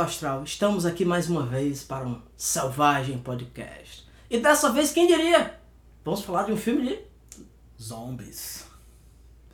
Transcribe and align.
Alto 0.00 0.10
Astral, 0.12 0.44
estamos 0.44 0.86
aqui 0.86 1.04
mais 1.04 1.28
uma 1.28 1.44
vez 1.44 1.82
para 1.82 2.06
um 2.06 2.22
Selvagem 2.34 3.18
Podcast. 3.18 4.08
E 4.30 4.38
dessa 4.38 4.70
vez, 4.72 4.92
quem 4.92 5.06
diria? 5.06 5.60
Vamos 6.02 6.22
falar 6.22 6.44
de 6.44 6.52
um 6.52 6.56
filme 6.56 6.88
de 6.88 7.04
zombies. 7.82 8.64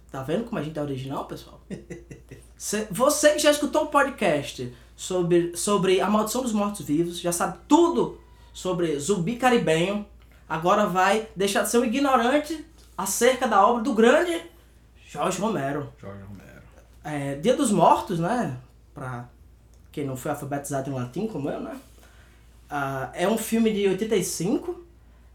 Tá 0.08 0.22
vendo 0.22 0.44
como 0.44 0.60
a 0.60 0.62
gente 0.62 0.78
é 0.78 0.82
original, 0.82 1.24
pessoal? 1.24 1.60
Cê- 2.56 2.86
Você 2.92 3.32
que 3.32 3.40
já 3.40 3.50
escutou 3.50 3.84
o 3.84 3.88
podcast 3.88 4.72
sobre, 4.94 5.56
sobre 5.56 6.00
a 6.00 6.08
maldição 6.08 6.42
dos 6.42 6.52
mortos-vivos, 6.52 7.18
já 7.18 7.32
sabe 7.32 7.58
tudo 7.66 8.20
sobre 8.52 8.96
zumbi 9.00 9.34
caribenho, 9.36 10.06
agora 10.48 10.86
vai 10.86 11.28
deixar 11.34 11.62
de 11.62 11.70
ser 11.70 11.78
um 11.78 11.84
ignorante 11.84 12.64
acerca 12.96 13.48
da 13.48 13.66
obra 13.66 13.82
do 13.82 13.92
grande 13.94 14.40
Jorge 15.08 15.40
Romero. 15.40 15.92
Jorge 15.98 16.22
Romero. 16.22 16.62
É, 17.02 17.34
Dia 17.34 17.56
dos 17.56 17.72
Mortos, 17.72 18.20
né? 18.20 18.56
Pra 18.94 19.28
quem 19.96 20.04
não 20.04 20.14
foi 20.14 20.30
alfabetizado 20.30 20.90
em 20.90 20.92
latim 20.92 21.26
como 21.26 21.48
eu, 21.48 21.58
né? 21.58 21.74
Ah, 22.68 23.10
é 23.14 23.26
um 23.26 23.38
filme 23.38 23.72
de 23.72 23.88
85. 23.88 24.84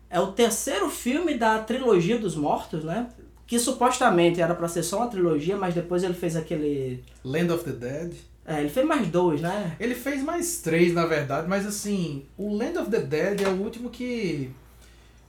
É 0.08 0.20
o 0.20 0.34
terceiro 0.34 0.88
filme 0.88 1.36
da 1.36 1.58
trilogia 1.58 2.20
dos 2.20 2.36
mortos, 2.36 2.84
né? 2.84 3.10
Que 3.48 3.58
supostamente 3.58 4.40
era 4.40 4.54
pra 4.54 4.68
ser 4.68 4.84
só 4.84 4.98
uma 4.98 5.08
trilogia, 5.08 5.58
mas 5.58 5.74
depois 5.74 6.04
ele 6.04 6.14
fez 6.14 6.36
aquele. 6.36 7.04
Land 7.26 7.52
of 7.52 7.64
the 7.64 7.72
Dead. 7.72 8.14
É, 8.46 8.60
ele 8.60 8.70
fez 8.70 8.86
mais 8.86 9.08
dois, 9.08 9.42
né? 9.42 9.76
Ele 9.80 9.96
fez 9.96 10.24
mais 10.24 10.62
três, 10.62 10.94
na 10.94 11.08
verdade, 11.08 11.48
mas 11.48 11.66
assim, 11.66 12.24
o 12.38 12.55
Land 12.55 12.78
of 12.78 12.91
the 12.91 13.00
Dead 13.00 13.41
é 13.41 13.48
o 13.48 13.63
último 13.63 13.90
que 13.90 14.52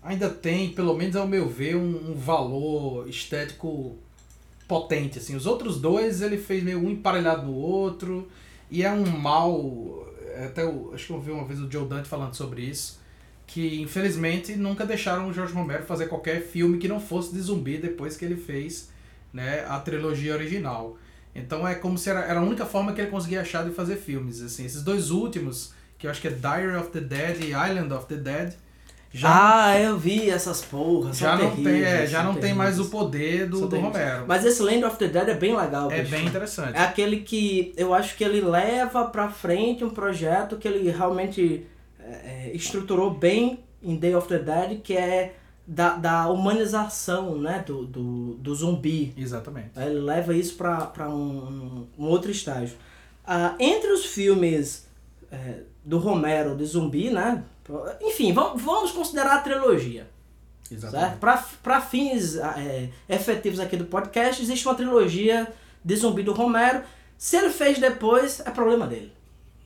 ainda 0.03 0.29
tem, 0.29 0.73
pelo 0.73 0.95
menos 0.95 1.17
ao 1.17 1.27
meu 1.27 1.49
ver, 1.49 1.75
um, 1.77 2.11
um 2.11 2.15
valor 2.15 3.09
estético 3.09 3.97
potente. 4.69 5.19
Assim. 5.19 5.35
Os 5.35 5.47
outros 5.47 5.81
dois 5.81 6.21
ele 6.21 6.37
fez 6.37 6.63
meio 6.63 6.81
um 6.81 6.91
emparelhado 6.91 7.47
no 7.47 7.55
outro, 7.55 8.29
e 8.73 8.83
é 8.83 8.91
um 8.91 9.05
mal. 9.05 10.09
Até 10.47 10.63
eu, 10.63 10.91
acho 10.95 11.07
que 11.07 11.13
eu 11.13 11.21
vi 11.21 11.31
uma 11.31 11.45
vez 11.45 11.61
o 11.61 11.71
Joe 11.71 11.87
Dante 11.87 12.09
falando 12.09 12.35
sobre 12.35 12.63
isso. 12.63 12.99
Que 13.47 13.83
infelizmente 13.83 14.57
nunca 14.57 14.87
deixaram 14.87 15.29
o 15.29 15.33
Jorge 15.33 15.53
Romero 15.53 15.85
fazer 15.85 16.07
qualquer 16.07 16.41
filme 16.41 16.79
que 16.79 16.89
não 16.89 16.99
fosse 16.99 17.35
de 17.35 17.41
zumbi 17.41 17.77
depois 17.77 18.17
que 18.17 18.25
ele 18.25 18.37
fez 18.37 18.89
né, 19.31 19.67
a 19.69 19.79
trilogia 19.79 20.33
original. 20.33 20.97
Então 21.35 21.69
é 21.69 21.75
como 21.75 21.99
se 21.99 22.09
era, 22.09 22.21
era 22.21 22.41
a 22.41 22.43
única 22.43 22.65
forma 22.65 22.95
que 22.95 23.03
ele 23.03 23.11
conseguia 23.11 23.43
achar 23.43 23.63
de 23.63 23.75
fazer 23.75 23.97
filmes. 23.97 24.41
Assim, 24.41 24.65
esses 24.65 24.83
dois 24.83 25.11
últimos, 25.11 25.75
que 25.99 26.07
eu 26.07 26.11
acho 26.11 26.23
que 26.23 26.29
é 26.29 26.31
Diary 26.31 26.77
of 26.77 26.89
the 26.91 27.01
Dead 27.01 27.43
e 27.43 27.49
Island 27.49 27.93
of 27.93 28.07
the 28.07 28.17
Dead, 28.17 28.55
já, 29.13 29.67
ah, 29.67 29.79
eu 29.79 29.99
vi 29.99 30.31
essas 30.31 30.63
porras. 30.63 31.19
já 31.19 31.37
não 31.37 31.51
tem, 31.51 31.61
é, 31.61 31.83
terríveis, 31.83 32.11
já 32.11 32.23
não 32.23 32.35
tem 32.35 32.55
mais 32.55 32.79
o 32.79 32.85
terríveis. 32.85 32.91
poder 32.91 33.47
do, 33.47 33.61
do 33.61 33.69
terríveis. 33.69 33.95
Romero. 33.95 34.25
Mas 34.27 34.45
esse 34.47 34.63
Land 34.63 34.85
of 34.85 34.97
the 34.97 35.09
Dead 35.09 35.29
é 35.29 35.35
bem 35.35 35.55
legal, 35.55 35.91
é 35.91 36.01
bicho. 36.01 36.11
bem 36.11 36.27
interessante. 36.27 36.77
É 36.77 36.83
aquele 36.83 37.19
que 37.19 37.75
eu 37.77 37.93
acho 37.93 38.17
que 38.17 38.25
ele 38.25 38.41
leva 38.41 39.05
pra 39.05 39.29
frente 39.29 39.85
um 39.85 39.91
projeto 39.91 40.57
que 40.57 40.67
ele 40.67 40.91
realmente 40.91 41.67
é, 42.01 42.49
é, 42.49 42.51
estruturou 42.55 43.11
bem 43.11 43.61
em 43.83 43.97
Day 43.97 44.15
of 44.15 44.27
the 44.29 44.39
Dead, 44.39 44.81
que 44.81 44.97
é 44.97 45.35
da, 45.67 45.91
da 45.91 46.29
humanização 46.29 47.37
né, 47.39 47.63
do, 47.67 47.85
do, 47.85 48.35
do 48.35 48.55
zumbi. 48.55 49.13
Exatamente. 49.17 49.71
Ele 49.77 50.01
leva 50.01 50.35
isso 50.35 50.55
pra, 50.57 50.87
pra 50.87 51.09
um, 51.11 51.87
um 51.99 52.05
outro 52.07 52.31
estágio. 52.31 52.77
Ah, 53.27 53.55
entre 53.59 53.91
os 53.93 54.07
filmes 54.07 54.87
é, 55.33 55.63
do 55.83 55.99
Romero 55.99 56.55
de 56.55 56.65
zumbi, 56.67 57.11
né? 57.11 57.43
Enfim, 58.03 58.33
vamos, 58.33 58.63
vamos 58.63 58.93
considerar 58.93 59.37
a 59.37 59.41
trilogia. 59.41 60.07
Certo? 60.63 61.19
Para 61.63 61.81
fins 61.81 62.37
é, 62.37 62.89
efetivos 63.09 63.59
aqui 63.59 63.77
do 63.77 63.87
podcast, 63.87 64.43
existe 64.43 64.67
uma 64.67 64.75
trilogia 64.75 65.53
de 65.85 65.97
zumbi 65.97 66.23
do 66.23 66.33
Romero. 66.33 66.83
Se 67.17 67.37
ele 67.37 67.51
fez 67.51 67.79
depois, 67.79 68.41
é 68.41 68.51
problema 68.51 68.87
dele. 68.87 69.13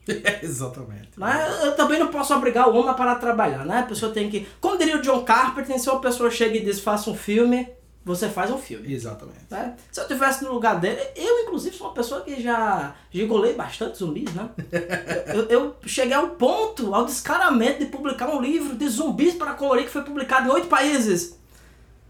Exatamente. 0.41 1.09
Né? 1.17 1.59
Eu 1.63 1.75
também 1.75 1.99
não 1.99 2.07
posso 2.07 2.33
obrigar 2.33 2.69
o 2.69 2.75
homem 2.75 2.89
a 2.89 2.93
parar 2.93 3.15
de 3.15 3.21
trabalhar, 3.21 3.65
né? 3.65 3.79
A 3.79 3.83
pessoa 3.83 4.11
tem 4.11 4.29
que. 4.29 4.47
Como 4.61 4.77
diria 4.77 4.97
o 4.97 5.01
John 5.01 5.23
Carpenter, 5.23 5.77
se 5.79 5.89
uma 5.89 5.99
pessoa 5.99 6.31
chega 6.31 6.57
e 6.57 6.63
diz 6.63 6.79
faça 6.79 7.09
um 7.09 7.15
filme, 7.15 7.67
você 8.07 8.29
faz 8.29 8.49
um 8.49 8.57
filme. 8.57 8.93
Exatamente. 8.93 9.45
né? 9.49 9.75
Se 9.91 9.99
eu 9.99 10.07
tivesse 10.07 10.43
no 10.43 10.53
lugar 10.53 10.79
dele, 10.79 11.01
eu 11.15 11.41
inclusive 11.41 11.75
sou 11.75 11.87
uma 11.87 11.93
pessoa 11.93 12.21
que 12.21 12.41
já 12.41 12.95
gigolei 13.11 13.53
bastante 13.53 13.97
zumbis, 13.97 14.33
né? 14.33 14.49
eu, 15.35 15.43
eu 15.49 15.75
cheguei 15.85 16.13
ao 16.13 16.29
ponto, 16.29 16.95
ao 16.95 17.05
descaramento 17.05 17.79
de 17.79 17.87
publicar 17.87 18.29
um 18.29 18.41
livro 18.41 18.75
de 18.75 18.87
zumbis 18.87 19.35
para 19.35 19.53
colorir 19.53 19.85
que 19.85 19.91
foi 19.91 20.03
publicado 20.03 20.47
em 20.47 20.51
oito 20.51 20.67
países. 20.67 21.37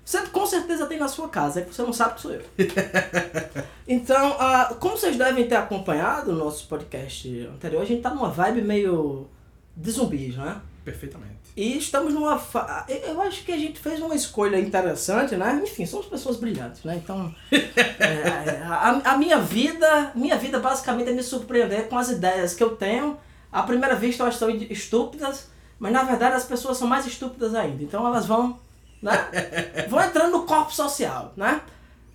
Você 0.05 0.21
com 0.27 0.45
certeza 0.45 0.85
tem 0.85 0.99
na 0.99 1.07
sua 1.07 1.27
casa, 1.27 1.59
é 1.59 1.63
que 1.63 1.73
você 1.73 1.81
não 1.81 1.91
sabe 1.91 2.15
que 2.15 2.21
sou 2.21 2.31
eu. 2.31 2.41
então, 3.85 4.37
ah, 4.39 4.75
como 4.79 4.95
vocês 4.95 5.17
devem 5.17 5.47
ter 5.47 5.55
acompanhado 5.55 6.31
o 6.31 6.35
nosso 6.35 6.67
podcast 6.67 7.47
anterior, 7.47 7.81
a 7.81 7.85
gente 7.85 8.03
tá 8.03 8.11
numa 8.11 8.29
vibe 8.29 8.61
meio 8.61 9.27
de 9.75 9.91
zumbis, 9.91 10.37
né? 10.37 10.61
Perfeitamente. 10.85 11.36
E 11.57 11.75
estamos 11.75 12.13
numa. 12.13 12.37
Fa... 12.37 12.85
Eu 12.87 13.19
acho 13.19 13.43
que 13.43 13.51
a 13.51 13.57
gente 13.57 13.79
fez 13.79 13.99
uma 13.99 14.13
escolha 14.13 14.59
interessante, 14.59 15.35
né? 15.35 15.59
Enfim, 15.63 15.87
somos 15.87 16.05
pessoas 16.05 16.37
brilhantes, 16.37 16.83
né? 16.83 17.01
Então. 17.03 17.33
é, 17.51 18.61
a, 18.63 19.13
a 19.13 19.17
minha 19.17 19.39
vida. 19.39 20.11
Minha 20.13 20.37
vida 20.37 20.59
basicamente 20.59 21.09
é 21.09 21.13
me 21.13 21.23
surpreender 21.23 21.89
com 21.89 21.97
as 21.97 22.09
ideias 22.09 22.53
que 22.53 22.63
eu 22.63 22.75
tenho. 22.75 23.17
À 23.51 23.63
primeira 23.63 23.95
vista 23.95 24.21
elas 24.21 24.35
são 24.35 24.51
estúpidas, 24.51 25.49
mas 25.79 25.91
na 25.91 26.03
verdade 26.03 26.35
as 26.35 26.45
pessoas 26.45 26.77
são 26.77 26.87
mais 26.87 27.07
estúpidas 27.07 27.55
ainda. 27.55 27.81
Então 27.81 28.05
elas 28.05 28.27
vão. 28.27 28.59
Né? 29.01 29.11
vão 29.89 29.99
entrando 29.99 30.33
no 30.33 30.45
corpo 30.45 30.71
social, 30.71 31.33
né? 31.35 31.61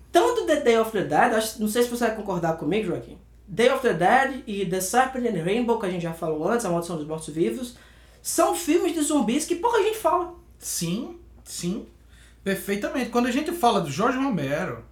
Tanto 0.09 0.45
The 0.45 0.61
Day 0.61 0.77
of 0.77 0.91
the 0.91 1.01
Dead, 1.03 1.33
acho- 1.33 1.59
não 1.59 1.67
sei 1.67 1.83
se 1.83 1.89
você 1.89 2.07
vai 2.07 2.15
concordar 2.15 2.55
comigo, 2.55 2.87
Joaquim. 2.87 3.17
Day 3.45 3.69
of 3.71 3.81
the 3.81 3.93
Dead 3.93 4.43
e 4.47 4.65
The 4.65 4.79
Serpent 4.79 5.25
and 5.25 5.43
Rainbow, 5.43 5.77
que 5.77 5.85
a 5.85 5.89
gente 5.89 6.03
já 6.03 6.13
falou 6.13 6.47
antes, 6.47 6.65
A 6.65 6.69
Maldição 6.69 6.95
dos 6.95 7.05
Mortos 7.05 7.27
Vivos, 7.27 7.75
são 8.23 8.55
filmes 8.55 8.93
de 8.93 9.01
zumbis 9.01 9.43
que 9.43 9.55
pouca 9.55 9.83
gente 9.83 9.97
fala. 9.97 10.33
Sim, 10.57 11.17
sim. 11.43 11.85
Perfeitamente. 12.41 13.09
Quando 13.09 13.27
a 13.27 13.31
gente 13.31 13.51
fala 13.51 13.81
do 13.81 13.91
Jorge 13.91 14.17
Romero, 14.17 14.85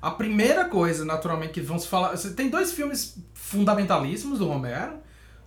a 0.00 0.10
primeira 0.10 0.64
coisa, 0.64 1.04
naturalmente, 1.04 1.52
que 1.52 1.60
vamos 1.60 1.86
falar. 1.86 2.10
Você 2.16 2.30
tem 2.30 2.50
dois 2.50 2.72
filmes 2.72 3.16
fundamentalíssimos 3.34 4.40
do 4.40 4.48
Romero. 4.48 4.94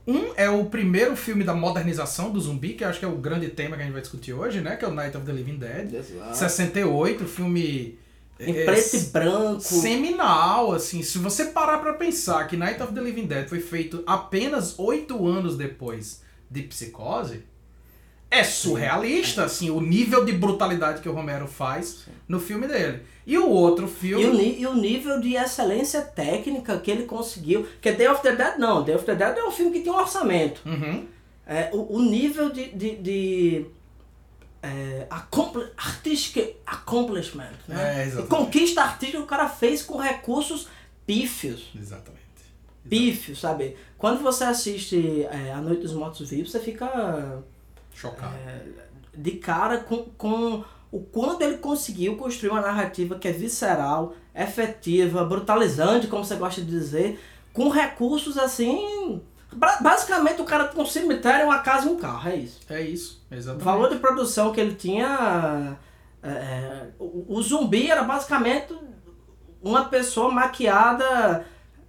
Um 0.08 0.32
é 0.38 0.50
o 0.50 0.66
primeiro 0.66 1.18
filme 1.18 1.44
da 1.44 1.54
modernização 1.54 2.32
do 2.32 2.40
zumbi, 2.40 2.74
que 2.74 2.86
eu 2.86 2.88
acho 2.88 3.00
que 3.00 3.06
é 3.06 3.08
o 3.08 3.18
grande 3.18 3.50
tema 3.50 3.76
que 3.76 3.82
a 3.82 3.86
gente 3.86 3.94
vai 3.94 4.02
discutir 4.02 4.32
hoje, 4.32 4.62
né? 4.62 4.78
Que 4.78 4.86
é 4.86 4.88
o 4.88 4.94
Night 4.94 5.18
of 5.18 5.26
the 5.26 5.34
Living 5.34 5.58
Dead. 5.58 5.92
68, 6.34 7.26
filme. 7.26 8.00
Em 8.40 8.56
é, 8.56 8.66
preto 8.66 8.96
e 8.96 9.00
branco. 9.08 9.62
Seminal, 9.62 10.72
assim. 10.72 11.04
Se 11.04 11.18
você 11.18 11.46
parar 11.46 11.80
pra 11.80 11.94
pensar 11.94 12.48
que 12.48 12.56
Night 12.56 12.82
of 12.82 12.94
the 12.94 13.02
Living 13.02 13.26
Dead 13.26 13.50
foi 13.50 13.60
feito 13.60 14.04
apenas 14.08 14.80
oito 14.80 15.28
anos 15.28 15.58
depois 15.58 16.24
de 16.50 16.62
Psicose, 16.64 17.44
é 18.30 18.44
surrealista, 18.44 19.44
assim, 19.46 19.70
o 19.70 19.80
nível 19.80 20.26
de 20.26 20.34
brutalidade 20.34 21.02
que 21.02 21.08
o 21.08 21.14
Romero 21.14 21.48
faz 21.48 22.06
no 22.28 22.40
filme 22.40 22.68
dele. 22.68 23.04
E 23.26 23.38
o 23.38 23.50
outro 23.50 23.88
filme. 23.88 24.24
E 24.24 24.28
o, 24.28 24.60
e 24.62 24.68
o 24.68 24.76
nível 24.76 25.20
de 25.20 25.36
excelência 25.36 26.02
técnica 26.02 26.78
que 26.80 26.92
ele 26.92 27.04
conseguiu. 27.04 27.66
Que 27.82 27.92
Day 27.92 28.08
of 28.08 28.22
the 28.22 28.36
Dead 28.36 28.58
não. 28.58 28.84
Day 28.84 28.96
of 28.96 29.06
the 29.06 29.16
Dead 29.16 29.38
é 29.38 29.44
um 29.44 29.52
filme 29.52 29.72
que 29.72 29.80
tem 29.82 29.92
um 29.92 29.96
orçamento. 29.96 30.62
Uhum. 30.66 31.08
É, 31.48 31.70
o, 31.74 31.98
o 31.98 32.02
nível 32.02 32.52
de, 32.52 32.70
de, 32.70 32.96
de 32.98 33.66
é, 34.62 35.08
accompli- 35.10 35.70
artistic 35.78 36.56
accomplishment, 36.66 37.54
né? 37.68 38.04
É, 38.04 38.08
e 38.08 38.24
conquista 38.24 38.82
artística 38.82 39.20
que 39.20 39.24
o 39.24 39.28
cara 39.28 39.48
fez 39.48 39.82
com 39.82 39.98
recursos 39.98 40.68
pífios. 41.06 41.70
Exatamente. 41.76 42.26
Pífios, 42.88 43.40
sabe? 43.40 43.76
Quando 44.06 44.22
você 44.22 44.44
assiste 44.44 45.24
é, 45.32 45.52
A 45.52 45.58
Noite 45.60 45.82
dos 45.82 45.94
Mortos 45.94 46.30
Vivos, 46.30 46.52
você 46.52 46.60
fica 46.60 47.40
Chocado. 47.92 48.36
é, 48.36 48.62
de 49.16 49.32
cara 49.32 49.80
com, 49.80 50.04
com 50.16 50.64
o 50.92 51.00
quanto 51.00 51.42
ele 51.42 51.58
conseguiu 51.58 52.16
construir 52.16 52.52
uma 52.52 52.62
narrativa 52.62 53.16
que 53.18 53.28
é 53.28 53.32
visceral, 53.32 54.14
efetiva, 54.36 55.26
brutalizante, 55.26 56.06
como 56.06 56.24
você 56.24 56.36
gosta 56.36 56.62
de 56.62 56.68
dizer, 56.70 57.20
com 57.52 57.68
recursos 57.70 58.38
assim. 58.38 59.20
ba- 59.52 59.80
Basicamente, 59.82 60.40
o 60.40 60.46
cara 60.46 60.66
tem 60.68 60.80
um 60.80 60.86
cemitério, 60.86 61.48
uma 61.48 61.58
casa 61.64 61.88
e 61.88 61.92
um 61.92 61.98
carro, 61.98 62.30
é 62.30 62.36
isso. 62.36 62.60
É 62.70 62.82
isso, 62.82 63.26
O 63.32 63.34
exatamente. 63.34 63.66
valor 63.66 63.90
de 63.90 63.96
produção 63.98 64.52
que 64.52 64.62
ele 64.62 64.76
tinha. 64.76 65.80
é, 66.22 66.30
é, 66.30 66.88
o, 67.00 67.26
o 67.28 67.42
zumbi 67.42 67.90
era 67.90 68.04
basicamente 68.04 68.72
uma 69.64 69.86
pessoa 69.86 70.32
maquiada. 70.32 71.44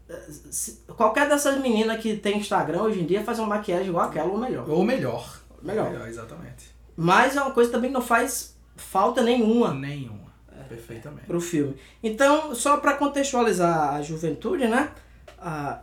É, 0.08 0.92
Qualquer 0.94 1.28
dessas 1.28 1.58
meninas 1.60 2.00
que 2.00 2.16
tem 2.16 2.38
Instagram 2.38 2.82
hoje 2.82 3.00
em 3.00 3.06
dia 3.06 3.24
faz 3.24 3.38
uma 3.38 3.48
maquiagem 3.48 3.88
igual 3.88 4.08
aquela 4.08 4.30
ou 4.30 4.38
melhor. 4.38 4.68
Ou 4.68 4.84
melhor. 4.84 5.42
Melhor. 5.62 6.08
exatamente. 6.08 6.74
Mas 6.96 7.36
é 7.36 7.42
uma 7.42 7.50
coisa 7.50 7.70
que 7.70 7.76
também 7.76 7.90
não 7.90 8.00
faz 8.00 8.56
falta 8.76 9.22
nenhuma 9.22 9.74
Nenhuma. 9.74 10.26
Perfeitamente. 10.68 11.26
pro 11.26 11.40
filme. 11.40 11.76
Então, 12.02 12.54
só 12.54 12.78
para 12.78 12.94
contextualizar 12.94 13.94
a 13.94 14.02
juventude, 14.02 14.66
né? 14.66 14.90
Ah, 15.38 15.82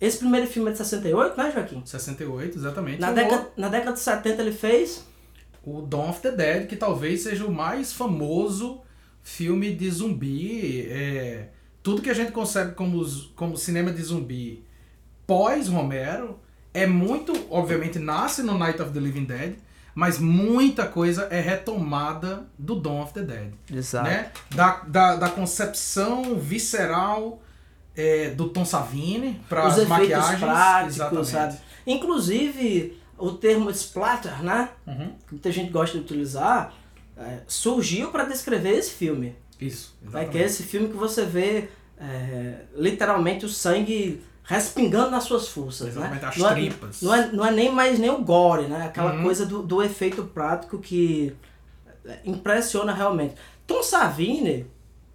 esse 0.00 0.18
primeiro 0.18 0.46
filme 0.46 0.70
é 0.70 0.72
de 0.72 0.78
68, 0.78 1.36
né, 1.36 1.52
Joaquim? 1.54 1.82
68, 1.84 2.58
exatamente. 2.58 3.00
Na 3.00 3.12
década, 3.12 3.52
na 3.56 3.68
década 3.68 3.92
de 3.92 4.00
70 4.00 4.42
ele 4.42 4.52
fez. 4.52 5.04
o 5.62 5.82
Dawn 5.82 6.10
of 6.10 6.20
the 6.22 6.32
Dead, 6.32 6.66
que 6.66 6.76
talvez 6.76 7.22
seja 7.22 7.44
o 7.44 7.52
mais 7.52 7.92
famoso 7.92 8.80
filme 9.22 9.72
de 9.74 9.90
zumbi. 9.90 10.86
É, 10.90 11.48
tudo 11.82 12.02
que 12.02 12.10
a 12.10 12.14
gente 12.14 12.32
concebe 12.32 12.74
como, 12.74 13.04
como 13.34 13.56
cinema 13.56 13.92
de 13.92 14.02
zumbi 14.02 14.64
pós-Romero 15.26 16.38
é 16.74 16.86
muito, 16.86 17.32
obviamente, 17.50 17.98
nasce 17.98 18.42
no 18.42 18.56
Night 18.56 18.80
of 18.80 18.92
the 18.92 19.00
Living 19.00 19.24
Dead, 19.24 19.56
mas 19.94 20.18
muita 20.18 20.86
coisa 20.86 21.28
é 21.30 21.40
retomada 21.40 22.46
do 22.58 22.76
Dawn 22.76 23.02
of 23.02 23.12
the 23.12 23.22
Dead. 23.22 23.52
Exato. 23.70 24.08
Né? 24.08 24.30
Da, 24.50 24.82
da, 24.86 25.16
da 25.16 25.28
concepção 25.28 26.38
visceral 26.38 27.42
é, 27.94 28.30
do 28.30 28.48
Tom 28.48 28.64
Savini 28.64 29.40
para 29.48 29.64
as 29.64 29.74
efeitos 29.74 29.88
maquiagens. 29.88 30.40
práticos, 30.40 30.94
Exatamente. 30.94 31.28
sabe? 31.28 31.58
Inclusive, 31.86 32.98
o 33.18 33.32
termo 33.32 33.70
splatter, 33.70 34.42
né? 34.42 34.70
Uhum. 34.86 35.12
Que 35.26 35.32
muita 35.32 35.52
gente 35.52 35.70
gosta 35.70 35.98
de 35.98 36.04
utilizar, 36.04 36.72
é, 37.16 37.40
surgiu 37.46 38.10
para 38.10 38.24
descrever 38.24 38.70
esse 38.78 38.92
filme. 38.92 39.36
Isso, 39.66 39.94
Né? 40.02 40.08
exatamente. 40.08 40.30
Que 40.32 40.38
é 40.38 40.42
esse 40.42 40.62
filme 40.62 40.88
que 40.88 40.96
você 40.96 41.24
vê 41.24 41.68
é, 41.98 42.64
literalmente 42.76 43.44
o 43.44 43.48
sangue 43.48 44.22
respingando 44.44 45.10
nas 45.10 45.24
suas 45.24 45.48
forças, 45.48 45.88
Exatamente, 45.88 46.22
né? 46.22 46.28
as 46.28 46.36
não, 46.36 46.48
é, 46.50 46.54
tripas. 46.54 47.02
não, 47.02 47.14
é, 47.14 47.32
não 47.32 47.46
é 47.46 47.50
nem 47.52 47.70
mais 47.72 47.98
nem 47.98 48.10
o 48.10 48.18
gore, 48.22 48.66
né? 48.66 48.86
Aquela 48.86 49.14
Uhum. 49.14 49.22
coisa 49.22 49.46
do, 49.46 49.62
do 49.62 49.82
efeito 49.82 50.24
prático 50.24 50.78
que 50.80 51.32
é, 52.04 52.18
impressiona 52.24 52.92
realmente. 52.92 53.36
Tom 53.66 53.82
Savini, 53.84 54.66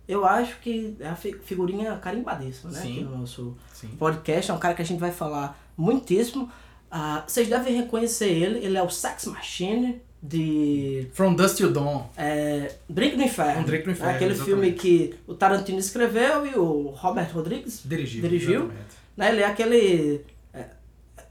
eu 0.07 0.25
acho 0.25 0.57
que 0.61 0.95
é 1.01 1.09
a 1.09 1.15
fi- 1.15 1.37
figurinha 1.43 1.97
carimbadíssima, 1.97 2.71
né? 2.71 2.79
Sim. 2.81 2.91
Aqui 2.93 3.03
no 3.03 3.17
nosso 3.17 3.57
Sim. 3.73 3.89
podcast, 3.99 4.49
é 4.49 4.53
um 4.53 4.57
cara 4.59 4.73
que 4.73 4.81
a 4.81 4.85
gente 4.85 4.99
vai 4.99 5.11
falar 5.11 5.59
muitíssimo. 5.75 6.49
Ah, 6.89 7.25
vocês 7.27 7.49
devem 7.49 7.75
reconhecer 7.75 8.29
ele, 8.29 8.59
ele 8.65 8.77
é 8.77 8.81
o 8.81 8.89
Sex 8.89 9.25
Machine 9.25 10.01
de 10.21 11.07
From 11.13 11.35
Dust 11.35 11.57
Till 11.57 11.71
Dawn. 11.71 12.03
é, 12.17 12.73
Drink 12.89 13.15
no 13.15 13.23
Inferno. 13.23 13.61
Um 13.61 13.63
Drink 13.63 13.85
no 13.85 13.91
Inferno, 13.91 14.11
É 14.11 14.15
Aquele 14.15 14.31
exatamente. 14.33 14.61
filme 14.61 14.73
que 14.77 15.15
o 15.27 15.33
Tarantino 15.35 15.79
escreveu 15.79 16.45
e 16.45 16.55
o 16.55 16.89
Robert 16.95 17.31
Rodrigues 17.33 17.81
Dirigiu. 17.85 18.21
Dirigiu? 18.21 18.71
né? 19.15 19.29
Ele 19.29 19.41
é 19.41 19.45
aquele. 19.45 20.25
é, 20.53 20.65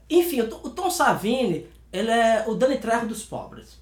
enfim, 0.09 0.41
o, 0.41 0.47
Tom- 0.47 0.89
Savini, 0.89 1.67
ele 1.91 2.09
é 2.09 2.45
o 2.47 2.55
Dani 2.55 2.77
Trejo 2.77 3.05
dos 3.07 3.23
pobres. 3.23 3.77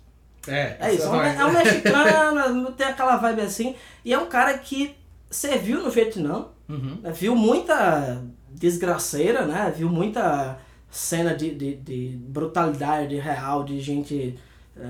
É, 0.47 0.77
É 0.79 0.93
isso, 0.93 1.07
é 1.15 1.35
é 1.37 1.45
um 1.45 1.51
mexicano, 1.53 2.71
tem 2.77 2.87
aquela 2.87 3.17
vibe 3.17 3.41
assim. 3.41 3.75
E 4.03 4.13
é 4.13 4.17
um 4.17 4.27
cara 4.27 4.57
que 4.57 4.95
serviu 5.29 5.81
no 5.83 5.89
Vietnã, 5.89 6.45
Uhum. 6.67 6.97
né? 7.03 7.11
viu 7.11 7.35
muita 7.35 8.21
desgraceira, 8.51 9.45
né? 9.45 9.71
Viu 9.75 9.87
muita 9.89 10.57
cena 10.89 11.35
de, 11.35 11.53
de, 11.53 11.75
de 11.75 12.17
brutalidade 12.19 13.15
real, 13.17 13.63
de 13.63 13.79
gente 13.79 14.35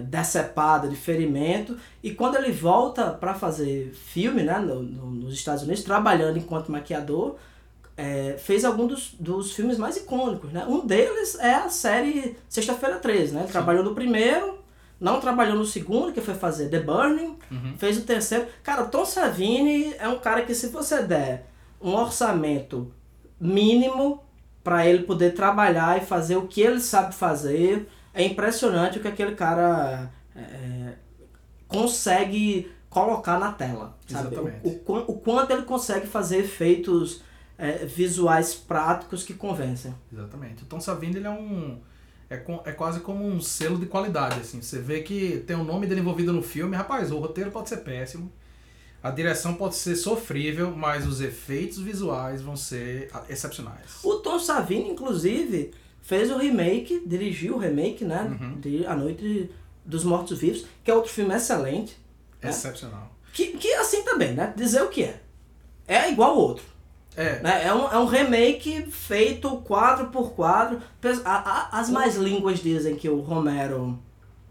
decepada, 0.04 0.88
de 0.88 0.96
ferimento. 0.96 1.78
E 2.02 2.12
quando 2.12 2.36
ele 2.38 2.52
volta 2.52 3.12
para 3.12 3.34
fazer 3.34 3.92
filme, 3.94 4.44
né? 4.44 4.58
No, 4.60 4.82
no- 4.82 5.12
nos 5.12 5.34
Estados 5.34 5.64
Unidos, 5.64 5.84
trabalhando 5.84 6.38
enquanto 6.40 6.72
maquiador, 6.72 7.36
eh, 7.98 8.36
fez 8.40 8.66
algum 8.66 8.88
dos, 8.88 9.14
dos 9.20 9.54
filmes 9.54 9.78
mais 9.78 9.96
icônicos, 9.98 10.52
né? 10.52 10.66
Um 10.68 10.86
deles 10.86 11.36
é 11.40 11.54
a 11.54 11.70
série 11.70 12.36
Sexta-feira 12.50 12.98
13, 12.98 13.34
né? 13.34 13.42
Ele 13.44 13.52
trabalhou 13.52 13.84
no 13.84 13.94
primeiro, 13.96 14.60
não 15.00 15.20
trabalhou 15.22 15.56
no 15.56 15.66
segundo, 15.66 16.12
que 16.12 16.22
foi 16.22 16.34
fazer 16.34 16.70
The 16.70 16.80
Burning, 16.80 17.38
Uhum. 17.52 17.76
fez 17.78 17.98
o 17.98 18.02
terceiro. 18.02 18.48
Cara, 18.64 18.86
Tom 18.86 19.06
Savini 19.06 19.94
é 20.00 20.08
um 20.08 20.18
cara 20.20 20.42
que 20.42 20.56
se 20.56 20.68
você 20.68 21.04
der 21.04 21.46
um 21.82 21.94
orçamento 21.94 22.92
mínimo 23.40 24.24
para 24.64 24.86
ele 24.88 25.04
poder 25.04 25.34
trabalhar 25.34 26.02
e 26.02 26.06
fazer 26.06 26.38
o 26.38 26.48
que 26.48 26.62
ele 26.62 26.80
sabe 26.80 27.14
fazer, 27.14 27.88
é 28.16 28.24
impressionante 28.24 28.98
o 28.98 29.02
que 29.02 29.08
aquele 29.08 29.36
cara 29.36 30.10
é, 30.36 30.40
é, 30.40 30.94
consegue 31.68 32.72
colocar 32.90 33.40
na 33.40 33.52
tela. 33.52 33.98
Sabe? 34.08 34.28
O, 34.28 34.32
Exatamente. 34.32 34.60
o, 34.88 34.94
o 35.12 35.20
quanto 35.20 35.52
ele 35.52 35.64
consegue 35.64 36.08
fazer 36.08 36.38
efeitos 36.40 37.22
é, 37.58 37.86
visuais 37.86 38.54
práticos 38.54 39.24
que 39.24 39.34
convencem. 39.34 39.94
Exatamente. 40.12 40.64
O 40.64 40.66
Tom 40.66 40.80
Savini 40.80 41.18
ele 41.18 41.28
é 41.28 41.32
um 41.32 41.80
é, 42.30 42.38
com- 42.38 42.62
é 42.66 42.72
quase 42.72 43.02
como 43.02 43.26
um 43.26 43.40
selo 43.42 43.78
de 43.78 43.86
qualidade 43.86 44.40
assim. 44.40 44.62
Você 44.62 44.80
vê 44.80 45.02
que 45.02 45.44
tem 45.46 45.56
o 45.56 45.64
nome 45.64 45.86
dele 45.88 46.02
envolvido 46.02 46.32
no 46.34 46.42
filme, 46.42 46.76
rapaz, 46.76 47.12
o 47.12 47.20
roteiro 47.20 47.52
pode 47.52 47.70
ser 47.70 47.78
péssimo. 47.78 48.32
A 49.04 49.12
direção 49.12 49.54
pode 49.54 49.76
ser 49.76 49.96
sofrível, 49.96 50.76
mas 50.76 51.06
os 51.06 51.22
efeitos 51.22 51.78
visuais 51.78 52.42
vão 52.42 52.56
ser 52.56 53.12
excepcionais. 53.30 54.00
O 54.04 54.16
Tom 54.16 54.40
Savini, 54.40 54.90
inclusive, 54.90 55.72
fez 56.06 56.30
o 56.32 56.38
remake, 56.38 57.02
dirigiu 57.06 57.56
o 57.56 57.58
remake, 57.58 58.06
né? 58.06 58.22
Uhum. 58.40 58.60
De 58.60 58.86
A 58.86 58.96
Noite 58.96 59.50
dos 59.84 60.04
Mortos 60.04 60.40
Vivos, 60.40 60.66
que 60.84 60.90
é 60.92 60.94
outro 60.94 61.12
filme 61.12 61.34
excelente. 61.36 61.98
É. 62.42 62.50
Excepcional. 62.50 63.12
Que, 63.34 63.48
que 63.58 63.74
assim 63.74 64.04
também, 64.04 64.34
né? 64.34 64.54
Dizer 64.56 64.82
o 64.84 64.88
que 64.90 65.04
é. 65.04 65.20
É 65.88 66.10
igual 66.12 66.32
ao 66.32 66.38
outro. 66.38 66.64
É, 67.18 67.40
Né? 67.42 67.66
É, 67.68 67.74
um, 67.74 67.88
é 67.92 67.98
um 67.98 68.06
remake 68.06 68.84
feito 68.92 69.50
quadro 69.62 70.08
por 70.08 70.32
quadro. 70.34 70.82
Pes- 71.02 71.22
a- 71.26 71.70
a- 71.72 71.80
As 71.80 71.90
mais 71.90 72.16
línguas 72.18 72.60
dizem 72.60 72.96
que 72.96 73.10
o 73.10 73.20
Romero 73.22 73.98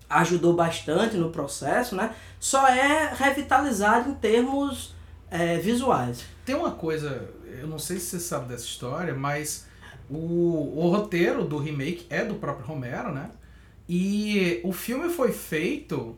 ajudou 0.08 0.54
bastante 0.54 1.16
no 1.16 1.30
processo, 1.30 1.94
né? 1.96 2.14
Só 2.40 2.66
é 2.68 3.12
revitalizado 3.14 4.10
em 4.10 4.14
termos 4.14 4.94
é, 5.30 5.58
visuais. 5.58 6.24
Tem 6.44 6.54
uma 6.54 6.70
coisa, 6.72 7.28
eu 7.60 7.66
não 7.66 7.78
sei 7.78 7.98
se 7.98 8.06
você 8.06 8.20
sabe 8.20 8.48
dessa 8.48 8.64
história, 8.64 9.14
mas 9.14 9.66
o, 10.10 10.72
o 10.76 10.88
roteiro 10.90 11.44
do 11.44 11.56
remake 11.58 12.06
é 12.10 12.24
do 12.24 12.34
próprio 12.34 12.66
Romero, 12.66 13.12
né? 13.12 13.30
E 13.88 14.60
o 14.64 14.72
filme 14.72 15.08
foi 15.10 15.32
feito 15.32 16.16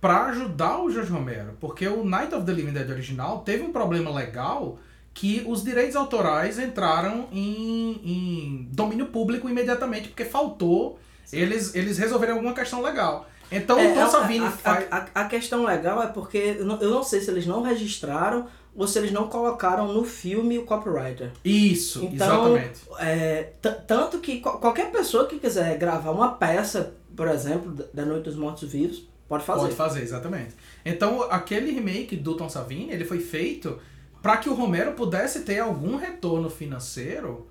pra 0.00 0.26
ajudar 0.26 0.80
o 0.82 0.90
Jorge 0.90 1.10
Romero, 1.10 1.56
porque 1.60 1.86
o 1.88 2.04
Night 2.04 2.34
of 2.34 2.44
the 2.44 2.52
Living 2.52 2.72
Dead 2.72 2.88
original 2.90 3.40
teve 3.40 3.64
um 3.64 3.72
problema 3.72 4.10
legal 4.10 4.78
que 5.12 5.42
os 5.46 5.64
direitos 5.64 5.96
autorais 5.96 6.58
entraram 6.58 7.26
em, 7.32 8.00
em 8.04 8.68
domínio 8.70 9.06
público 9.06 9.48
imediatamente, 9.48 10.08
porque 10.08 10.24
faltou 10.24 10.98
eles, 11.32 11.74
eles 11.74 11.98
resolverem 11.98 12.34
alguma 12.34 12.52
questão 12.54 12.82
legal. 12.82 13.28
Então 13.50 13.78
É, 13.78 13.90
o 13.90 13.94
Tom 13.94 14.02
a- 14.02 14.08
Savini 14.08 14.44
a, 14.46 14.50
faz... 14.50 14.86
a, 14.90 14.96
a- 15.14 15.20
a 15.22 15.24
questão 15.24 15.64
legal 15.64 16.02
é 16.02 16.06
porque 16.08 16.56
eu 16.58 16.66
não, 16.66 16.80
eu 16.80 16.90
não 16.90 17.02
sei 17.02 17.20
se 17.20 17.30
eles 17.30 17.46
não 17.46 17.62
registraram 17.62 18.46
ou 18.76 18.86
se 18.86 18.98
eles 18.98 19.10
não 19.12 19.28
colocaram 19.28 19.92
no 19.92 20.04
filme 20.04 20.58
o 20.58 20.64
copywriter. 20.64 21.30
Isso, 21.44 22.04
Então, 22.04 22.56
exatamente. 22.56 22.80
É, 23.00 23.52
tanto 23.86 24.18
que 24.18 24.40
qual- 24.40 24.58
qualquer 24.58 24.90
pessoa 24.92 25.26
que 25.26 25.38
quiser 25.38 25.76
gravar 25.78 26.10
uma 26.10 26.32
peça, 26.32 26.94
por 27.16 27.28
exemplo, 27.28 27.72
da- 27.72 27.84
da 27.94 28.04
Noite 28.04 28.24
dos 28.24 28.36
Mortos 28.36 28.70
Vivos, 28.70 29.08
pode 29.28 29.44
fazer. 29.44 29.60
Pode 29.62 29.74
fazer, 29.74 30.02
exatamente. 30.02 30.54
Então, 30.84 31.22
aquele 31.30 31.70
remake 31.72 32.16
do 32.16 32.36
Tom 32.36 32.48
Savini, 32.48 32.90
ele 32.92 33.04
foi 33.04 33.18
feito 33.20 33.78
para 34.22 34.36
que 34.36 34.48
o 34.48 34.54
Romero 34.54 34.92
pudesse 34.92 35.40
ter 35.40 35.60
algum 35.60 35.96
retorno 35.96 36.50
financeiro 36.50 37.46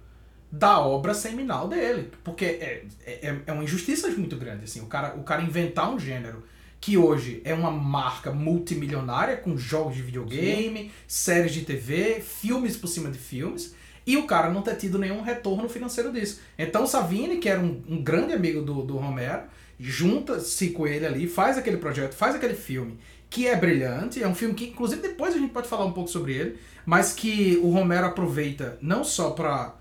da 0.52 0.80
obra 0.80 1.14
seminal 1.14 1.68
dele. 1.68 2.12
Porque 2.24 2.46
é, 2.46 2.86
é, 3.06 3.36
é 3.48 3.52
uma 3.52 3.64
injustiça 3.64 4.08
muito 4.10 4.36
grande, 4.38 4.66
assim. 4.66 4.82
O 4.82 4.86
cara, 4.86 5.16
o 5.16 5.24
cara 5.24 5.42
inventar 5.42 5.90
um 5.94 6.00
gênero 6.00 6.44
que 6.86 7.00
hoje 7.00 7.42
é 7.44 7.52
uma 7.52 7.72
marca 7.72 8.32
multimilionária 8.32 9.38
com 9.38 9.58
jogos 9.58 9.96
de 9.96 10.04
videogame, 10.04 10.92
séries 11.08 11.52
de 11.52 11.62
TV, 11.62 12.22
filmes 12.22 12.78
por 12.78 12.86
cima 12.86 13.10
de 13.10 13.18
filmes, 13.18 13.74
e 14.06 14.16
o 14.18 14.28
cara 14.28 14.52
não 14.52 14.62
ter 14.62 14.76
tido 14.76 15.00
nenhum 15.00 15.24
retorno 15.24 15.68
financeiro 15.68 16.14
disso. 16.14 16.42
Então 16.56 16.86
Savini, 16.86 17.38
que 17.38 17.50
era 17.50 17.60
um, 17.60 17.82
um 17.90 18.04
grande 18.04 18.34
amigo 18.34 18.62
do, 18.62 18.84
do 18.84 18.98
Romero, 18.98 19.46
junta-se 19.80 20.70
com 20.70 20.86
ele 20.86 21.08
ali, 21.08 21.28
faz 21.28 21.58
aquele 21.58 21.78
projeto, 21.78 22.14
faz 22.14 22.36
aquele 22.36 22.54
filme, 22.54 23.00
que 23.32 23.48
é 23.48 23.56
brilhante, 23.56 24.22
é 24.22 24.28
um 24.28 24.36
filme 24.36 24.54
que, 24.54 24.66
inclusive, 24.66 25.02
depois 25.02 25.34
a 25.34 25.40
gente 25.40 25.54
pode 25.54 25.68
falar 25.68 25.86
um 25.86 25.92
pouco 25.92 26.12
sobre 26.12 26.34
ele, 26.34 26.60
mas 26.86 27.14
que 27.14 27.60
o 27.64 27.72
Romero 27.72 28.06
aproveita 28.06 28.78
não 28.80 29.04
só 29.04 29.32
para 29.32 29.76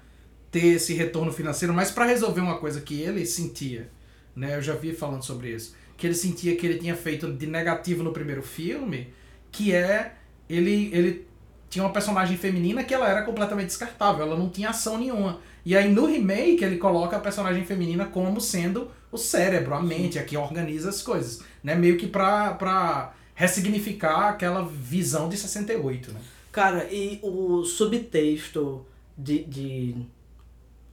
ter 0.50 0.68
esse 0.68 0.94
retorno 0.94 1.30
financeiro, 1.30 1.74
mas 1.74 1.90
para 1.90 2.06
resolver 2.06 2.40
uma 2.40 2.56
coisa 2.56 2.80
que 2.80 2.98
ele 3.02 3.26
sentia, 3.26 3.90
né? 4.34 4.56
Eu 4.56 4.62
já 4.62 4.74
vi 4.74 4.94
falando 4.94 5.22
sobre 5.22 5.50
isso, 5.50 5.74
que 5.96 6.06
ele 6.06 6.14
sentia 6.14 6.56
que 6.56 6.66
ele 6.66 6.78
tinha 6.78 6.96
feito 6.96 7.32
de 7.32 7.46
negativo 7.46 8.02
no 8.02 8.12
primeiro 8.12 8.42
filme, 8.42 9.12
que 9.50 9.72
é 9.72 10.14
ele 10.48 10.90
ele 10.92 11.26
tinha 11.70 11.84
uma 11.84 11.92
personagem 11.92 12.36
feminina 12.36 12.84
que 12.84 12.94
ela 12.94 13.08
era 13.08 13.22
completamente 13.22 13.66
descartável, 13.66 14.24
ela 14.24 14.36
não 14.36 14.48
tinha 14.48 14.70
ação 14.70 14.98
nenhuma. 14.98 15.40
E 15.64 15.76
aí 15.76 15.90
no 15.90 16.06
remake 16.06 16.62
ele 16.64 16.76
coloca 16.76 17.16
a 17.16 17.20
personagem 17.20 17.64
feminina 17.64 18.04
como 18.06 18.40
sendo 18.40 18.90
o 19.10 19.18
cérebro, 19.18 19.74
a 19.74 19.82
mente, 19.82 20.18
a 20.18 20.24
que 20.24 20.36
organiza 20.36 20.88
as 20.88 21.02
coisas, 21.02 21.42
né? 21.62 21.74
Meio 21.74 21.96
que 21.96 22.06
pra, 22.06 22.54
pra 22.54 23.14
ressignificar 23.34 24.28
aquela 24.28 24.64
visão 24.64 25.28
de 25.28 25.36
68, 25.36 26.12
né? 26.12 26.20
Cara, 26.52 26.86
e 26.92 27.18
o 27.22 27.64
subtexto 27.64 28.86
de. 29.18 29.44
de 29.44 29.96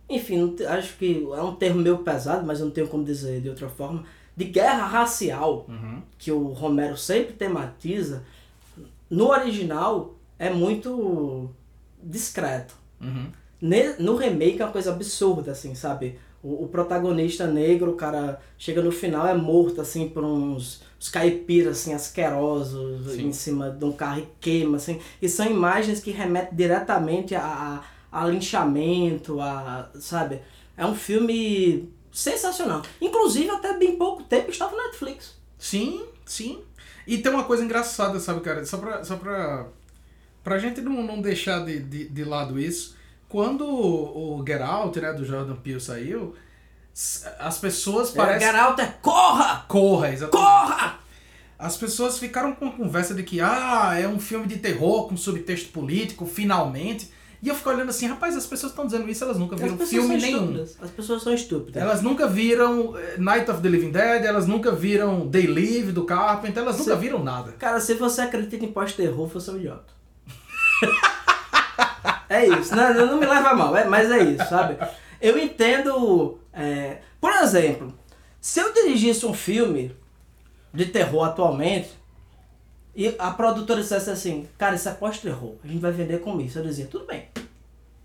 enfim, 0.10 0.56
acho 0.68 0.98
que 0.98 1.28
é 1.36 1.42
um 1.42 1.56
termo 1.56 1.82
meio 1.82 2.00
pesado, 2.00 2.46
mas 2.46 2.60
eu 2.60 2.66
não 2.66 2.74
tenho 2.74 2.88
como 2.88 3.04
dizer 3.04 3.42
de 3.42 3.50
outra 3.50 3.70
forma. 3.70 4.04
De 4.36 4.46
guerra 4.46 4.86
racial, 4.86 5.66
Uhum. 5.68 6.02
que 6.18 6.32
o 6.32 6.48
Romero 6.48 6.98
sempre 6.98 7.34
tematiza, 7.34 8.24
no 9.10 9.30
original 9.30 10.16
é 10.40 10.50
muito 10.50 11.50
discreto. 12.02 12.74
Uhum. 13.00 13.28
No 14.00 14.16
remake 14.16 14.62
é 14.62 14.66
uma 14.66 14.72
coisa 14.72 14.92
absurda, 14.92 15.52
assim, 15.52 15.76
sabe? 15.76 16.18
O, 16.42 16.64
o 16.64 16.68
protagonista 16.68 17.46
negro, 17.46 17.92
o 17.92 17.96
cara 17.96 18.42
chega 18.58 18.82
no 18.82 18.92
final, 18.92 19.28
é 19.28 19.36
morto, 19.36 19.80
assim, 19.82 20.10
por 20.10 20.24
uns, 20.24 20.82
uns 21.00 21.10
caipiras, 21.10 21.80
assim, 21.80 21.94
asquerosos 21.94 23.12
Sim. 23.14 23.28
em 23.28 23.34
cima 23.34 23.70
de 23.70 23.86
um 23.86 23.92
carro 23.92 24.22
e 24.22 24.28
queima, 24.40 24.78
assim. 24.78 25.00
E 25.22 25.30
são 25.30 25.46
imagens 25.46 26.00
que 26.00 26.10
remetem 26.10 26.56
diretamente 26.58 27.36
a, 27.36 27.84
a, 28.12 28.22
a 28.24 28.26
linchamento, 28.28 29.40
a. 29.40 29.90
sabe? 30.00 30.42
É 30.76 30.84
um 30.86 30.96
filme 30.96 31.88
sensacional. 32.12 32.82
Inclusive, 33.00 33.50
até 33.50 33.78
bem 33.78 33.96
pouco 33.98 34.24
tempo 34.24 34.52
estava 34.52 34.76
na 34.76 34.84
Netflix. 34.88 35.36
Sim, 35.58 36.06
sim. 36.26 36.62
E 37.08 37.18
tem 37.18 37.32
uma 37.32 37.44
coisa 37.44 37.64
engraçada, 37.64 38.20
sabe, 38.20 38.42
cara? 38.42 38.66
Só 38.66 38.78
pra, 38.78 39.04
só 39.04 39.16
pra, 39.16 39.68
pra 40.44 40.60
gente 40.60 40.82
não, 40.82 41.02
não 41.04 41.22
deixar 41.22 41.66
de, 41.66 41.80
de, 41.80 42.10
de 42.10 42.24
lado 42.24 42.60
isso. 42.60 42.96
Quando 43.28 43.66
o, 43.66 44.40
o 44.40 44.46
Get 44.46 44.62
Out, 44.62 45.00
né, 45.00 45.14
do 45.14 45.26
Jordan 45.26 45.56
Peele 45.56 45.80
saiu, 45.80 46.36
as 47.40 47.58
pessoas 47.58 48.14
É, 48.14 48.18
parecem... 48.18 48.48
Get 48.48 48.60
Out 48.60 48.82
é 48.82 48.88
corra! 49.02 49.66
Corra, 49.68 50.12
exatamente. 50.12 50.46
Corra! 50.46 51.00
As 51.58 51.78
pessoas 51.78 52.18
ficaram 52.18 52.54
com 52.56 52.68
a 52.68 52.72
conversa 52.72 53.14
de 53.14 53.24
que, 53.24 53.40
ah, 53.40 53.96
é 53.96 54.08
um 54.08 54.20
filme 54.20 54.48
de 54.48 54.58
terror 54.58 55.08
com 55.08 55.16
subtexto 55.16 55.70
político, 55.70 56.26
finalmente. 56.26 57.12
E 57.44 57.50
eu 57.50 57.56
fico 57.56 57.70
olhando 57.70 57.90
assim, 57.90 58.06
rapaz, 58.06 58.38
as 58.38 58.46
pessoas 58.46 58.72
estão 58.72 58.86
dizendo 58.86 59.10
isso, 59.10 59.24
elas 59.24 59.38
nunca 59.38 59.56
viram 59.56 59.76
filme 59.80 60.16
nenhum. 60.18 60.42
estúpidas. 60.42 60.78
As 60.80 60.92
pessoas 60.92 61.24
são 61.24 61.34
estúpidas. 61.34 61.82
Elas 61.82 62.02
nunca 62.04 62.28
viram 62.28 62.96
eh, 62.96 63.16
Night 63.18 63.50
of 63.50 63.62
the 63.62 63.68
Living 63.68 63.90
Dead, 63.90 64.24
elas 64.24 64.46
nunca 64.46 64.72
viram 64.72 65.28
They 65.28 65.48
Live 65.48 65.92
do 65.92 66.04
Carpenter, 66.04 66.62
elas 66.62 66.78
nunca 66.78 66.96
viram 66.96 67.24
nada. 67.24 67.54
Cara, 67.54 67.80
se 67.80 67.96
você 67.96 68.22
acredita 68.22 68.64
em 68.64 68.72
pós-terror, 68.72 69.28
você 69.28 69.50
é 69.50 69.54
um 69.54 69.58
idiota. 69.58 69.94
é 72.30 72.48
isso, 72.48 72.76
não, 72.76 72.94
não 73.08 73.20
me 73.20 73.26
leva 73.26 73.56
mal, 73.56 73.76
é, 73.76 73.86
mas 73.86 74.12
é 74.12 74.24
isso, 74.24 74.48
sabe? 74.48 74.78
Eu 75.20 75.36
entendo. 75.38 76.38
é, 76.54 77.00
por 77.20 77.32
exemplo, 77.32 77.92
se 78.40 78.60
eu 78.60 78.72
dirigisse 78.72 79.26
um 79.26 79.34
filme 79.34 79.96
de 80.72 80.86
terror 80.86 81.24
atualmente 81.24 81.90
e 82.96 83.16
a 83.18 83.32
produtora 83.32 83.82
dissesse 83.82 84.10
assim, 84.10 84.48
cara, 84.58 84.76
isso 84.76 84.90
é 84.90 84.92
pós-terror, 84.92 85.56
a 85.64 85.68
gente 85.68 85.80
vai 85.80 85.92
vender 85.92 86.20
como 86.20 86.42
isso. 86.42 86.60
Eu 86.60 86.64
dizia, 86.64 86.88
tudo 86.88 87.06
bem. 87.06 87.28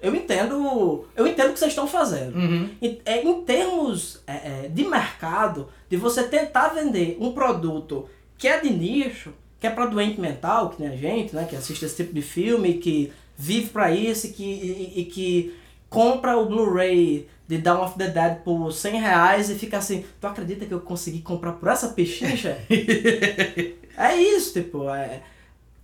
Eu 0.00 0.14
entendo. 0.14 1.06
Eu 1.16 1.26
entendo 1.26 1.50
o 1.50 1.52
que 1.52 1.58
vocês 1.58 1.72
estão 1.72 1.88
fazendo. 1.88 2.36
Uhum. 2.36 2.70
Em, 2.80 3.00
é, 3.04 3.22
em 3.22 3.42
termos 3.42 4.22
é, 4.26 4.34
é, 4.66 4.68
de 4.68 4.84
mercado, 4.84 5.68
de 5.88 5.96
você 5.96 6.22
tentar 6.24 6.68
vender 6.68 7.16
um 7.20 7.32
produto 7.32 8.08
que 8.38 8.46
é 8.46 8.60
de 8.60 8.70
nicho, 8.70 9.32
que 9.58 9.66
é 9.66 9.70
para 9.70 9.86
doente 9.86 10.20
mental, 10.20 10.70
que 10.70 10.82
nem 10.82 10.92
a 10.92 10.96
gente, 10.96 11.34
né, 11.34 11.46
que 11.48 11.56
assiste 11.56 11.84
esse 11.84 11.96
tipo 11.96 12.12
de 12.12 12.22
filme, 12.22 12.74
que 12.74 13.12
vive 13.36 13.70
para 13.70 13.90
isso 13.90 14.26
e 14.26 14.30
que, 14.30 14.44
e, 14.44 15.00
e 15.00 15.04
que 15.06 15.54
compra 15.88 16.36
o 16.36 16.46
Blu-ray 16.46 17.26
de 17.48 17.58
Dawn 17.58 17.82
of 17.82 17.96
the 17.96 18.08
Dead 18.08 18.38
por 18.42 18.72
100 18.72 19.00
reais 19.00 19.50
e 19.50 19.54
fica 19.54 19.78
assim, 19.78 20.04
tu 20.20 20.26
acredita 20.26 20.66
que 20.66 20.74
eu 20.74 20.80
consegui 20.80 21.20
comprar 21.20 21.52
por 21.52 21.68
essa 21.68 21.88
pechincha? 21.88 22.58
é 23.96 24.16
isso, 24.16 24.52
tipo, 24.52 24.88
é, 24.90 25.22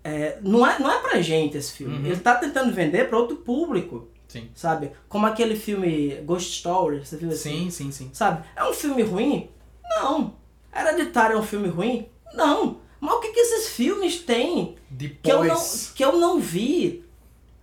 é, 0.04 0.38
não, 0.42 0.66
é, 0.66 0.78
não 0.78 0.90
é 0.90 0.98
pra 0.98 1.20
gente 1.20 1.56
esse 1.56 1.72
filme. 1.72 1.98
Uhum. 1.98 2.06
Ele 2.06 2.16
tá 2.16 2.34
tentando 2.34 2.72
vender 2.72 3.08
para 3.08 3.18
outro 3.18 3.36
público 3.36 4.08
Sim. 4.28 4.50
sabe? 4.54 4.92
Como 5.08 5.26
aquele 5.26 5.56
filme 5.56 6.16
Ghost 6.24 6.50
Story, 6.56 7.04
você 7.04 7.16
viu 7.16 7.30
assim? 7.30 7.70
Sim, 7.70 7.70
sim, 7.70 7.92
sim. 7.92 8.10
Sabe? 8.12 8.44
É 8.56 8.64
um 8.64 8.72
filme 8.72 9.02
ruim? 9.02 9.48
Não. 9.96 10.34
Hereditário 10.74 11.36
é 11.36 11.38
um 11.38 11.42
filme 11.42 11.68
ruim? 11.68 12.08
Não. 12.34 12.78
Mas 12.98 13.14
o 13.14 13.20
que, 13.20 13.28
que 13.32 13.40
esses 13.40 13.68
filmes 13.70 14.20
têm 14.20 14.76
que 15.22 15.30
eu 15.30 15.36
não, 15.38 15.42
Depois. 15.44 15.92
que 15.94 16.04
eu 16.04 16.12
não 16.18 16.38
vi 16.40 17.04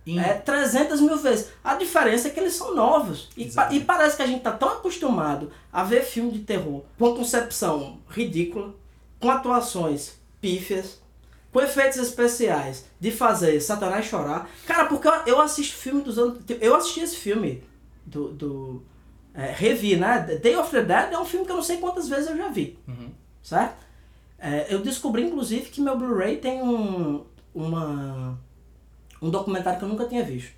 em- 0.06 0.18
é, 0.20 0.34
300 0.34 1.00
mil 1.00 1.16
vezes? 1.16 1.48
A 1.64 1.74
diferença 1.74 2.28
é 2.28 2.30
que 2.30 2.38
eles 2.38 2.54
são 2.54 2.74
novos. 2.74 3.28
E, 3.36 3.46
pa- 3.46 3.72
e 3.72 3.80
parece 3.80 4.16
que 4.16 4.22
a 4.22 4.26
gente 4.26 4.42
tá 4.42 4.52
tão 4.52 4.68
acostumado 4.68 5.50
a 5.72 5.82
ver 5.82 6.02
filme 6.04 6.30
de 6.30 6.40
terror 6.40 6.82
com 6.98 7.06
uma 7.06 7.16
concepção 7.16 7.98
ridícula, 8.08 8.74
com 9.18 9.28
atuações 9.30 10.19
pífias, 10.40 11.00
com 11.52 11.60
efeitos 11.60 11.98
especiais, 11.98 12.86
de 12.98 13.10
fazer 13.10 13.60
Satanás 13.60 14.06
chorar. 14.06 14.48
Cara, 14.66 14.86
porque 14.86 15.08
eu, 15.08 15.12
eu 15.26 15.40
assisto 15.40 15.76
filme 15.76 16.02
dos 16.02 16.18
anos. 16.18 16.38
Eu 16.60 16.74
assisti 16.74 17.00
esse 17.00 17.16
filme 17.16 17.62
do. 18.06 18.28
do 18.32 18.82
é, 19.34 19.52
revi, 19.52 19.96
né? 19.96 20.18
Day 20.42 20.56
of 20.56 20.70
the 20.70 20.82
Dead 20.82 21.12
é 21.12 21.18
um 21.18 21.24
filme 21.24 21.46
que 21.46 21.52
eu 21.52 21.56
não 21.56 21.62
sei 21.62 21.76
quantas 21.76 22.08
vezes 22.08 22.28
eu 22.28 22.36
já 22.36 22.48
vi 22.48 22.76
Uhum. 22.88 23.10
certo? 23.42 23.86
É, 24.38 24.66
eu 24.74 24.80
descobri, 24.80 25.22
inclusive, 25.22 25.68
que 25.70 25.80
meu 25.80 25.96
Blu-ray 25.96 26.38
tem 26.38 26.62
um, 26.62 27.24
uma, 27.54 28.38
um 29.20 29.30
documentário 29.30 29.78
que 29.78 29.84
eu 29.84 29.88
nunca 29.88 30.06
tinha 30.06 30.24
visto. 30.24 30.52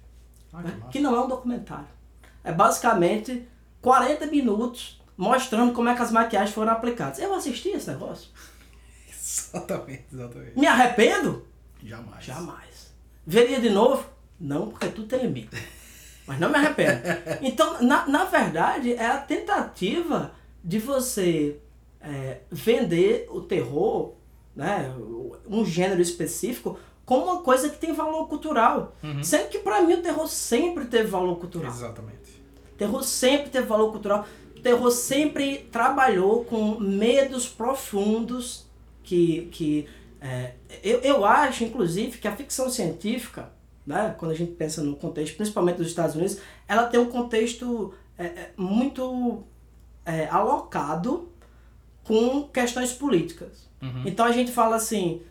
Ah, 0.52 0.62
que 0.62 0.68
né? 0.68 0.74
massa. 0.78 0.92
Que 0.92 1.00
não 1.00 1.14
é 1.16 1.20
um 1.20 1.28
documentário. 1.28 1.86
É 2.44 2.52
basicamente 2.52 3.46
40 3.80 4.26
minutos 4.26 5.00
mostrando 5.16 5.72
como 5.72 5.88
é 5.88 5.94
que 5.94 6.02
as 6.02 6.10
maquiagens 6.10 6.54
foram 6.54 6.72
aplicadas. 6.72 7.18
Eu 7.18 7.34
assisti 7.34 7.68
esse 7.70 7.90
negócio. 7.90 8.30
Exatamente, 9.32 10.04
exatamente. 10.12 10.58
Me 10.58 10.66
arrependo? 10.66 11.46
Jamais. 11.82 12.24
Jamais. 12.24 12.92
Veria 13.26 13.60
de 13.60 13.70
novo? 13.70 14.04
Não, 14.38 14.68
porque 14.68 14.88
tudo 14.88 15.06
tem 15.06 15.22
limite. 15.22 15.56
Mas 16.26 16.38
não 16.38 16.50
me 16.50 16.56
arrependo. 16.56 17.00
Então, 17.40 17.82
na, 17.82 18.06
na 18.06 18.24
verdade, 18.24 18.92
é 18.92 19.06
a 19.06 19.18
tentativa 19.18 20.32
de 20.62 20.78
você 20.78 21.58
é, 22.00 22.40
vender 22.50 23.26
o 23.30 23.40
terror, 23.40 24.14
né, 24.54 24.92
um 25.46 25.64
gênero 25.64 26.00
específico, 26.00 26.78
como 27.04 27.24
uma 27.24 27.42
coisa 27.42 27.68
que 27.68 27.78
tem 27.78 27.92
valor 27.92 28.28
cultural. 28.28 28.94
Uhum. 29.02 29.22
Sendo 29.22 29.48
que 29.48 29.58
pra 29.58 29.80
mim 29.82 29.94
o 29.94 30.02
terror 30.02 30.28
sempre 30.28 30.84
teve 30.84 31.08
valor 31.08 31.36
cultural. 31.36 31.70
Exatamente. 31.70 32.42
O 32.74 32.76
terror 32.76 33.02
sempre 33.02 33.50
teve 33.50 33.66
valor 33.66 33.90
cultural. 33.90 34.26
O 34.56 34.60
terror 34.60 34.90
sempre 34.90 35.68
trabalhou 35.70 36.44
com 36.44 36.78
medos 36.78 37.48
profundos 37.48 38.61
que. 39.02 39.48
que 39.52 39.88
é, 40.20 40.52
eu, 40.82 41.00
eu 41.00 41.24
acho, 41.24 41.64
inclusive, 41.64 42.18
que 42.18 42.28
a 42.28 42.36
ficção 42.36 42.70
científica, 42.70 43.50
né, 43.84 44.14
quando 44.16 44.30
a 44.30 44.34
gente 44.34 44.52
pensa 44.52 44.82
no 44.82 44.94
contexto, 44.94 45.36
principalmente 45.36 45.76
dos 45.76 45.88
Estados 45.88 46.14
Unidos, 46.14 46.38
ela 46.68 46.84
tem 46.84 47.00
um 47.00 47.10
contexto 47.10 47.92
é, 48.16 48.24
é, 48.24 48.50
muito 48.56 49.42
é, 50.04 50.28
alocado 50.28 51.28
com 52.04 52.44
questões 52.44 52.92
políticas. 52.92 53.68
Uhum. 53.80 54.02
Então 54.06 54.24
a 54.24 54.32
gente 54.32 54.52
fala 54.52 54.76
assim, 54.76 55.22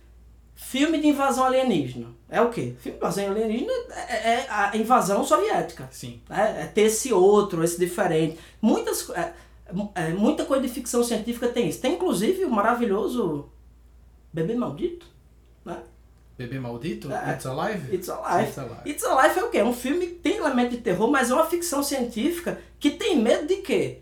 filme 0.55 0.99
de 0.99 1.07
invasão 1.07 1.45
alienígena. 1.45 2.07
É 2.29 2.41
o 2.41 2.49
quê? 2.49 2.75
Filme 2.79 2.97
de 2.97 3.03
invasão 3.03 3.29
alienígena 3.29 3.71
é, 4.09 4.33
é 4.33 4.47
a 4.49 4.75
invasão 4.75 5.23
soviética. 5.23 5.87
Sim. 5.91 6.21
né? 6.29 6.63
É 6.63 6.65
ter 6.65 6.83
esse 6.83 7.13
outro, 7.13 7.63
esse 7.63 7.79
diferente. 7.79 8.37
Muitas, 8.61 9.09
é, 9.11 9.33
é, 9.95 10.09
muita 10.09 10.45
coisa 10.45 10.63
de 10.65 10.69
ficção 10.73 11.03
científica 11.03 11.47
tem 11.47 11.69
isso. 11.69 11.81
Tem 11.81 11.93
inclusive 11.93 12.45
o 12.45 12.49
maravilhoso 12.49 13.49
Bebê 14.33 14.55
Maldito. 14.55 15.05
Né? 15.65 15.81
Bebê 16.37 16.59
Maldito? 16.59 17.11
É. 17.11 17.33
It's 17.33 17.45
Alive? 17.45 17.95
It's 17.95 18.09
Alive. 18.09 18.47
It's 18.47 18.57
Alive. 18.57 18.89
It's 18.89 19.03
Alive 19.03 19.39
é 19.39 19.43
o 19.43 19.49
quê? 19.49 19.57
É 19.59 19.65
um 19.65 19.73
filme 19.73 20.07
que 20.07 20.15
tem 20.15 20.37
elemento 20.37 20.71
de 20.71 20.77
terror, 20.77 21.09
mas 21.09 21.29
é 21.29 21.33
uma 21.33 21.45
ficção 21.45 21.83
científica 21.83 22.59
que 22.79 22.91
tem 22.91 23.17
medo 23.17 23.47
de 23.47 23.57
quê? 23.57 23.99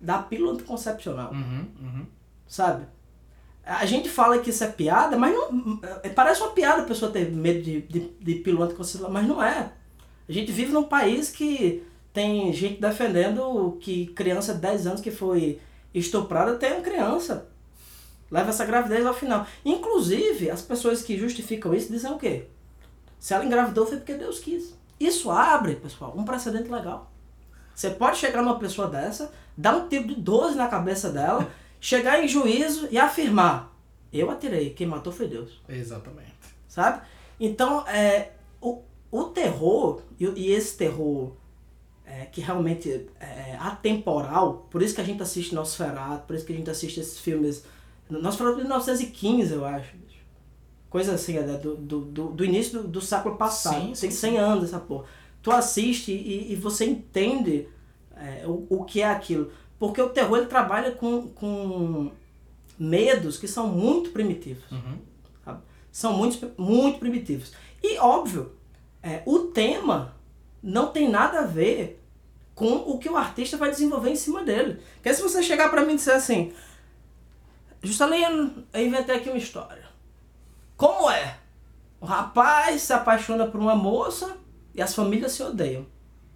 Da 0.00 0.18
pílula 0.18 0.54
anticoncepcional. 0.54 1.32
Uhum, 1.32 1.66
uhum. 1.80 2.06
sabe? 2.46 2.86
A 3.64 3.86
gente 3.86 4.08
fala 4.08 4.38
que 4.40 4.50
isso 4.50 4.64
é 4.64 4.68
piada, 4.68 5.16
mas 5.16 5.32
não. 5.32 5.80
é, 6.02 6.08
Parece 6.08 6.42
uma 6.42 6.50
piada 6.50 6.82
a 6.82 6.86
pessoa 6.86 7.12
ter 7.12 7.30
medo 7.30 7.62
de, 7.62 7.82
de, 7.82 8.00
de 8.20 8.34
pílula 8.36 8.66
anticoncepcional, 8.66 9.12
mas 9.12 9.26
não 9.26 9.42
é. 9.42 9.72
A 10.28 10.32
gente 10.32 10.50
vive 10.50 10.72
num 10.72 10.84
país 10.84 11.30
que 11.30 11.84
tem 12.12 12.52
gente 12.52 12.80
defendendo 12.80 13.78
que 13.80 14.06
criança 14.08 14.54
de 14.54 14.60
10 14.60 14.86
anos 14.86 15.00
que 15.00 15.10
foi 15.10 15.60
estuprada 15.94 16.56
tem 16.56 16.72
uma 16.72 16.82
criança. 16.82 17.48
Leva 18.32 18.48
essa 18.48 18.64
gravidez 18.64 19.04
ao 19.04 19.12
final. 19.12 19.46
Inclusive, 19.62 20.50
as 20.50 20.62
pessoas 20.62 21.02
que 21.02 21.18
justificam 21.18 21.74
isso 21.74 21.92
dizem 21.92 22.10
o 22.10 22.18
quê? 22.18 22.46
Se 23.20 23.34
ela 23.34 23.44
engravidou 23.44 23.86
foi 23.86 23.98
porque 23.98 24.14
Deus 24.14 24.38
quis. 24.38 24.74
Isso 24.98 25.30
abre, 25.30 25.76
pessoal, 25.76 26.14
um 26.16 26.24
precedente 26.24 26.70
legal. 26.70 27.12
Você 27.74 27.90
pode 27.90 28.16
chegar 28.16 28.40
numa 28.40 28.58
pessoa 28.58 28.88
dessa, 28.88 29.30
dar 29.54 29.76
um 29.76 29.86
tiro 29.86 30.08
de 30.08 30.14
12 30.14 30.56
na 30.56 30.66
cabeça 30.66 31.10
dela, 31.10 31.46
chegar 31.78 32.24
em 32.24 32.26
juízo 32.26 32.88
e 32.90 32.98
afirmar: 32.98 33.70
Eu 34.10 34.30
atirei, 34.30 34.70
quem 34.70 34.86
matou 34.86 35.12
foi 35.12 35.28
Deus. 35.28 35.60
Exatamente. 35.68 36.32
Sabe? 36.66 37.02
Então, 37.38 37.86
é, 37.86 38.30
o, 38.62 38.80
o 39.10 39.24
terror, 39.24 40.00
e, 40.18 40.24
e 40.24 40.52
esse 40.52 40.78
terror 40.78 41.32
é, 42.06 42.24
que 42.24 42.40
realmente 42.40 43.10
é 43.20 43.58
atemporal, 43.60 44.66
por 44.70 44.80
isso 44.80 44.94
que 44.94 45.02
a 45.02 45.04
gente 45.04 45.22
assiste 45.22 45.54
Nosferatu, 45.54 46.26
por 46.26 46.34
isso 46.34 46.46
que 46.46 46.52
a 46.54 46.56
gente 46.56 46.70
assiste 46.70 46.98
esses 46.98 47.18
filmes. 47.18 47.62
Nosferatu 48.20 48.56
de 48.56 48.62
1915, 48.62 49.52
eu 49.52 49.64
acho. 49.64 50.02
Coisa 50.90 51.14
assim, 51.14 51.38
é, 51.38 51.42
do, 51.42 51.76
do, 51.76 52.00
do, 52.00 52.44
início 52.44 52.82
do, 52.82 52.88
do 52.88 53.00
século 53.00 53.36
passado. 53.36 53.76
Sim, 53.76 53.86
Tem 53.86 53.94
sim, 53.94 54.10
100 54.10 54.30
sim. 54.30 54.36
anos 54.36 54.64
essa 54.64 54.78
porra. 54.78 55.06
Tu 55.42 55.50
assiste 55.50 56.12
e, 56.12 56.52
e 56.52 56.56
você 56.56 56.84
entende 56.84 57.66
é, 58.14 58.44
o, 58.46 58.66
o 58.68 58.84
que 58.84 59.00
é 59.00 59.08
aquilo. 59.08 59.50
Porque 59.78 60.00
o 60.00 60.10
terror 60.10 60.38
ele 60.38 60.46
trabalha 60.46 60.92
com, 60.92 61.28
com 61.28 62.12
medos 62.78 63.38
que 63.38 63.48
são 63.48 63.68
muito 63.68 64.10
primitivos 64.10 64.64
Uhum. 64.70 64.98
São 65.90 66.14
muito, 66.14 66.50
muito 66.56 66.98
primitivos. 66.98 67.52
E, 67.82 67.98
óbvio, 67.98 68.52
é, 69.02 69.22
o 69.26 69.40
tema 69.40 70.16
não 70.62 70.86
tem 70.86 71.10
nada 71.10 71.40
a 71.40 71.46
ver 71.46 72.02
com 72.54 72.76
o 72.76 72.98
que 72.98 73.10
o 73.10 73.16
artista 73.16 73.58
vai 73.58 73.70
desenvolver 73.70 74.10
em 74.10 74.16
cima 74.16 74.42
dele. 74.42 74.80
Porque 74.94 75.12
se 75.12 75.20
você 75.20 75.42
chegar 75.42 75.68
pra 75.68 75.84
mim 75.84 75.92
e 75.92 75.96
disser 75.96 76.16
assim, 76.16 76.52
Juscelino, 77.82 78.64
eu 78.72 78.86
inventei 78.86 79.16
aqui 79.16 79.28
uma 79.28 79.38
história. 79.38 79.82
Como 80.76 81.10
é? 81.10 81.36
O 82.00 82.06
rapaz 82.06 82.82
se 82.82 82.92
apaixona 82.92 83.46
por 83.46 83.60
uma 83.60 83.74
moça 83.74 84.36
e 84.74 84.80
as 84.80 84.94
famílias 84.94 85.32
se 85.32 85.42
odeiam. 85.42 85.86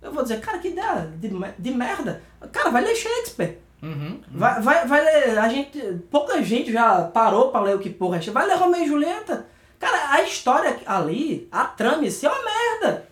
eu 0.02 0.12
vou 0.12 0.22
dizer, 0.22 0.40
cara, 0.40 0.58
que 0.58 0.68
ideia 0.68 1.12
de, 1.16 1.28
de 1.58 1.70
merda. 1.70 2.22
Cara, 2.52 2.70
vai 2.70 2.82
ler 2.82 2.94
Shakespeare. 2.94 3.58
Uhum. 3.82 4.20
Vai, 4.30 4.60
vai, 4.60 4.86
vai 4.86 5.04
ler. 5.04 5.38
A 5.38 5.48
gente. 5.48 5.80
Pouca 6.10 6.42
gente 6.42 6.72
já 6.72 7.04
parou 7.04 7.50
pra 7.50 7.60
ler 7.60 7.76
o 7.76 7.78
que 7.78 7.90
porra 7.90 8.18
é. 8.18 8.30
Vai 8.30 8.46
ler 8.46 8.56
Romeu 8.56 8.82
e 8.82 8.86
Julieta. 8.86 9.46
Cara, 9.78 10.12
a 10.12 10.22
história 10.22 10.80
ali, 10.86 11.48
a 11.52 11.64
trama 11.64 12.08
si 12.10 12.26
é 12.26 12.30
uma 12.30 12.44
merda. 12.44 13.08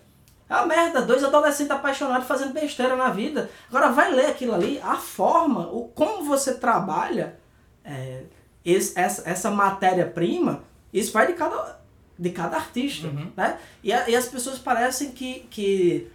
É 0.49 0.55
uma 0.55 0.65
merda. 0.65 1.01
Dois 1.01 1.23
adolescentes 1.23 1.71
apaixonados 1.71 2.27
fazendo 2.27 2.53
besteira 2.53 2.95
na 2.95 3.09
vida. 3.09 3.49
Agora 3.69 3.89
vai 3.89 4.11
ler 4.11 4.27
aquilo 4.27 4.53
ali, 4.53 4.79
a 4.83 4.95
forma, 4.95 5.67
o, 5.67 5.89
como 5.89 6.23
você 6.23 6.55
trabalha 6.55 7.37
é, 7.85 8.23
esse- 8.63 8.97
essa, 8.99 9.29
essa 9.29 9.51
matéria-prima, 9.51 10.63
isso 10.91 11.11
vai 11.13 11.27
de 11.27 11.33
cada, 11.33 11.79
de 12.17 12.29
cada 12.31 12.57
artista. 12.57 13.07
Uhum. 13.07 13.31
Né? 13.37 13.57
E, 13.83 13.93
a- 13.93 14.09
e 14.09 14.15
as 14.15 14.25
pessoas 14.27 14.57
parecem 14.57 15.11
que, 15.11 15.41
que 15.51 16.07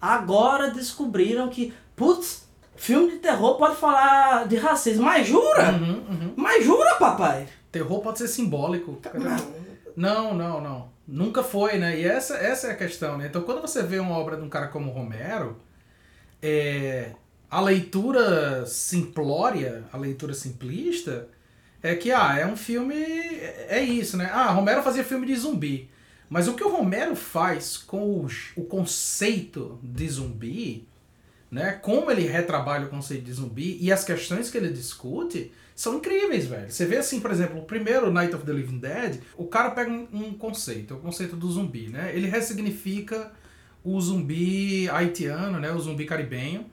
agora 0.00 0.70
descobriram 0.70 1.48
que, 1.48 1.72
putz, 1.94 2.48
filme 2.76 3.12
de 3.12 3.18
terror 3.18 3.56
pode 3.56 3.76
falar 3.76 4.46
de 4.46 4.56
racismo. 4.56 5.04
Mas 5.04 5.26
jura? 5.26 5.72
Uhum, 5.72 6.04
uhum. 6.08 6.32
Mas 6.36 6.64
jura, 6.64 6.94
papai? 6.94 7.46
Terror 7.70 8.00
pode 8.00 8.18
ser 8.18 8.28
simbólico. 8.28 8.98
Não, 9.96 10.32
não, 10.34 10.60
não. 10.60 10.88
Nunca 11.06 11.42
foi, 11.42 11.78
né? 11.78 11.98
E 11.98 12.04
essa, 12.04 12.36
essa 12.36 12.68
é 12.68 12.70
a 12.70 12.76
questão, 12.76 13.18
né? 13.18 13.26
Então, 13.26 13.42
quando 13.42 13.60
você 13.60 13.82
vê 13.82 13.98
uma 13.98 14.16
obra 14.16 14.36
de 14.36 14.42
um 14.42 14.48
cara 14.48 14.68
como 14.68 14.90
Romero, 14.90 15.56
é, 16.40 17.10
a 17.50 17.60
leitura 17.60 18.66
simplória, 18.66 19.84
a 19.92 19.96
leitura 19.96 20.34
simplista, 20.34 21.28
é 21.82 21.94
que, 21.94 22.10
ah, 22.10 22.36
é 22.38 22.46
um 22.46 22.56
filme. 22.56 22.94
É 22.94 23.66
é 23.68 23.82
isso, 23.82 24.16
né? 24.16 24.30
Ah, 24.32 24.50
Romero 24.50 24.82
fazia 24.82 25.04
filme 25.04 25.26
de 25.26 25.36
zumbi. 25.36 25.90
Mas 26.28 26.46
o 26.46 26.54
que 26.54 26.64
o 26.64 26.68
Romero 26.68 27.16
faz 27.16 27.76
com 27.76 28.20
o, 28.20 28.26
o 28.56 28.64
conceito 28.64 29.78
de 29.82 30.08
zumbi, 30.08 30.86
né? 31.50 31.72
Como 31.72 32.10
ele 32.10 32.26
retrabalha 32.26 32.86
o 32.86 32.90
conceito 32.90 33.24
de 33.24 33.32
zumbi 33.32 33.78
e 33.80 33.90
as 33.90 34.04
questões 34.04 34.50
que 34.50 34.58
ele 34.58 34.70
discute 34.70 35.52
são 35.74 35.96
incríveis, 35.96 36.46
velho. 36.46 36.70
Você 36.70 36.84
vê 36.84 36.96
assim, 36.96 37.20
por 37.20 37.30
exemplo, 37.30 37.60
o 37.60 37.64
primeiro 37.64 38.10
Night 38.10 38.34
of 38.34 38.44
the 38.44 38.52
Living 38.52 38.78
Dead, 38.78 39.20
o 39.36 39.46
cara 39.46 39.70
pega 39.70 39.90
um, 39.90 40.08
um 40.12 40.34
conceito, 40.34 40.94
o 40.94 40.98
conceito 40.98 41.36
do 41.36 41.50
zumbi, 41.50 41.88
né? 41.88 42.10
Ele 42.14 42.26
ressignifica 42.26 43.32
o 43.84 43.98
zumbi 44.00 44.90
haitiano, 44.90 45.58
né? 45.60 45.70
O 45.72 45.78
zumbi 45.78 46.04
caribenho. 46.04 46.66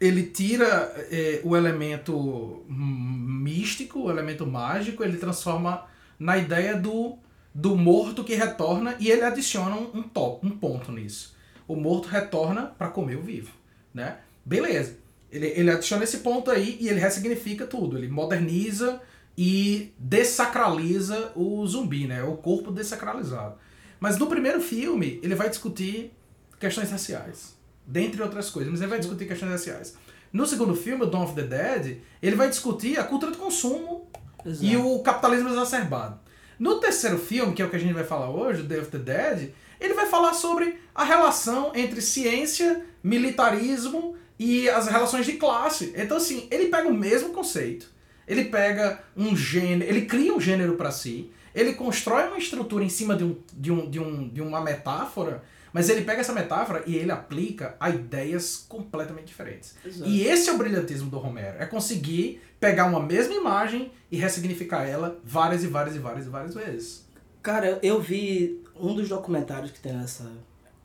Ele 0.00 0.24
tira 0.24 0.92
eh, 1.10 1.40
o 1.44 1.56
elemento 1.56 2.64
místico, 2.68 4.00
o 4.00 4.10
elemento 4.10 4.46
mágico, 4.46 5.04
ele 5.04 5.16
transforma 5.16 5.86
na 6.18 6.36
ideia 6.36 6.76
do, 6.76 7.16
do 7.54 7.76
morto 7.76 8.24
que 8.24 8.34
retorna 8.34 8.96
e 8.98 9.10
ele 9.10 9.22
adiciona 9.22 9.76
um, 9.76 9.98
um 9.98 10.02
top, 10.02 10.46
um 10.46 10.50
ponto 10.50 10.90
nisso. 10.90 11.36
O 11.66 11.76
morto 11.76 12.08
retorna 12.08 12.66
para 12.66 12.88
comer 12.88 13.16
o 13.16 13.22
vivo, 13.22 13.52
né? 13.92 14.18
Beleza. 14.44 14.98
Ele, 15.30 15.46
ele 15.46 15.70
adiciona 15.70 16.04
esse 16.04 16.18
ponto 16.18 16.50
aí 16.50 16.76
e 16.80 16.88
ele 16.88 17.00
ressignifica 17.00 17.66
tudo. 17.66 17.96
Ele 17.96 18.08
moderniza 18.08 19.00
e 19.36 19.92
dessacraliza 19.98 21.32
o 21.34 21.66
zumbi, 21.66 22.06
né? 22.06 22.22
O 22.22 22.36
corpo 22.36 22.70
dessacralizado. 22.70 23.56
Mas 23.98 24.18
no 24.18 24.26
primeiro 24.26 24.60
filme, 24.60 25.18
ele 25.22 25.34
vai 25.34 25.48
discutir 25.48 26.12
questões 26.60 26.90
raciais. 26.90 27.56
Dentre 27.86 28.22
outras 28.22 28.50
coisas, 28.50 28.70
mas 28.70 28.80
ele 28.80 28.90
vai 28.90 28.98
discutir 28.98 29.26
questões 29.26 29.50
raciais. 29.50 29.94
No 30.32 30.46
segundo 30.46 30.74
filme, 30.74 31.04
o 31.04 31.06
Dawn 31.06 31.24
of 31.24 31.34
the 31.34 31.42
Dead, 31.42 31.98
ele 32.20 32.34
vai 32.34 32.48
discutir 32.48 32.98
a 32.98 33.04
cultura 33.04 33.30
de 33.30 33.38
consumo 33.38 34.08
Exato. 34.44 34.64
e 34.64 34.76
o 34.76 34.98
capitalismo 35.00 35.48
exacerbado. 35.48 36.18
No 36.58 36.80
terceiro 36.80 37.18
filme, 37.18 37.54
que 37.54 37.62
é 37.62 37.64
o 37.64 37.70
que 37.70 37.76
a 37.76 37.78
gente 37.78 37.92
vai 37.92 38.04
falar 38.04 38.30
hoje, 38.30 38.62
o 38.62 38.64
Day 38.64 38.80
of 38.80 38.90
the 38.90 38.98
Dead, 38.98 39.50
ele 39.80 39.94
vai 39.94 40.06
falar 40.06 40.34
sobre 40.34 40.78
a 40.94 41.04
relação 41.04 41.72
entre 41.74 42.00
ciência, 42.00 42.84
militarismo 43.02 44.16
e 44.38 44.68
as 44.68 44.86
relações 44.88 45.26
de 45.26 45.34
classe. 45.34 45.92
Então, 45.96 46.16
assim, 46.16 46.48
ele 46.50 46.66
pega 46.66 46.88
o 46.88 46.94
mesmo 46.94 47.30
conceito, 47.30 47.90
ele 48.26 48.46
pega 48.46 49.02
um 49.16 49.36
gênero, 49.36 49.90
ele 49.90 50.06
cria 50.06 50.34
um 50.34 50.40
gênero 50.40 50.74
para 50.74 50.90
si, 50.90 51.30
ele 51.54 51.74
constrói 51.74 52.28
uma 52.28 52.38
estrutura 52.38 52.82
em 52.82 52.88
cima 52.88 53.14
de, 53.14 53.24
um, 53.24 53.36
de, 53.52 53.70
um, 53.70 53.90
de, 53.90 54.00
um, 54.00 54.28
de 54.28 54.42
uma 54.42 54.60
metáfora, 54.60 55.42
mas 55.74 55.88
ele 55.90 56.02
pega 56.02 56.20
essa 56.22 56.32
metáfora 56.32 56.82
e 56.86 56.94
ele 56.96 57.10
aplica 57.10 57.74
a 57.78 57.90
ideias 57.90 58.64
completamente 58.66 59.26
diferentes. 59.26 59.74
Exato. 59.84 60.08
E 60.08 60.22
esse 60.22 60.48
é 60.48 60.52
o 60.52 60.56
brilhantismo 60.56 61.10
do 61.10 61.18
Romero, 61.18 61.56
é 61.58 61.66
conseguir 61.66 62.40
pegar 62.58 62.86
uma 62.86 63.00
mesma 63.00 63.34
imagem 63.34 63.90
e 64.10 64.16
ressignificar 64.16 64.84
ela 64.84 65.20
várias 65.22 65.62
e 65.64 65.66
várias 65.66 65.96
e 65.96 65.98
várias 65.98 66.24
e 66.26 66.28
várias 66.30 66.54
vezes. 66.54 67.04
Cara, 67.42 67.78
eu- 67.82 68.00
vi 68.00 68.62
um 68.80 68.94
dos 68.94 69.08
documentários 69.08 69.70
que 69.70 69.80
tem 69.80 69.92
nessa 69.92 70.30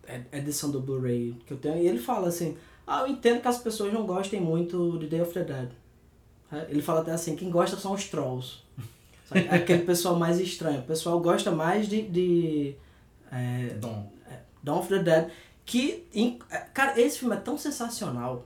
ed- 0.08 0.25
edição 0.34 0.69
do 0.71 0.82
Blu-ray 0.82 1.38
que 1.45 1.54
eu 1.54 1.58
tenho, 1.58 1.78
e 1.78 1.88
ele 1.88 1.99
fala 1.99 2.28
assim, 2.28 2.58
ah, 2.86 3.02
eu 3.02 3.08
entendo 3.08 3.41
que 3.41 3.47
as 3.47 3.60
pessoas 3.60 3.93
não 3.93 4.06
gostem 4.06 4.41
muito 4.41 4.97
de 4.99 5.08
Day 5.08 5.21
of 5.21 5.32
the 5.34 5.43
Dead. 5.43 5.69
É, 6.52 6.65
Ele 6.69 6.82
fala 6.82 7.02
até 7.02 7.12
assim, 7.12 7.36
quem 7.36 7.52
gosta 7.52 7.78
são 7.78 7.93
os 7.93 8.06
trolls. 8.06 8.58
É 9.32 9.58
aquele 9.58 9.84
pessoal 9.84 10.15
mais 10.15 10.39
estranho. 10.39 10.80
O 10.80 10.84
pessoal 10.84 11.19
gosta 11.19 11.52
mais 11.52 11.88
de, 11.88 12.02
de 12.02 12.73
é, 13.32 13.75
Dom. 13.80 14.12
Dawn 14.63 14.80
of 14.80 14.89
the 14.89 15.00
Dead, 15.00 15.30
que, 15.65 16.08
é, 16.50 16.58
cara, 16.74 17.00
esse 17.00 17.19
filme 17.19 17.36
é 17.36 17.39
tão 17.39 17.58
sensacional 17.58 18.45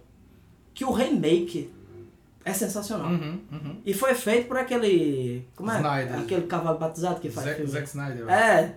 que 0.74 0.84
o 0.86 0.92
remake 0.92 1.72
é 2.46 2.52
sensacional. 2.54 3.08
Uhum, 3.08 3.40
uhum. 3.52 3.82
E 3.86 3.94
foi 3.94 4.14
feito 4.16 4.48
por 4.48 4.58
aquele. 4.58 5.48
Como 5.56 5.72
é? 5.72 5.76
Snyder. 5.78 6.20
Aquele 6.20 6.48
cavalo 6.48 6.78
batizado 6.78 7.20
que 7.22 7.30
faz 7.30 7.46
Zack, 7.48 7.58
filme. 7.58 7.72
Zack 7.72 7.88
Snyder. 7.88 8.30
É, 8.30 8.76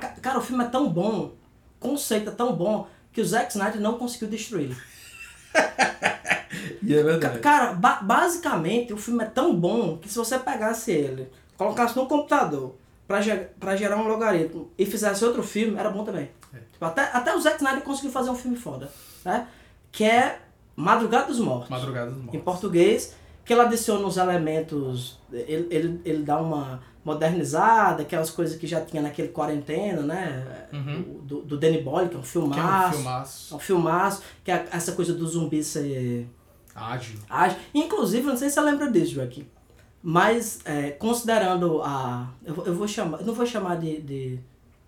ca- 0.00 0.16
cara, 0.22 0.38
o 0.38 0.42
filme 0.42 0.64
é 0.64 0.68
tão 0.68 0.88
bom, 0.90 1.26
o 1.26 1.32
conceito 1.78 2.30
é 2.30 2.32
tão 2.32 2.54
bom, 2.56 2.88
que 3.12 3.20
o 3.20 3.24
Zack 3.26 3.50
Snyder 3.50 3.80
não 3.80 3.98
conseguiu 3.98 4.28
destruir. 4.28 4.76
E 6.82 6.94
é 6.94 7.18
Ca- 7.18 7.38
Cara, 7.38 7.72
ba- 7.74 8.00
basicamente 8.02 8.92
o 8.92 8.96
filme 8.96 9.22
é 9.22 9.26
tão 9.26 9.54
bom 9.54 9.98
que 9.98 10.08
se 10.08 10.16
você 10.16 10.38
pegasse 10.38 10.90
ele, 10.90 11.28
colocasse 11.56 11.96
no 11.96 12.06
computador 12.06 12.74
pra, 13.10 13.20
ge- 13.20 13.48
pra 13.58 13.74
gerar 13.74 13.96
um 13.96 14.06
logaritmo 14.06 14.70
e 14.78 14.86
fizesse 14.86 15.24
outro 15.24 15.42
filme, 15.42 15.76
era 15.76 15.90
bom 15.90 16.04
também. 16.04 16.30
É. 16.54 16.58
Tipo, 16.72 16.84
até, 16.84 17.02
até 17.12 17.34
o 17.34 17.40
Zack 17.40 17.56
Snyder 17.56 17.82
conseguiu 17.82 18.12
fazer 18.12 18.30
um 18.30 18.36
filme 18.36 18.56
foda, 18.56 18.88
né? 19.24 19.48
Que 19.90 20.04
é 20.04 20.38
Madrugada 20.76 21.26
dos 21.26 21.40
Mortos. 21.40 21.68
Madrugada 21.68 22.10
dos 22.12 22.20
em 22.20 22.22
Mortos. 22.22 22.42
português, 22.42 23.16
que 23.44 23.52
ele 23.52 23.62
adiciona 23.62 24.06
os 24.06 24.16
elementos, 24.16 25.18
ele, 25.32 25.66
ele, 25.72 26.00
ele 26.04 26.22
dá 26.22 26.40
uma 26.40 26.80
modernizada, 27.04 28.02
aquelas 28.02 28.30
coisas 28.30 28.56
que 28.56 28.66
já 28.66 28.80
tinha 28.80 29.02
naquele 29.02 29.28
quarentena, 29.28 30.02
né? 30.02 30.68
Uhum. 30.72 31.20
Do, 31.24 31.42
do 31.42 31.58
Danny 31.58 31.82
Boyle, 31.82 32.08
que 32.10 32.14
é 32.14 32.18
um 32.18 32.22
Que 32.22 32.28
é 32.28 32.30
filmaço. 32.30 32.88
um 32.88 32.92
filmaço 32.98 33.52
É 33.52 33.56
um 33.56 33.60
filmaço, 33.60 34.22
que 34.44 34.50
é 34.52 34.68
essa 34.70 34.92
coisa 34.92 35.12
do 35.14 35.26
zumbi 35.26 35.64
ser 35.64 36.28
ágil. 36.74 37.18
ágil. 37.28 37.58
Inclusive, 37.74 38.24
não 38.24 38.36
sei 38.36 38.48
se 38.48 38.54
você 38.54 38.60
lembra 38.60 38.88
disso, 38.88 39.14
Joaquim. 39.14 39.48
Mas, 40.02 40.60
é, 40.64 40.90
considerando 40.92 41.82
a. 41.82 42.28
Eu, 42.44 42.64
eu 42.66 42.74
vou 42.74 42.88
chamar. 42.88 43.20
Eu 43.20 43.26
não 43.26 43.34
vou 43.34 43.44
chamar 43.46 43.76
de, 43.76 44.00
de 44.00 44.40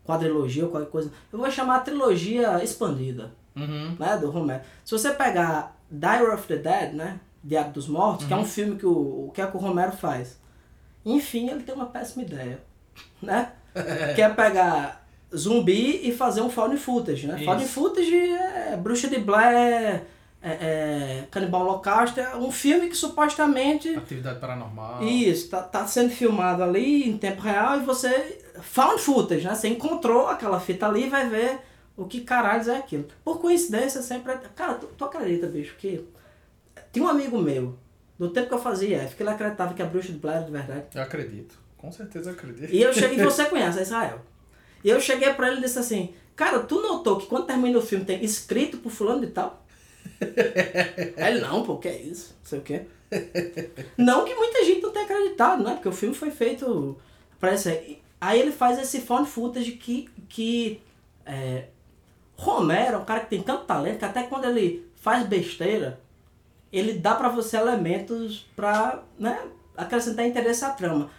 quadrilogia 0.04 0.64
ou 0.64 0.70
qualquer 0.70 0.90
coisa. 0.90 1.12
Eu 1.32 1.38
vou 1.38 1.50
chamar 1.50 1.76
a 1.76 1.80
trilogia 1.80 2.62
expandida 2.62 3.30
Uhum. 3.54 3.96
né, 3.98 4.16
do 4.16 4.30
Romero. 4.30 4.62
Se 4.82 4.92
você 4.92 5.10
pegar 5.10 5.76
Diary 5.90 6.32
of 6.32 6.48
the 6.48 6.56
Dead, 6.56 6.94
né, 6.94 7.20
Diário 7.44 7.72
dos 7.72 7.86
Mortos, 7.86 8.26
que 8.26 8.32
é 8.32 8.36
um 8.36 8.46
filme 8.46 8.76
que 8.76 8.86
o, 8.86 9.26
o 9.26 9.30
que 9.34 9.42
é 9.42 9.46
que 9.46 9.56
o 9.56 9.60
Romero 9.60 9.92
faz? 9.92 10.38
Enfim, 11.04 11.50
ele 11.50 11.62
tem 11.62 11.74
uma 11.74 11.86
péssima 11.86 12.22
ideia, 12.22 12.60
né? 13.20 13.52
que 14.14 14.22
é 14.22 14.28
pegar 14.30 15.06
zumbi 15.36 16.00
e 16.08 16.12
fazer 16.14 16.40
um 16.40 16.48
found 16.48 16.76
footage, 16.78 17.26
né? 17.26 17.36
Isso. 17.36 17.44
Found 17.44 17.64
footage 17.66 18.14
é 18.14 18.76
Bruxa 18.76 19.08
de 19.08 19.18
Blair, 19.18 20.04
é, 20.42 20.50
é 20.50 21.24
Canibal 21.30 21.62
Holocausto, 21.62 22.20
é 22.20 22.36
um 22.36 22.50
filme 22.50 22.88
que 22.88 22.96
supostamente 22.96 23.94
Atividade 23.94 24.40
paranormal. 24.40 25.02
isso, 25.02 25.48
tá, 25.48 25.62
tá 25.62 25.86
sendo 25.86 26.10
filmado 26.10 26.62
ali 26.62 27.08
em 27.08 27.16
tempo 27.16 27.40
real 27.40 27.78
e 27.80 27.84
você. 27.84 28.40
Found 28.60 29.00
footage, 29.00 29.46
né? 29.46 29.54
Você 29.54 29.68
encontrou 29.68 30.28
aquela 30.28 30.60
fita 30.60 30.86
ali 30.86 31.06
e 31.06 31.08
vai 31.08 31.28
ver 31.28 31.60
o 31.96 32.04
que 32.04 32.20
caralho 32.20 32.70
é 32.70 32.76
aquilo. 32.76 33.06
Por 33.24 33.40
coincidência, 33.40 34.02
sempre. 34.02 34.36
Cara, 34.54 34.74
tu, 34.74 34.86
tu 34.86 35.04
acredita, 35.04 35.46
bicho, 35.46 35.74
que. 35.78 36.04
Tinha 36.92 37.04
um 37.04 37.08
amigo 37.08 37.38
meu, 37.38 37.78
do 38.18 38.28
tempo 38.28 38.48
que 38.48 38.54
eu 38.54 38.58
fazia 38.58 38.98
F, 38.98 39.16
que 39.16 39.22
ele 39.22 39.30
acreditava 39.30 39.72
que 39.72 39.82
a 39.82 39.86
bruxa 39.86 40.12
de 40.12 40.18
Blair 40.18 40.38
era 40.38 40.46
de 40.46 40.52
verdade. 40.52 40.84
Eu 40.94 41.02
acredito. 41.02 41.58
Com 41.78 41.90
certeza 41.90 42.30
eu 42.30 42.34
acredito. 42.34 42.72
E 42.72 42.82
eu 42.82 42.92
cheguei, 42.92 43.18
você 43.24 43.46
conhece, 43.46 43.78
é 43.78 43.82
Israel. 43.82 44.20
E 44.84 44.90
eu 44.90 45.00
cheguei 45.00 45.32
pra 45.32 45.48
ele 45.48 45.58
e 45.58 45.62
disse 45.62 45.78
assim, 45.78 46.14
cara, 46.36 46.60
tu 46.60 46.80
notou 46.80 47.16
que 47.16 47.26
quando 47.26 47.46
termina 47.46 47.78
o 47.78 47.82
filme 47.82 48.04
tem 48.04 48.22
escrito 48.24 48.78
por 48.78 48.90
fulano 48.90 49.20
de 49.20 49.28
tal? 49.28 49.61
Aí 51.16 51.32
ele, 51.32 51.40
não, 51.40 51.62
pô, 51.62 51.78
que 51.78 51.88
é 51.88 52.00
isso? 52.00 52.36
Não 52.40 52.48
sei 52.48 52.58
o 52.58 52.62
quê. 52.62 52.82
Não 53.96 54.24
que 54.24 54.34
muita 54.34 54.64
gente 54.64 54.82
não 54.82 54.90
tenha 54.90 55.04
acreditado, 55.04 55.62
né? 55.62 55.74
Porque 55.74 55.88
o 55.88 55.92
filme 55.92 56.14
foi 56.14 56.30
feito 56.30 56.96
pra 57.38 57.54
isso 57.54 57.68
aí. 57.68 58.00
Aí 58.20 58.40
ele 58.40 58.52
faz 58.52 58.78
esse 58.78 59.00
found 59.00 59.28
footage 59.28 59.72
que, 59.72 60.08
que 60.28 60.80
é, 61.26 61.64
Romero 62.36 62.94
é 62.94 62.98
um 62.98 63.04
cara 63.04 63.20
que 63.20 63.30
tem 63.30 63.42
tanto 63.42 63.64
talento 63.64 63.98
que 63.98 64.04
até 64.04 64.22
quando 64.24 64.44
ele 64.46 64.88
faz 64.96 65.26
besteira, 65.26 66.00
ele 66.72 66.94
dá 66.94 67.14
pra 67.14 67.28
você 67.28 67.56
elementos 67.56 68.46
pra 68.56 69.02
né, 69.18 69.44
acrescentar 69.76 70.26
interesse 70.26 70.64
à 70.64 70.70
trama. 70.70 71.10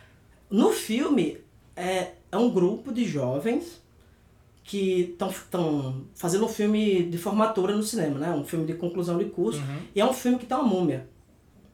No 0.50 0.72
filme, 0.72 1.44
é, 1.76 2.14
é 2.32 2.38
um 2.38 2.50
grupo 2.50 2.92
de 2.92 3.06
jovens 3.06 3.83
que 4.64 5.12
estão 5.20 6.02
fazendo 6.16 6.46
um 6.46 6.50
filme 6.50 7.04
de 7.04 7.18
formatura 7.18 7.76
no 7.76 7.84
cinema, 7.84 8.18
né? 8.20 8.32
Um 8.32 8.44
filme 8.46 8.66
de 8.66 8.74
conclusão 8.76 9.18
de 9.18 9.26
curso. 9.26 9.60
Uhum. 9.60 9.78
E 9.94 10.00
é 10.02 10.06
um 10.06 10.14
filme 10.14 10.38
que 10.40 10.46
tem 10.46 10.56
uma 10.58 10.64
múmia, 10.68 11.08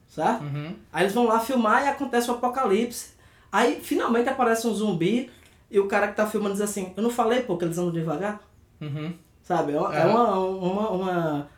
certo? 0.08 0.42
Uhum. 0.42 0.74
Aí 0.92 1.04
eles 1.04 1.14
vão 1.14 1.24
lá 1.26 1.38
filmar 1.40 1.84
e 1.84 1.88
acontece 1.88 2.30
o 2.30 2.34
apocalipse. 2.34 3.10
Aí 3.52 3.80
finalmente 3.80 4.28
aparece 4.28 4.66
um 4.66 4.74
zumbi 4.74 5.30
e 5.70 5.78
o 5.78 5.86
cara 5.86 6.08
que 6.08 6.16
tá 6.16 6.26
filmando 6.26 6.54
diz 6.54 6.62
assim, 6.62 6.92
eu 6.96 7.02
não 7.02 7.10
falei 7.10 7.42
pô 7.42 7.56
que 7.56 7.64
eles 7.64 7.78
andam 7.78 7.92
devagar? 7.92 8.40
Uhum. 8.80 9.12
Sabe? 9.42 9.72
É 9.72 9.78
uma, 9.80 9.94
é 9.96 10.00
É. 10.02 10.06
uma, 10.06 10.38
uma, 10.38 10.88
uma, 10.90 11.48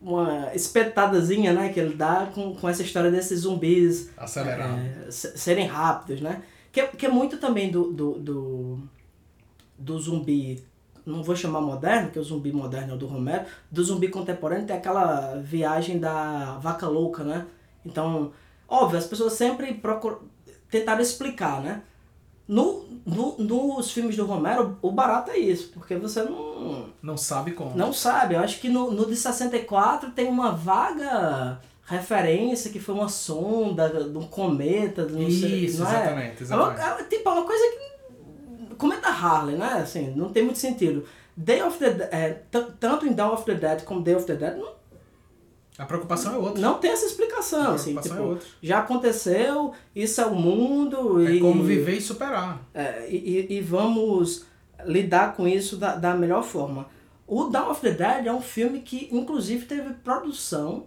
uma 0.00 0.54
espetadazinha, 0.54 1.52
né, 1.52 1.68
que 1.68 1.78
ele 1.80 1.94
dá 1.94 2.28
com, 2.34 2.54
com 2.54 2.68
essa 2.68 2.82
história 2.82 3.10
desses 3.10 3.40
zumbis 3.40 4.10
Acelerado. 4.16 4.78
é, 4.80 5.10
se- 5.10 5.36
serem 5.38 5.66
rápidos, 5.66 6.20
né? 6.20 6.42
Que, 6.72 6.80
é- 6.80 6.86
que 6.88 7.06
é 7.06 7.08
muito 7.08 7.38
também 7.38 7.70
do, 7.70 7.92
do, 7.92 8.12
do, 8.18 8.78
do 9.78 9.98
zumbi, 9.98 10.64
não 11.04 11.22
vou 11.22 11.36
chamar 11.36 11.60
moderno, 11.60 12.10
que 12.10 12.18
o 12.18 12.24
zumbi 12.24 12.52
moderno 12.52 12.92
é 12.92 12.94
o 12.94 12.98
do 12.98 13.06
Romero, 13.06 13.44
do 13.70 13.82
zumbi 13.84 14.08
contemporâneo 14.08 14.66
tem 14.66 14.76
aquela 14.76 15.36
viagem 15.36 15.98
da 15.98 16.58
vaca 16.58 16.88
louca, 16.88 17.22
né? 17.22 17.46
Então, 17.84 18.32
óbvio, 18.68 18.98
as 18.98 19.06
pessoas 19.06 19.34
sempre 19.34 19.74
procuram, 19.74 20.18
tentaram 20.70 21.00
explicar, 21.00 21.60
né? 21.60 21.82
No, 22.48 22.84
no, 23.04 23.36
nos 23.38 23.90
filmes 23.90 24.16
do 24.16 24.24
Romero, 24.24 24.78
o 24.80 24.92
barato 24.92 25.32
é 25.32 25.36
isso, 25.38 25.70
porque 25.74 25.96
você 25.96 26.22
não, 26.22 26.86
Não 27.02 27.16
sabe 27.16 27.50
como. 27.52 27.76
não 27.76 27.92
sabe. 27.92 28.34
Eu 28.34 28.40
acho 28.40 28.60
que 28.60 28.68
no, 28.68 28.92
no 28.92 29.04
de 29.04 29.16
64 29.16 30.12
tem 30.12 30.28
uma 30.28 30.52
vaga 30.52 31.60
referência 31.84 32.70
que 32.70 32.78
foi 32.78 32.94
uma 32.94 33.08
sonda 33.08 33.88
de 33.88 34.16
um 34.16 34.26
cometa, 34.26 35.06
não 35.06 35.28
sei, 35.30 35.64
Isso, 35.66 35.82
não 35.82 35.90
é? 35.90 35.94
exatamente, 35.96 36.42
É 36.44 36.56
uma, 36.56 36.72
exatamente. 36.72 37.00
é, 37.00 37.16
tipo, 37.16 37.28
é 37.28 37.32
uma 37.32 37.44
coisa 37.44 37.64
que. 37.64 37.95
Cometa 38.76 39.08
Harley, 39.08 39.56
né? 39.56 39.74
Assim, 39.82 40.12
não 40.14 40.30
tem 40.32 40.42
muito 40.44 40.58
sentido. 40.58 41.04
Day 41.36 41.62
of 41.62 41.78
the 41.78 41.90
Dead, 41.90 42.08
é, 42.12 42.30
tanto 42.80 43.06
em 43.06 43.12
Dawn 43.12 43.34
of 43.34 43.44
the 43.44 43.54
Dead 43.54 43.82
como 43.84 44.00
Day 44.02 44.14
of 44.14 44.24
the 44.26 44.34
Dead, 44.36 44.56
não, 44.56 44.72
A 45.78 45.84
preocupação 45.84 46.34
é 46.34 46.38
outra. 46.38 46.60
não 46.62 46.78
tem 46.78 46.90
essa 46.92 47.04
explicação. 47.04 47.72
A 47.72 47.74
Assim, 47.74 47.90
preocupação 47.92 48.16
tipo, 48.16 48.22
é 48.28 48.32
outra. 48.34 48.48
já 48.62 48.78
aconteceu, 48.78 49.72
isso 49.94 50.20
é 50.20 50.26
o 50.26 50.34
mundo. 50.34 51.26
É 51.26 51.32
e, 51.32 51.40
como 51.40 51.62
viver 51.62 51.96
e 51.96 52.00
superar. 52.00 52.62
é, 52.72 53.06
e, 53.10 53.16
e- 53.50 53.56
e 53.56 53.60
vamos 53.60 54.46
lidar 54.84 55.34
com 55.36 55.46
isso 55.46 55.76
da, 55.76 55.94
da 55.96 56.14
melhor 56.14 56.42
forma. 56.42 56.86
O 57.26 57.44
Dawn 57.44 57.70
of 57.70 57.80
the 57.80 57.90
Dead 57.90 58.26
é 58.26 58.32
um 58.32 58.40
filme 58.40 58.80
que, 58.80 59.08
inclusive, 59.12 59.66
teve 59.66 59.92
produção 59.94 60.86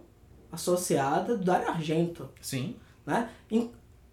associada 0.50 1.36
do 1.36 1.44
Dario 1.44 1.68
Argento. 1.68 2.28
Sim. 2.40 2.74
Né? 3.06 3.28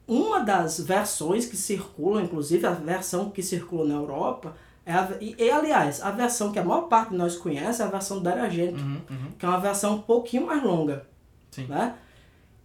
Uma 0.07 0.39
das 0.39 0.79
versões 0.79 1.45
que 1.45 1.57
circulam, 1.57 2.23
inclusive 2.23 2.65
a 2.65 2.71
versão 2.71 3.29
que 3.29 3.43
circula 3.43 3.85
na 3.85 3.95
Europa, 3.95 4.55
é 4.85 4.93
a, 4.93 5.17
e, 5.19 5.35
e, 5.37 5.51
aliás, 5.51 6.01
a 6.01 6.11
versão 6.11 6.51
que 6.51 6.57
a 6.57 6.63
maior 6.63 6.83
parte 6.83 7.09
de 7.09 7.17
nós 7.17 7.35
conhece 7.35 7.81
é 7.81 7.85
a 7.85 7.89
versão 7.89 8.21
do 8.21 8.29
Argento, 8.29 8.79
Uhum, 8.79 9.01
uhum. 9.09 9.31
que 9.37 9.45
é 9.45 9.49
uma 9.49 9.59
versão 9.59 9.95
um 9.95 10.01
pouquinho 10.01 10.45
mais 10.45 10.63
longa. 10.63 11.05
Sim. 11.51 11.65
Né? 11.65 11.95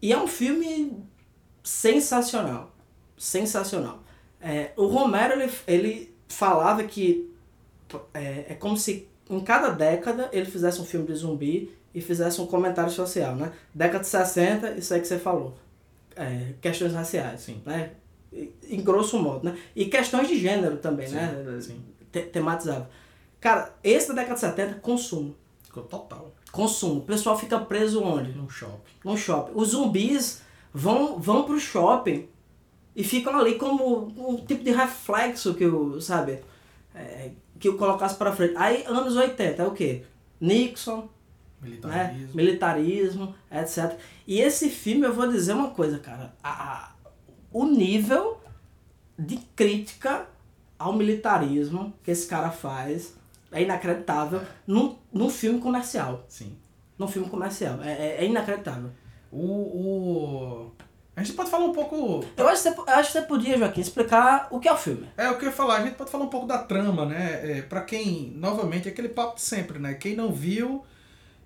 E 0.01 0.13
é 0.13 0.19
um 0.19 0.29
filme 0.29 1.03
sensacional. 1.65 2.73
Sensacional. 3.19 4.01
É, 4.41 4.73
o 4.77 4.87
Romero 4.87 5.41
ele, 5.41 5.53
ele 5.67 6.15
falava 6.29 6.85
que 6.85 7.29
é, 8.15 8.47
é 8.51 8.55
como 8.55 8.77
se 8.77 9.09
em 9.29 9.41
cada 9.41 9.71
década 9.71 10.29
ele 10.33 10.47
fizesse 10.47 10.81
um 10.81 10.85
filme 10.85 11.07
de 11.07 11.15
zumbi 11.15 11.73
e 11.95 12.01
fizesse 12.01 12.41
um 12.41 12.47
comentário 12.47 12.91
social, 12.91 13.35
né? 13.35 13.53
Década 13.75 14.01
de 14.01 14.09
60, 14.09 14.73
isso 14.73 14.95
aí 14.95 15.01
que 15.01 15.07
você 15.07 15.19
falou. 15.19 15.55
É, 16.17 16.55
questões 16.61 16.93
raciais, 16.93 17.41
Sim. 17.41 17.63
né? 17.65 17.91
Em 18.69 18.83
grosso 18.83 19.19
modo, 19.19 19.45
né? 19.45 19.57
E 19.77 19.87
questões 19.87 20.27
de 20.29 20.39
gênero 20.39 20.77
também, 20.79 21.07
Sim, 21.07 21.15
né? 21.17 21.59
sim. 21.61 21.81
Te- 22.11 22.23
tematizado. 22.23 22.87
Cara, 23.41 23.75
esse 23.85 24.09
da 24.09 24.15
década 24.15 24.35
de 24.35 24.41
70, 24.41 24.75
consumo. 24.81 25.35
Total. 25.91 26.33
Consumo. 26.51 27.01
O 27.01 27.05
pessoal 27.05 27.39
fica 27.39 27.59
preso 27.59 28.03
onde? 28.03 28.33
No 28.33 28.49
shopping. 28.49 28.93
no 29.05 29.17
shopping. 29.17 29.53
Os 29.55 29.69
zumbis 29.71 30.43
vão, 30.73 31.19
vão 31.19 31.45
pro 31.45 31.59
shopping 31.59 32.29
e 32.95 33.03
ficam 33.03 33.39
ali 33.39 33.55
como 33.57 34.07
um 34.17 34.37
tipo 34.37 34.63
de 34.63 34.71
reflexo 34.71 35.55
que 35.55 35.65
o, 35.67 36.01
sabe, 36.01 36.41
é, 36.95 37.31
que 37.59 37.69
eu 37.69 37.77
colocasse 37.79 38.15
para 38.17 38.33
frente. 38.33 38.55
Aí, 38.57 38.85
anos 38.87 39.17
80, 39.17 39.63
é 39.63 39.67
o 39.67 39.73
quê? 39.73 40.03
Nixon, 40.41 41.09
né? 41.63 42.13
Militarismo. 42.13 42.37
militarismo, 42.37 43.35
etc. 43.51 43.99
E 44.27 44.41
esse 44.41 44.69
filme, 44.69 45.07
eu 45.07 45.13
vou 45.15 45.29
dizer 45.29 45.53
uma 45.53 45.71
coisa, 45.71 45.99
cara. 45.99 46.35
A, 46.43 46.51
a- 46.51 46.93
o 47.53 47.65
nível 47.67 48.41
de 49.19 49.37
crítica 49.55 50.27
ao 50.79 50.93
militarismo 50.93 51.93
que 52.03 52.11
esse 52.11 52.27
cara 52.27 52.51
faz 52.51 53.15
é 53.53 53.63
inacreditável 53.63 54.41
num, 54.67 54.97
num 55.13 55.29
filme 55.31 55.61
comercial. 55.61 56.25
Sim. 56.29 56.57
Num 56.99 57.07
filme 57.07 57.29
comercial. 57.29 57.83
É, 57.83 57.93
é, 57.93 58.17
é 58.21 58.27
inacreditável. 58.27 58.91
O, 59.31 59.47
o... 59.47 60.73
A 61.15 61.23
gente 61.23 61.37
pode 61.37 61.51
falar 61.51 61.67
um 61.67 61.73
pouco... 61.73 62.25
Eu 62.37 62.49
acho, 62.49 62.63
que 62.63 62.71
você, 62.71 62.91
acho 62.91 63.13
que 63.13 63.19
você 63.19 63.25
podia, 63.27 63.59
Joaquim, 63.59 63.83
explicar 63.83 64.49
o 64.51 64.59
que 64.59 64.67
é 64.67 64.73
o 64.73 64.77
filme. 64.79 65.07
É 65.17 65.29
o 65.31 65.37
que 65.37 65.45
eu 65.45 65.51
ia 65.51 65.55
falar, 65.55 65.77
a 65.77 65.85
gente 65.85 65.95
pode 65.95 66.11
falar 66.11 66.25
um 66.25 66.29
pouco 66.29 66.47
da 66.47 66.59
trama, 66.59 67.05
né? 67.05 67.59
É, 67.59 67.63
para 67.63 67.83
quem, 67.83 68.33
novamente, 68.35 68.89
é 68.89 68.93
aquele 68.93 69.11
papo 69.11 69.35
de 69.37 69.43
sempre, 69.43 69.79
né? 69.79 69.93
Quem 69.95 70.17
não 70.17 70.33
viu, 70.33 70.83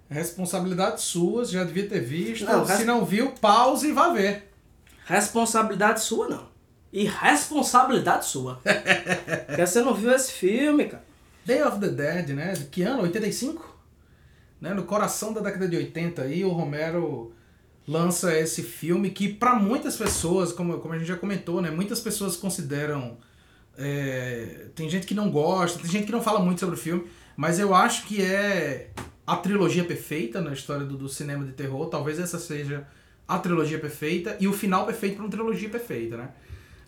responsabilidade 0.09 1.01
sua, 1.03 1.45
já 1.45 1.65
devia 1.65 1.89
ter 1.89 2.01
visto. 2.01 2.45
Não, 2.45 2.65
Se 2.67 2.73
res- 2.79 2.87
não 2.87 3.05
viu, 3.05 3.31
pause 3.41 3.89
e 3.89 3.93
vá 3.93 4.11
ver. 4.11 4.53
Responsabilidade 5.05 6.01
sua, 6.03 6.29
não. 6.29 6.49
E 6.93 7.05
responsabilidade 7.05 8.27
sua. 8.27 8.61
Porque 9.47 9.67
você 9.67 9.83
não 9.83 9.95
viu 9.95 10.11
esse 10.13 10.33
filme, 10.33 10.87
cara. 10.87 11.05
Day 11.45 11.63
of 11.63 11.79
the 11.79 11.89
Dead, 11.89 12.31
né? 12.31 12.53
De 12.55 12.65
que 12.65 12.83
ano? 12.83 13.03
85? 13.03 13.77
Né? 14.61 14.73
No 14.75 14.85
coração 14.85 15.33
da 15.33 15.41
década 15.41 15.69
de 15.69 15.77
80 15.77 16.23
aí, 16.23 16.45
o 16.45 16.51
Romero 16.51 17.33
lança 17.87 18.37
esse 18.37 18.63
filme 18.63 19.11
que 19.11 19.29
para 19.33 19.55
muitas 19.55 19.97
pessoas, 19.97 20.53
como, 20.53 20.79
como 20.79 20.95
a 20.95 20.99
gente 20.99 21.07
já 21.07 21.17
comentou, 21.17 21.61
né? 21.61 21.71
Muitas 21.71 22.01
pessoas 22.01 22.37
consideram... 22.37 23.17
é, 23.79 24.67
tem 24.75 24.89
gente 24.91 25.07
que 25.07 25.15
não 25.15 25.31
gosta, 25.31 25.79
tem 25.79 25.91
gente 25.91 26.07
que 26.07 26.13
não 26.13 26.23
fala 26.23 26.41
muito 26.41 26.59
sobre 26.61 26.75
o 26.75 26.79
filme, 26.79 27.07
mas 27.37 27.59
eu 27.61 27.75
acho 27.75 28.07
que 28.07 28.21
é 28.23 28.91
a 29.27 29.37
trilogia 29.37 29.85
perfeita 29.85 30.41
na 30.41 30.53
história 30.53 30.87
do, 30.87 30.97
do 30.97 31.09
cinema 31.09 31.45
de 31.45 31.53
terror. 31.53 31.87
Talvez 31.87 32.19
essa 32.19 32.39
seja 32.39 32.87
a 33.27 33.39
trilogia 33.39 33.79
perfeita 33.79 34.37
e 34.39 34.47
o 34.47 34.53
final 34.53 34.87
perfeito 34.87 35.17
para 35.17 35.25
uma 35.25 35.31
trilogia 35.31 35.69
perfeita, 35.69 36.17
né? 36.17 36.29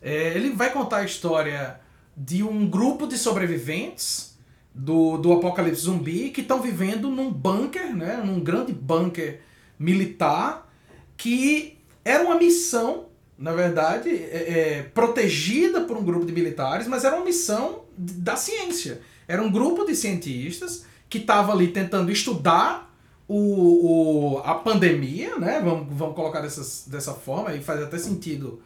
É, 0.00 0.36
ele 0.36 0.50
vai 0.50 0.72
contar 0.72 0.98
a 0.98 1.04
história 1.04 1.80
de 2.16 2.44
um 2.44 2.68
grupo 2.68 3.06
de 3.06 3.18
sobreviventes 3.18 4.38
do, 4.72 5.18
do 5.18 5.32
apocalipse 5.32 5.82
zumbi 5.82 6.30
que 6.30 6.40
estão 6.40 6.62
vivendo 6.62 7.10
num 7.10 7.32
bunker, 7.32 7.94
né? 7.96 8.22
Num 8.24 8.38
grande 8.38 8.72
bunker 8.72 9.40
militar 9.76 10.70
que 11.16 11.78
era 12.04 12.22
uma 12.22 12.36
missão, 12.36 13.08
na 13.36 13.52
verdade, 13.52 14.08
é, 14.08 14.78
é, 14.78 14.82
protegida 14.82 15.80
por 15.80 15.96
um 15.96 16.04
grupo 16.04 16.24
de 16.24 16.32
militares, 16.32 16.86
mas 16.86 17.04
era 17.04 17.16
uma 17.16 17.24
missão 17.24 17.84
da 17.96 18.36
ciência. 18.36 19.00
Era 19.26 19.42
um 19.42 19.50
grupo 19.50 19.84
de 19.84 19.94
cientistas 19.96 20.86
que 21.08 21.18
estava 21.18 21.52
ali 21.52 21.68
tentando 21.68 22.10
estudar 22.10 22.94
o, 23.26 24.36
o, 24.36 24.38
a 24.38 24.54
pandemia, 24.54 25.36
né? 25.38 25.60
Vamos, 25.62 25.86
vamos 25.90 26.14
colocar 26.14 26.40
dessas, 26.40 26.84
dessa 26.86 27.14
forma, 27.14 27.54
e 27.54 27.62
faz 27.62 27.82
até 27.82 27.98
sentido 27.98 28.62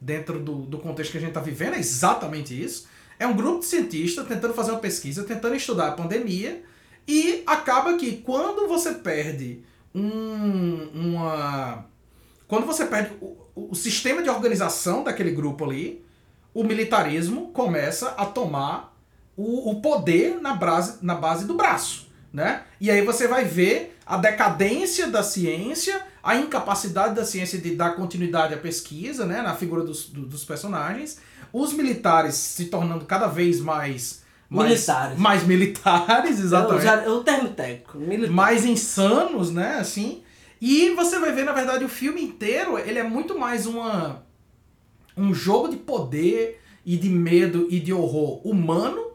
dentro 0.00 0.38
do, 0.38 0.62
do 0.62 0.78
contexto 0.78 1.12
que 1.12 1.18
a 1.18 1.20
gente 1.20 1.30
está 1.30 1.40
vivendo, 1.40 1.74
é 1.74 1.78
exatamente 1.78 2.60
isso. 2.60 2.86
É 3.18 3.26
um 3.26 3.34
grupo 3.34 3.60
de 3.60 3.66
cientistas 3.66 4.26
tentando 4.26 4.54
fazer 4.54 4.72
uma 4.72 4.80
pesquisa, 4.80 5.24
tentando 5.24 5.54
estudar 5.54 5.88
a 5.88 5.92
pandemia, 5.92 6.62
e 7.06 7.42
acaba 7.46 7.96
que 7.96 8.18
quando 8.18 8.66
você 8.68 8.94
perde 8.94 9.62
um, 9.94 10.88
uma. 10.94 11.86
Quando 12.48 12.66
você 12.66 12.86
perde 12.86 13.12
o, 13.20 13.36
o 13.54 13.74
sistema 13.74 14.22
de 14.22 14.28
organização 14.28 15.04
daquele 15.04 15.30
grupo 15.30 15.64
ali, 15.64 16.04
o 16.52 16.64
militarismo 16.64 17.48
começa 17.48 18.10
a 18.10 18.26
tomar 18.26 18.93
o, 19.36 19.70
o 19.70 19.80
poder 19.80 20.40
na 20.40 20.54
base, 20.54 20.98
na 21.02 21.14
base 21.14 21.46
do 21.46 21.54
braço. 21.54 22.04
Né? 22.32 22.62
E 22.80 22.90
aí 22.90 23.00
você 23.02 23.28
vai 23.28 23.44
ver 23.44 23.96
a 24.04 24.16
decadência 24.16 25.06
da 25.06 25.22
ciência, 25.22 26.02
a 26.22 26.34
incapacidade 26.36 27.14
da 27.14 27.24
ciência 27.24 27.58
de 27.60 27.76
dar 27.76 27.90
continuidade 27.94 28.52
à 28.54 28.56
pesquisa, 28.56 29.24
né? 29.24 29.40
na 29.40 29.54
figura 29.54 29.84
dos, 29.84 30.08
do- 30.08 30.26
dos 30.26 30.44
personagens, 30.44 31.18
os 31.52 31.72
militares 31.72 32.34
se 32.34 32.64
tornando 32.64 33.04
cada 33.04 33.28
vez 33.28 33.60
mais. 33.60 34.22
mais 34.50 34.70
Militares. 34.70 35.18
Mais 35.18 35.44
militares, 35.46 36.40
exatamente 36.40 36.86
É 36.86 37.08
o, 37.08 37.18
o 37.18 37.22
termo 37.22 37.50
técnico. 37.50 37.98
Militar. 37.98 38.32
mais 38.32 38.64
insanos, 38.64 39.52
né, 39.52 39.76
assim. 39.78 40.22
E 40.60 40.90
você 40.90 41.20
vai 41.20 41.30
ver, 41.30 41.44
na 41.44 41.52
verdade, 41.52 41.84
o 41.84 41.88
filme 41.88 42.20
inteiro, 42.20 42.76
ele 42.78 42.98
é 42.98 43.04
muito 43.04 43.38
mais 43.38 43.64
uma 43.66 44.24
um 45.16 45.32
jogo 45.32 45.68
de 45.68 45.76
poder 45.76 46.60
e 46.84 46.96
de 46.96 47.08
medo 47.08 47.68
e 47.70 47.78
de 47.78 47.92
horror 47.92 48.40
humano 48.44 49.13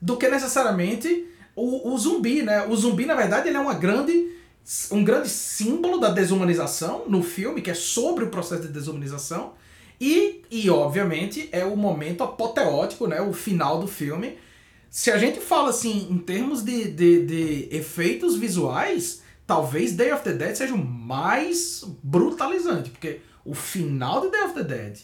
do 0.00 0.16
que 0.16 0.28
necessariamente 0.28 1.26
o, 1.54 1.92
o 1.92 1.98
zumbi, 1.98 2.42
né? 2.42 2.66
O 2.66 2.76
zumbi, 2.76 3.04
na 3.04 3.14
verdade, 3.14 3.48
ele 3.48 3.56
é 3.56 3.60
uma 3.60 3.74
grande 3.74 4.36
um 4.90 5.02
grande 5.02 5.30
símbolo 5.30 5.98
da 5.98 6.10
desumanização 6.10 7.04
no 7.08 7.22
filme, 7.22 7.62
que 7.62 7.70
é 7.70 7.74
sobre 7.74 8.24
o 8.24 8.28
processo 8.28 8.62
de 8.62 8.68
desumanização. 8.68 9.54
E, 10.00 10.42
e 10.50 10.68
obviamente, 10.68 11.48
é 11.50 11.64
o 11.64 11.76
momento 11.76 12.22
apoteótico, 12.22 13.06
né? 13.06 13.20
O 13.20 13.32
final 13.32 13.80
do 13.80 13.88
filme, 13.88 14.38
se 14.90 15.10
a 15.10 15.18
gente 15.18 15.40
fala 15.40 15.70
assim, 15.70 16.08
em 16.10 16.18
termos 16.18 16.62
de, 16.62 16.90
de, 16.90 17.24
de 17.24 17.68
efeitos 17.74 18.36
visuais, 18.36 19.22
talvez 19.46 19.96
Day 19.96 20.12
of 20.12 20.22
the 20.22 20.34
Dead 20.34 20.54
seja 20.54 20.74
o 20.74 20.78
mais 20.78 21.82
brutalizante, 22.02 22.90
porque 22.90 23.20
o 23.44 23.54
final 23.54 24.20
de 24.20 24.30
Day 24.30 24.42
of 24.42 24.54
the 24.54 24.64
Dead, 24.64 24.98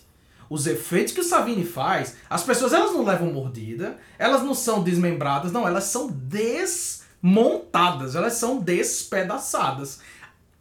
os 0.55 0.67
efeitos 0.69 1.13
que 1.13 1.21
o 1.21 1.25
Savini 1.25 1.65
faz, 1.65 2.15
as 2.31 2.45
pessoas 2.45 2.73
elas 2.73 2.93
não 2.93 3.05
levam 3.05 3.33
mordida, 3.33 3.97
elas 4.17 4.45
não 4.45 4.55
são 4.55 4.85
desmembradas, 4.85 5.51
não, 5.51 5.67
elas 5.67 5.83
são 5.85 6.07
desmontadas, 6.09 8.15
elas 8.15 8.35
são 8.35 8.59
despedaçadas, 8.59 9.99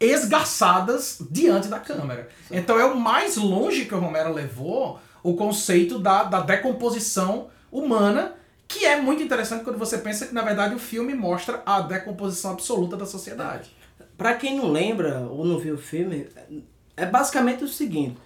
esgarçadas 0.00 1.18
diante 1.30 1.68
da 1.68 1.78
câmera. 1.78 2.28
Então 2.50 2.80
é 2.80 2.84
o 2.84 2.98
mais 2.98 3.36
longe 3.36 3.84
que 3.84 3.94
o 3.94 4.00
Romero 4.00 4.32
levou 4.32 4.98
o 5.22 5.34
conceito 5.34 6.00
da, 6.00 6.24
da 6.24 6.40
decomposição 6.40 7.46
humana 7.70 8.34
que 8.66 8.84
é 8.84 9.00
muito 9.00 9.22
interessante 9.22 9.62
quando 9.62 9.78
você 9.78 9.98
pensa 9.98 10.26
que, 10.26 10.34
na 10.34 10.42
verdade, 10.42 10.74
o 10.74 10.80
filme 10.80 11.14
mostra 11.14 11.62
a 11.64 11.80
decomposição 11.80 12.50
absoluta 12.50 12.96
da 12.96 13.06
sociedade. 13.06 13.70
Para 14.18 14.34
quem 14.34 14.56
não 14.56 14.72
lembra 14.72 15.20
ou 15.20 15.44
não 15.44 15.56
viu 15.58 15.76
o 15.76 15.78
filme, 15.78 16.26
é 16.96 17.06
basicamente 17.06 17.62
o 17.62 17.68
seguinte: 17.68 18.16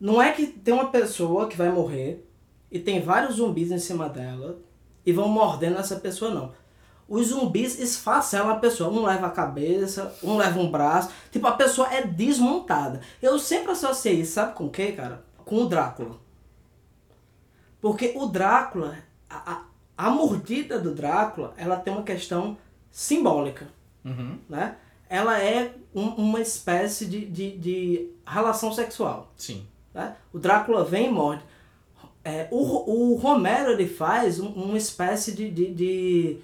não 0.00 0.20
é 0.20 0.32
que 0.32 0.46
tem 0.46 0.72
uma 0.72 0.88
pessoa 0.88 1.46
que 1.46 1.56
vai 1.56 1.70
morrer 1.70 2.26
e 2.70 2.78
tem 2.78 3.02
vários 3.02 3.36
zumbis 3.36 3.70
em 3.70 3.78
cima 3.78 4.08
dela 4.08 4.58
e 5.04 5.12
vão 5.12 5.28
mordendo 5.28 5.78
essa 5.78 5.96
pessoa, 5.96 6.30
não. 6.32 6.52
Os 7.08 7.26
zumbis 7.26 7.78
esfacelam 7.80 8.50
a 8.50 8.56
pessoa. 8.56 8.88
Um 8.88 9.04
leva 9.04 9.26
a 9.26 9.30
cabeça, 9.30 10.14
um 10.22 10.36
leva 10.36 10.60
um 10.60 10.70
braço. 10.70 11.10
Tipo, 11.32 11.48
a 11.48 11.52
pessoa 11.52 11.92
é 11.92 12.06
desmontada. 12.06 13.00
Eu 13.20 13.36
sempre 13.36 13.72
associei 13.72 14.20
isso, 14.20 14.34
sabe 14.34 14.54
com 14.54 14.66
o 14.66 14.70
que, 14.70 14.92
cara? 14.92 15.24
Com 15.44 15.64
o 15.64 15.68
Drácula. 15.68 16.16
Porque 17.80 18.12
o 18.14 18.26
Drácula, 18.26 18.96
a, 19.28 19.64
a 19.98 20.10
mordida 20.10 20.78
do 20.78 20.94
Drácula, 20.94 21.52
ela 21.56 21.76
tem 21.76 21.92
uma 21.92 22.04
questão 22.04 22.56
simbólica, 22.92 23.68
uhum. 24.04 24.38
né? 24.48 24.76
Ela 25.08 25.42
é 25.42 25.74
um, 25.92 26.06
uma 26.10 26.40
espécie 26.40 27.06
de, 27.06 27.26
de, 27.26 27.58
de, 27.58 28.10
relação 28.24 28.72
sexual. 28.72 29.32
Sim. 29.36 29.66
Né? 29.94 30.16
O 30.32 30.38
Drácula 30.38 30.84
vem 30.84 31.06
e 31.08 31.10
morde. 31.10 31.42
É, 32.24 32.48
o, 32.50 32.58
o 32.58 33.14
Romero 33.16 33.70
ele 33.70 33.86
faz 33.86 34.38
um, 34.38 34.48
uma 34.48 34.76
espécie 34.76 35.32
de, 35.32 35.50
de, 35.50 35.74
de 35.74 36.38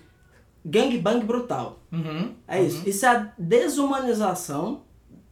gangbang 0.65 1.25
brutal. 1.25 1.79
Uhum. 1.93 2.35
É 2.49 2.63
isso. 2.63 2.79
Uhum. 2.79 2.89
Isso 2.89 3.07
é 3.07 3.09
a 3.09 3.33
desumanização 3.39 4.83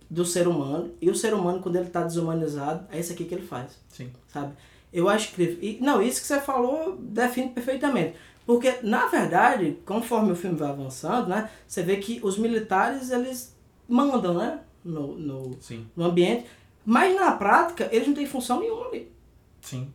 do 0.08 0.24
ser 0.24 0.46
humano. 0.46 0.92
E 1.00 1.10
o 1.10 1.14
ser 1.14 1.34
humano, 1.34 1.60
quando 1.60 1.76
ele 1.76 1.86
está 1.86 2.02
desumanizado, 2.02 2.86
é 2.90 3.00
isso 3.00 3.12
aqui 3.12 3.24
que 3.24 3.34
ele 3.34 3.46
faz. 3.46 3.78
Sim. 3.88 4.10
Sabe? 4.28 4.52
Eu 4.92 5.08
acho 5.08 5.32
incrível. 5.32 5.58
E, 5.60 5.78
não, 5.80 6.00
isso 6.00 6.20
que 6.20 6.26
você 6.26 6.40
falou 6.40 6.96
define 6.96 7.48
perfeitamente. 7.48 8.14
Porque, 8.46 8.78
na 8.82 9.06
verdade, 9.06 9.78
conforme 9.84 10.32
o 10.32 10.36
filme 10.36 10.56
vai 10.56 10.68
avançando, 10.68 11.28
né, 11.28 11.50
você 11.66 11.82
vê 11.82 11.96
que 11.96 12.20
os 12.22 12.36
militares, 12.36 13.10
eles 13.10 13.56
mandam, 13.88 14.34
né, 14.34 14.60
no, 14.84 15.18
no, 15.18 15.56
Sim. 15.60 15.86
no 15.96 16.04
ambiente, 16.04 16.46
mas 16.84 17.14
na 17.16 17.32
prática, 17.32 17.88
eles 17.92 18.06
não 18.06 18.14
têm 18.14 18.26
função 18.26 18.60
nenhuma 18.60 18.86
ali. 18.88 19.10
Sim. 19.60 19.92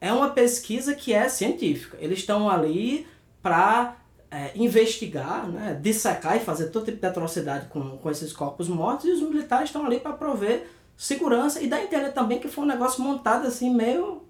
É 0.00 0.12
uma 0.12 0.30
pesquisa 0.30 0.94
que 0.94 1.12
é 1.12 1.28
científica. 1.28 1.96
Eles 2.00 2.20
estão 2.20 2.48
ali 2.48 3.06
para 3.42 3.96
é, 4.30 4.52
investigar, 4.54 5.48
né, 5.48 5.78
dissecar 5.82 6.36
e 6.36 6.40
fazer 6.40 6.68
todo 6.68 6.84
tipo 6.84 6.98
de 7.00 7.06
atrocidade 7.06 7.68
com, 7.68 7.96
com 7.98 8.10
esses 8.10 8.32
corpos 8.32 8.68
mortos, 8.68 9.06
e 9.06 9.10
os 9.12 9.22
militares 9.22 9.68
estão 9.70 9.84
ali 9.86 9.98
para 9.98 10.12
prover 10.12 10.68
segurança 10.96 11.60
e 11.62 11.66
dá 11.68 11.76
a 11.76 11.82
entender 11.84 12.10
também 12.12 12.38
que 12.38 12.48
foi 12.48 12.64
um 12.64 12.66
negócio 12.66 13.02
montado 13.02 13.46
assim 13.46 13.72
meio 13.74 14.22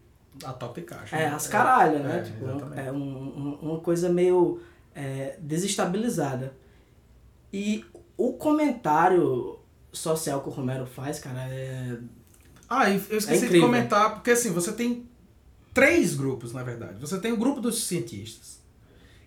a 0.45 0.53
top 0.53 0.81
caixa. 0.83 1.17
É, 1.17 1.29
né? 1.31 1.35
as 1.35 1.49
caralhas, 1.49 2.01
né? 2.03 2.19
É, 2.19 2.23
tipo, 2.23 2.45
exatamente. 2.45 2.81
é 2.81 2.93
um, 2.93 2.97
um- 2.97 3.59
uma 3.71 3.81
coisa 3.81 4.09
meio 4.09 4.61
é, 4.95 5.37
desestabilizada. 5.41 6.53
E 7.53 7.85
o 8.17 8.35
comentário 8.35 9.58
social 9.93 10.41
que 10.43 10.49
o 10.49 10.53
Romero 10.53 10.87
faz, 10.87 11.19
cara, 11.19 11.41
é. 11.51 11.97
Ah, 12.69 12.91
eu 12.91 12.97
esqueci 12.97 13.41
de 13.41 13.45
incrível. 13.47 13.67
comentar, 13.69 14.15
porque 14.15 14.31
assim, 14.33 14.51
você 14.53 14.73
tem 14.73 15.07
três 15.73 16.15
grupos, 16.15 16.53
na 16.53 16.63
verdade. 16.63 17.01
Você 17.01 17.19
tem 17.19 17.33
o 17.33 17.37
grupo 17.37 17.61
dos 17.61 17.85
cientistas, 17.85 18.59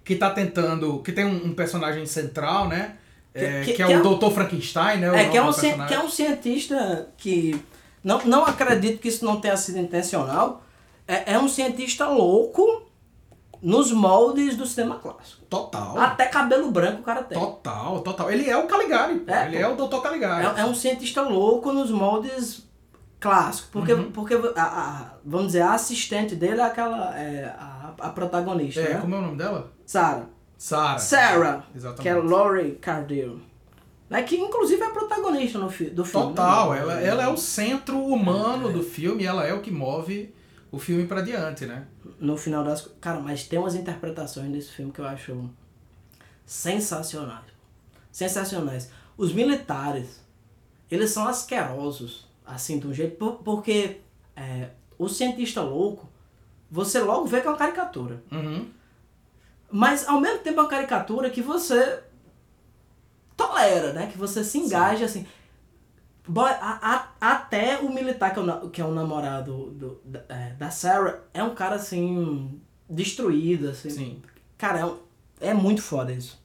que 0.03 0.15
tá 0.15 0.29
tentando. 0.29 0.99
que 1.01 1.11
tem 1.11 1.25
um, 1.25 1.47
um 1.47 1.53
personagem 1.55 2.05
central, 2.05 2.67
né? 2.67 2.97
É, 3.33 3.61
que, 3.61 3.67
Que- 3.71 3.73
que- 3.77 3.83
é 3.83 3.87
que 3.87 3.93
o 3.93 3.95
é 3.95 3.99
um- 4.09 4.17
Dr. 4.19 4.31
Frankenstein, 4.31 4.99
né? 4.99 5.07
É 5.25 5.29
que 5.29 5.37
é, 5.37 5.41
um, 5.41 5.51
que 5.87 5.93
é 5.93 5.99
um 6.03 6.09
cientista 6.09 7.09
que. 7.17 7.59
Não, 8.03 8.23
não 8.25 8.45
acredito 8.45 8.99
que 8.99 9.07
isso 9.07 9.23
não 9.23 9.39
tenha 9.39 9.55
sido 9.55 9.77
intencional. 9.79 10.63
É, 11.07 11.33
é 11.33 11.39
um 11.39 11.47
cientista 11.47 12.07
louco 12.07 12.80
nos 13.61 13.91
moldes 13.91 14.55
do 14.57 14.65
cinema 14.65 14.95
clássico. 14.95 15.45
Total. 15.45 15.99
Até 15.99 16.25
cabelo 16.25 16.71
branco 16.71 17.01
o 17.01 17.03
cara 17.03 17.21
tem. 17.23 17.37
Total, 17.37 17.99
total. 18.01 18.31
Ele 18.31 18.49
é 18.49 18.57
o 18.57 18.65
Caligari. 18.67 19.23
É, 19.27 19.45
ele 19.45 19.57
é 19.57 19.67
o 19.67 19.75
Dr. 19.75 20.01
Caligari. 20.01 20.45
É, 20.57 20.61
é 20.61 20.65
um 20.65 20.73
cientista 20.73 21.21
louco 21.21 21.71
nos 21.71 21.91
moldes 21.91 22.67
clássicos. 23.19 23.69
Porque, 23.71 23.93
Uhum. 23.93 24.11
porque 24.11 24.33
a, 24.55 24.61
a- 24.63 25.13
vamos 25.23 25.47
dizer, 25.47 25.61
a 25.61 25.73
assistente 25.73 26.35
dele 26.35 26.59
é 26.59 26.63
aquela. 26.63 27.15
É, 27.17 27.45
a, 27.57 27.93
a 27.99 28.09
protagonista. 28.09 28.81
É, 28.81 28.93
né? 28.95 28.99
como 29.01 29.13
é 29.13 29.17
o 29.19 29.21
nome 29.21 29.37
dela? 29.37 29.71
Sarah. 29.85 30.25
Sarah. 30.57 30.97
Sarah. 30.99 31.63
Exatamente. 31.75 32.01
Que 32.01 32.09
é 32.09 32.15
Laurie 32.15 32.71
Cardell. 32.75 33.39
Né? 34.09 34.23
Que 34.23 34.37
inclusive 34.37 34.81
é 34.81 34.85
a 34.87 34.89
protagonista 34.89 35.57
no 35.59 35.69
fi 35.69 35.85
do 35.85 36.03
filme. 36.03 36.27
Total, 36.29 36.71
né? 36.71 36.79
ela, 36.79 36.99
ela 37.01 37.23
é 37.23 37.27
o 37.27 37.37
centro 37.37 37.99
humano 38.03 38.71
do 38.71 38.81
filme, 38.83 39.23
ela 39.25 39.45
é 39.45 39.53
o 39.53 39.61
que 39.61 39.71
move 39.71 40.33
o 40.71 40.77
filme 40.79 41.05
pra 41.05 41.21
diante, 41.21 41.65
né? 41.65 41.85
No 42.21 42.37
final 42.37 42.63
das. 42.63 42.87
Cara, 43.01 43.19
mas 43.19 43.43
tem 43.47 43.57
umas 43.59 43.75
interpretações 43.75 44.51
desse 44.51 44.71
filme 44.71 44.91
que 44.91 45.01
eu 45.01 45.05
acho 45.05 45.49
sensacionais. 46.45 47.45
Sensacionais. 48.11 48.89
Os 49.17 49.33
militares, 49.33 50.21
eles 50.89 51.09
são 51.11 51.27
asquerosos, 51.27 52.27
assim, 52.45 52.79
de 52.79 52.87
um 52.87 52.93
jeito. 52.93 53.17
por- 53.17 53.37
porque 53.43 54.01
é, 54.35 54.69
o 54.97 55.09
cientista 55.09 55.61
louco, 55.61 56.07
você 56.69 56.99
logo 56.99 57.25
vê 57.25 57.41
que 57.41 57.47
é 57.47 57.49
uma 57.49 57.57
caricatura. 57.57 58.21
Uhum. 58.31 58.69
Mas 59.71 60.07
ao 60.07 60.19
mesmo 60.21 60.39
tempo 60.39 60.59
é 60.59 60.63
uma 60.63 60.69
caricatura 60.69 61.29
que 61.29 61.41
você 61.41 62.03
tolera, 63.35 63.93
né? 63.93 64.07
Que 64.11 64.17
você 64.17 64.43
se 64.43 64.57
engaja 64.57 65.05
assim. 65.05 65.25
Boy, 66.27 66.49
a- 66.51 66.79
a- 67.19 67.31
até 67.33 67.77
o 67.79 67.93
militar, 67.93 68.33
que 68.33 68.39
é 68.39 68.43
o, 68.43 68.69
que 68.69 68.81
é 68.81 68.85
o 68.85 68.91
namorado 68.91 69.71
do, 69.71 70.01
da, 70.05 70.21
é, 70.29 70.53
da 70.57 70.69
Sarah, 70.69 71.19
é 71.33 71.43
um 71.43 71.55
cara 71.55 71.75
assim. 71.75 72.59
destruído, 72.89 73.69
assim. 73.69 73.89
Sim. 73.89 74.21
Cara, 74.57 74.79
é, 74.79 74.85
um- 74.85 74.97
é 75.39 75.53
muito 75.53 75.81
foda 75.81 76.11
isso. 76.11 76.39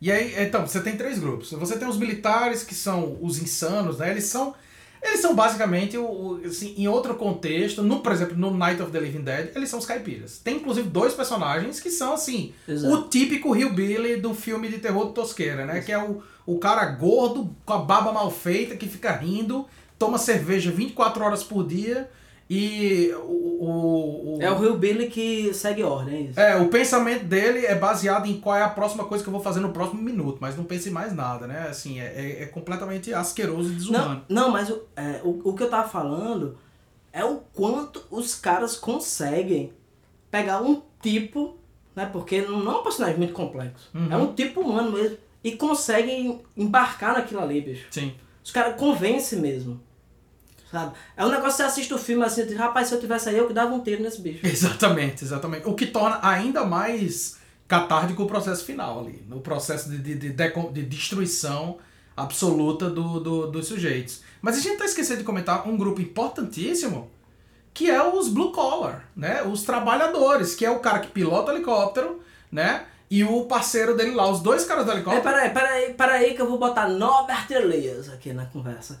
E 0.00 0.12
aí, 0.12 0.34
então, 0.38 0.66
você 0.66 0.80
tem 0.82 0.96
três 0.98 1.18
grupos. 1.18 1.50
Você 1.52 1.78
tem 1.78 1.88
os 1.88 1.96
militares, 1.96 2.62
que 2.62 2.74
são 2.74 3.16
os 3.22 3.38
insanos, 3.40 3.98
né? 3.98 4.10
Eles 4.10 4.24
são. 4.24 4.54
Eles 5.02 5.20
são 5.20 5.34
basicamente, 5.34 5.96
o, 5.96 6.40
assim, 6.44 6.74
em 6.76 6.88
outro 6.88 7.14
contexto, 7.14 7.82
no, 7.82 8.00
por 8.00 8.12
exemplo, 8.12 8.36
no 8.36 8.50
Night 8.50 8.80
of 8.82 8.90
the 8.90 9.00
Living 9.00 9.22
Dead, 9.22 9.50
eles 9.54 9.68
são 9.70 9.78
os 9.78 9.86
caipiras. 9.86 10.38
Tem 10.38 10.56
inclusive 10.56 10.88
dois 10.88 11.14
personagens 11.14 11.78
que 11.80 11.90
são 11.90 12.14
assim, 12.14 12.52
Exato. 12.68 12.94
o 12.94 13.08
típico 13.08 13.54
Hillbilly 13.56 14.16
do 14.16 14.34
filme 14.34 14.68
de 14.68 14.78
terror 14.78 15.08
de 15.08 15.12
Tosqueira, 15.14 15.64
né? 15.66 15.80
Que 15.80 15.92
é 15.92 15.98
o, 16.02 16.22
o 16.46 16.58
cara 16.58 16.84
gordo, 16.86 17.54
com 17.64 17.72
a 17.72 17.78
barba 17.78 18.12
mal 18.12 18.30
feita, 18.30 18.76
que 18.76 18.88
fica 18.88 19.12
rindo, 19.12 19.66
toma 19.98 20.18
cerveja 20.18 20.70
24 20.70 21.24
horas 21.24 21.42
por 21.42 21.66
dia 21.66 22.10
e 22.48 23.10
o. 23.14 23.64
o, 23.64 24.36
o 24.36 24.42
É 24.42 24.50
o 24.50 24.58
Rio 24.58 24.76
Billy 24.76 25.08
que 25.08 25.52
segue 25.54 25.82
ordem, 25.82 26.14
é 26.14 26.20
isso. 26.20 26.40
é, 26.40 26.56
o 26.56 26.68
pensamento 26.68 27.24
dele 27.24 27.64
é 27.64 27.74
baseado 27.74 28.26
em 28.26 28.38
qual 28.38 28.56
é 28.56 28.62
a 28.62 28.68
próxima 28.68 29.04
coisa 29.04 29.24
que 29.24 29.28
eu 29.28 29.32
vou 29.32 29.42
fazer 29.42 29.60
no 29.60 29.70
próximo 29.70 30.02
minuto, 30.02 30.38
mas 30.40 30.56
não 30.56 30.64
pense 30.64 30.88
em 30.88 30.92
mais 30.92 31.14
nada, 31.14 31.46
né? 31.46 31.68
Assim, 31.68 32.00
é, 32.00 32.04
é, 32.04 32.42
é 32.42 32.46
completamente 32.46 33.14
asqueroso 33.14 33.72
e 33.72 33.74
desumano. 33.74 34.22
Não, 34.28 34.44
não 34.44 34.50
mas 34.50 34.68
o, 34.68 34.82
é, 34.94 35.20
o, 35.24 35.40
o 35.50 35.54
que 35.54 35.62
eu 35.62 35.70
tava 35.70 35.88
falando 35.88 36.58
é 37.12 37.24
o 37.24 37.36
quanto 37.54 38.04
os 38.10 38.34
caras 38.34 38.76
conseguem 38.76 39.72
pegar 40.30 40.60
um 40.60 40.82
tipo, 41.00 41.56
né? 41.96 42.04
Porque 42.12 42.42
não 42.42 42.62
não 42.62 42.72
é 42.72 42.80
um 42.80 42.82
personagem 42.82 43.16
muito 43.16 43.32
complexo. 43.32 43.88
Uhum. 43.94 44.12
É 44.12 44.16
um 44.16 44.34
tipo 44.34 44.60
humano 44.60 44.92
mesmo. 44.92 45.16
E 45.44 45.52
conseguem 45.52 46.40
embarcar 46.56 47.12
naquilo 47.12 47.40
ali, 47.42 47.60
bicho. 47.60 47.86
Sim. 47.90 48.14
Os 48.42 48.50
caras 48.50 48.76
convencem 48.76 49.38
mesmo. 49.38 49.80
Sabe? 50.70 50.94
É 51.16 51.24
um 51.24 51.28
negócio 51.28 51.50
que 51.50 51.56
você 51.58 51.62
assiste 51.62 51.94
o 51.94 51.98
filme 51.98 52.24
assim, 52.24 52.52
rapaz, 52.54 52.88
se 52.88 52.94
eu 52.94 53.00
tivesse 53.00 53.28
aí, 53.28 53.36
eu 53.36 53.46
que 53.46 53.52
dava 53.52 53.72
um 53.72 53.80
tiro 53.80 54.02
nesse 54.02 54.20
bicho. 54.20 54.44
Exatamente, 54.44 55.22
exatamente. 55.22 55.68
O 55.68 55.74
que 55.74 55.86
torna 55.86 56.18
ainda 56.22 56.64
mais 56.64 57.38
catártico 57.68 58.22
o 58.24 58.26
processo 58.26 58.64
final 58.64 59.00
ali. 59.00 59.24
No 59.28 59.40
processo 59.40 59.88
de, 59.90 59.98
de, 59.98 60.14
de, 60.16 60.30
de 60.32 60.82
destruição 60.82 61.78
absoluta 62.16 62.88
do, 62.90 63.20
do- 63.20 63.50
dos 63.50 63.66
sujeitos. 63.68 64.22
Mas 64.42 64.56
a 64.56 64.60
gente 64.60 64.78
tá 64.78 64.84
esquecendo 64.84 65.18
de 65.18 65.24
comentar 65.24 65.68
um 65.68 65.76
grupo 65.76 66.00
importantíssimo, 66.00 67.10
que 67.72 67.90
é 67.90 68.02
os 68.02 68.28
blue 68.28 68.52
collar, 68.52 69.08
né? 69.16 69.42
Os 69.42 69.62
trabalhadores, 69.62 70.54
que 70.54 70.64
é 70.64 70.70
o 70.70 70.78
cara 70.80 71.00
que 71.00 71.08
pilota 71.08 71.52
o 71.52 71.54
helicóptero, 71.54 72.20
né? 72.50 72.86
E 73.14 73.22
o 73.22 73.44
parceiro 73.44 73.96
dele 73.96 74.12
lá, 74.12 74.28
os 74.28 74.40
dois 74.40 74.64
caras 74.64 74.84
do 74.84 74.90
É, 74.90 74.94
helicóptero. 74.94 75.22
peraí, 75.22 75.50
peraí, 75.50 75.94
peraí 75.94 76.34
que 76.34 76.42
eu 76.42 76.48
vou 76.48 76.58
botar 76.58 76.88
Norbert 76.88 77.46
Elias 77.48 78.08
aqui 78.08 78.32
na 78.32 78.44
conversa. 78.46 79.00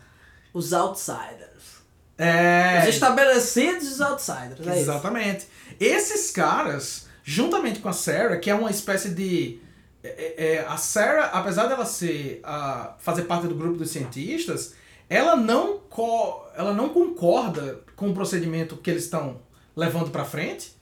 Os 0.52 0.72
outsiders. 0.72 1.82
É. 2.16 2.78
Os 2.82 2.94
estabelecidos 2.94 3.88
e 3.88 3.92
os 3.94 4.00
outsiders. 4.00 4.64
É 4.64 4.70
isso. 4.70 4.82
Exatamente. 4.82 5.48
Esses 5.80 6.30
caras 6.30 7.08
juntamente 7.24 7.80
com 7.80 7.88
a 7.88 7.92
Sarah, 7.92 8.36
que 8.36 8.48
é 8.48 8.54
uma 8.54 8.70
espécie 8.70 9.08
de. 9.08 9.58
É, 10.02 10.08
é, 10.08 10.54
é, 10.54 10.66
a 10.68 10.76
Sarah, 10.76 11.30
apesar 11.32 11.66
dela 11.66 11.86
ser 11.86 12.40
a, 12.44 12.94
fazer 13.00 13.22
parte 13.22 13.48
do 13.48 13.54
grupo 13.56 13.78
dos 13.78 13.90
cientistas, 13.90 14.74
ela 15.08 15.34
não, 15.34 15.78
co 15.88 16.46
ela 16.54 16.72
não 16.72 16.90
concorda 16.90 17.80
com 17.96 18.10
o 18.10 18.14
procedimento 18.14 18.76
que 18.76 18.90
eles 18.90 19.04
estão 19.04 19.40
levando 19.74 20.10
para 20.10 20.24
frente, 20.24 20.73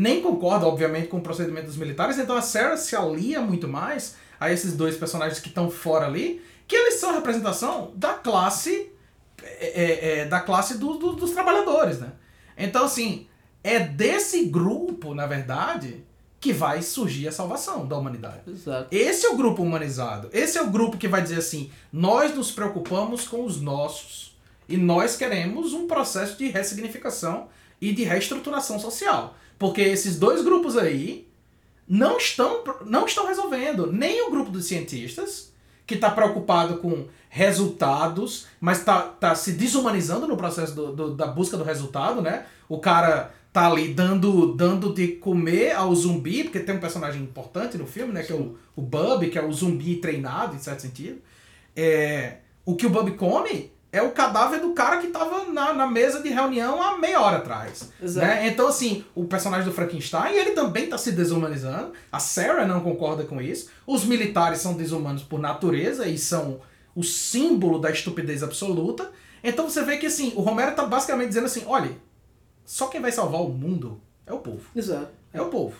nem 0.00 0.22
concorda, 0.22 0.66
obviamente, 0.66 1.08
com 1.08 1.18
o 1.18 1.20
procedimento 1.20 1.66
dos 1.66 1.76
militares, 1.76 2.18
então 2.18 2.34
a 2.34 2.40
Sarah 2.40 2.78
se 2.78 2.96
alia 2.96 3.38
muito 3.38 3.68
mais 3.68 4.16
a 4.40 4.50
esses 4.50 4.74
dois 4.74 4.96
personagens 4.96 5.40
que 5.40 5.48
estão 5.48 5.70
fora 5.70 6.06
ali, 6.06 6.42
que 6.66 6.74
eles 6.74 6.94
são 6.94 7.10
a 7.10 7.12
representação 7.12 7.92
da 7.94 8.14
classe 8.14 8.90
é, 9.42 9.66
é, 9.66 10.18
é 10.20 10.24
da 10.24 10.40
classe 10.40 10.78
do, 10.78 10.94
do, 10.94 11.12
dos 11.12 11.32
trabalhadores, 11.32 12.00
né? 12.00 12.12
Então, 12.56 12.86
assim, 12.86 13.26
é 13.62 13.78
desse 13.78 14.46
grupo, 14.46 15.14
na 15.14 15.26
verdade, 15.26 16.02
que 16.40 16.50
vai 16.50 16.80
surgir 16.80 17.28
a 17.28 17.32
salvação 17.32 17.86
da 17.86 17.98
humanidade. 17.98 18.50
Exato. 18.50 18.88
Esse 18.90 19.26
é 19.26 19.28
o 19.28 19.36
grupo 19.36 19.62
humanizado. 19.62 20.30
Esse 20.32 20.56
é 20.56 20.62
o 20.62 20.70
grupo 20.70 20.96
que 20.96 21.08
vai 21.08 21.20
dizer 21.20 21.36
assim: 21.40 21.70
nós 21.92 22.34
nos 22.34 22.50
preocupamos 22.50 23.28
com 23.28 23.44
os 23.44 23.60
nossos 23.60 24.34
e 24.66 24.78
nós 24.78 25.14
queremos 25.14 25.74
um 25.74 25.86
processo 25.86 26.38
de 26.38 26.48
ressignificação 26.48 27.48
e 27.78 27.92
de 27.92 28.02
reestruturação 28.02 28.78
social. 28.78 29.36
Porque 29.60 29.82
esses 29.82 30.18
dois 30.18 30.42
grupos 30.42 30.74
aí 30.74 31.28
não 31.86 32.16
estão, 32.16 32.64
não 32.86 33.04
estão 33.04 33.26
resolvendo. 33.26 33.92
Nem 33.92 34.26
o 34.26 34.30
grupo 34.30 34.50
dos 34.50 34.64
cientistas, 34.64 35.52
que 35.86 35.96
está 35.96 36.10
preocupado 36.10 36.78
com 36.78 37.08
resultados, 37.28 38.46
mas 38.58 38.78
está 38.78 39.02
tá 39.02 39.34
se 39.34 39.52
desumanizando 39.52 40.26
no 40.26 40.34
processo 40.34 40.74
do, 40.74 40.96
do, 40.96 41.14
da 41.14 41.26
busca 41.26 41.58
do 41.58 41.62
resultado, 41.62 42.22
né? 42.22 42.46
O 42.70 42.78
cara 42.78 43.34
tá 43.52 43.70
ali 43.70 43.92
dando, 43.92 44.54
dando 44.54 44.94
de 44.94 45.08
comer 45.08 45.72
ao 45.72 45.94
zumbi, 45.94 46.44
porque 46.44 46.60
tem 46.60 46.76
um 46.76 46.80
personagem 46.80 47.20
importante 47.20 47.76
no 47.76 47.86
filme, 47.86 48.14
né? 48.14 48.22
Que 48.22 48.32
é 48.32 48.36
o, 48.36 48.56
o 48.74 48.80
Bub, 48.80 49.28
que 49.28 49.38
é 49.38 49.44
o 49.44 49.52
zumbi 49.52 49.96
treinado, 49.96 50.56
em 50.56 50.58
certo 50.58 50.80
sentido. 50.80 51.20
É, 51.76 52.38
o 52.64 52.76
que 52.76 52.86
o 52.86 52.90
Bub 52.90 53.10
come 53.10 53.70
é 53.92 54.00
o 54.00 54.12
cadáver 54.12 54.60
do 54.60 54.72
cara 54.72 54.98
que 54.98 55.08
tava 55.08 55.44
na, 55.46 55.72
na 55.72 55.86
mesa 55.86 56.22
de 56.22 56.28
reunião 56.28 56.80
há 56.80 56.96
meia 56.96 57.20
hora 57.20 57.38
atrás. 57.38 57.90
Né? 58.00 58.48
Então, 58.48 58.68
assim, 58.68 59.04
o 59.14 59.24
personagem 59.24 59.66
do 59.66 59.74
Frankenstein, 59.74 60.34
ele 60.34 60.52
também 60.52 60.88
tá 60.88 60.96
se 60.96 61.12
desumanizando. 61.12 61.92
A 62.10 62.20
Sarah 62.20 62.66
não 62.66 62.80
concorda 62.80 63.24
com 63.24 63.40
isso. 63.40 63.68
Os 63.86 64.04
militares 64.04 64.60
são 64.60 64.74
desumanos 64.74 65.22
por 65.22 65.40
natureza 65.40 66.06
e 66.06 66.16
são 66.16 66.60
o 66.94 67.02
símbolo 67.02 67.80
da 67.80 67.90
estupidez 67.90 68.42
absoluta. 68.42 69.10
Então 69.42 69.68
você 69.68 69.82
vê 69.82 69.96
que, 69.96 70.06
assim, 70.06 70.32
o 70.36 70.40
Romero 70.40 70.74
tá 70.74 70.84
basicamente 70.84 71.28
dizendo 71.28 71.46
assim, 71.46 71.64
olha, 71.66 71.90
só 72.64 72.86
quem 72.86 73.00
vai 73.00 73.10
salvar 73.10 73.40
o 73.40 73.48
mundo 73.48 74.00
é 74.24 74.32
o 74.32 74.38
povo. 74.38 74.62
Exato. 74.76 75.08
É 75.32 75.42
o 75.42 75.48
povo. 75.48 75.76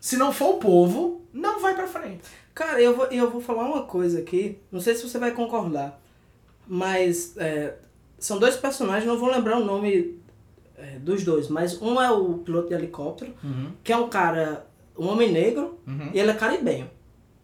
Se 0.00 0.16
não 0.16 0.32
for 0.32 0.56
o 0.56 0.58
povo, 0.58 1.22
não 1.32 1.60
vai 1.60 1.74
para 1.74 1.86
frente. 1.86 2.24
Cara, 2.54 2.80
eu 2.80 2.96
vou, 2.96 3.06
eu 3.06 3.30
vou 3.30 3.40
falar 3.40 3.64
uma 3.64 3.82
coisa 3.82 4.18
aqui, 4.18 4.58
não 4.70 4.80
sei 4.80 4.94
se 4.94 5.08
você 5.08 5.18
vai 5.18 5.32
concordar, 5.32 6.00
mas 6.66 7.36
é, 7.36 7.74
são 8.18 8.38
dois 8.38 8.56
personagens, 8.56 9.06
não 9.06 9.18
vou 9.18 9.30
lembrar 9.30 9.58
o 9.58 9.64
nome 9.64 10.18
é, 10.76 10.98
dos 10.98 11.24
dois, 11.24 11.48
mas 11.48 11.80
um 11.80 12.00
é 12.00 12.10
o 12.10 12.38
piloto 12.38 12.68
de 12.68 12.74
helicóptero, 12.74 13.32
uhum. 13.42 13.72
que 13.82 13.92
é 13.92 13.96
um 13.96 14.08
cara, 14.08 14.66
um 14.98 15.06
homem 15.06 15.32
negro, 15.32 15.78
uhum. 15.86 16.10
e 16.12 16.18
ele 16.18 16.30
é 16.30 16.34
caribenho. 16.34 16.90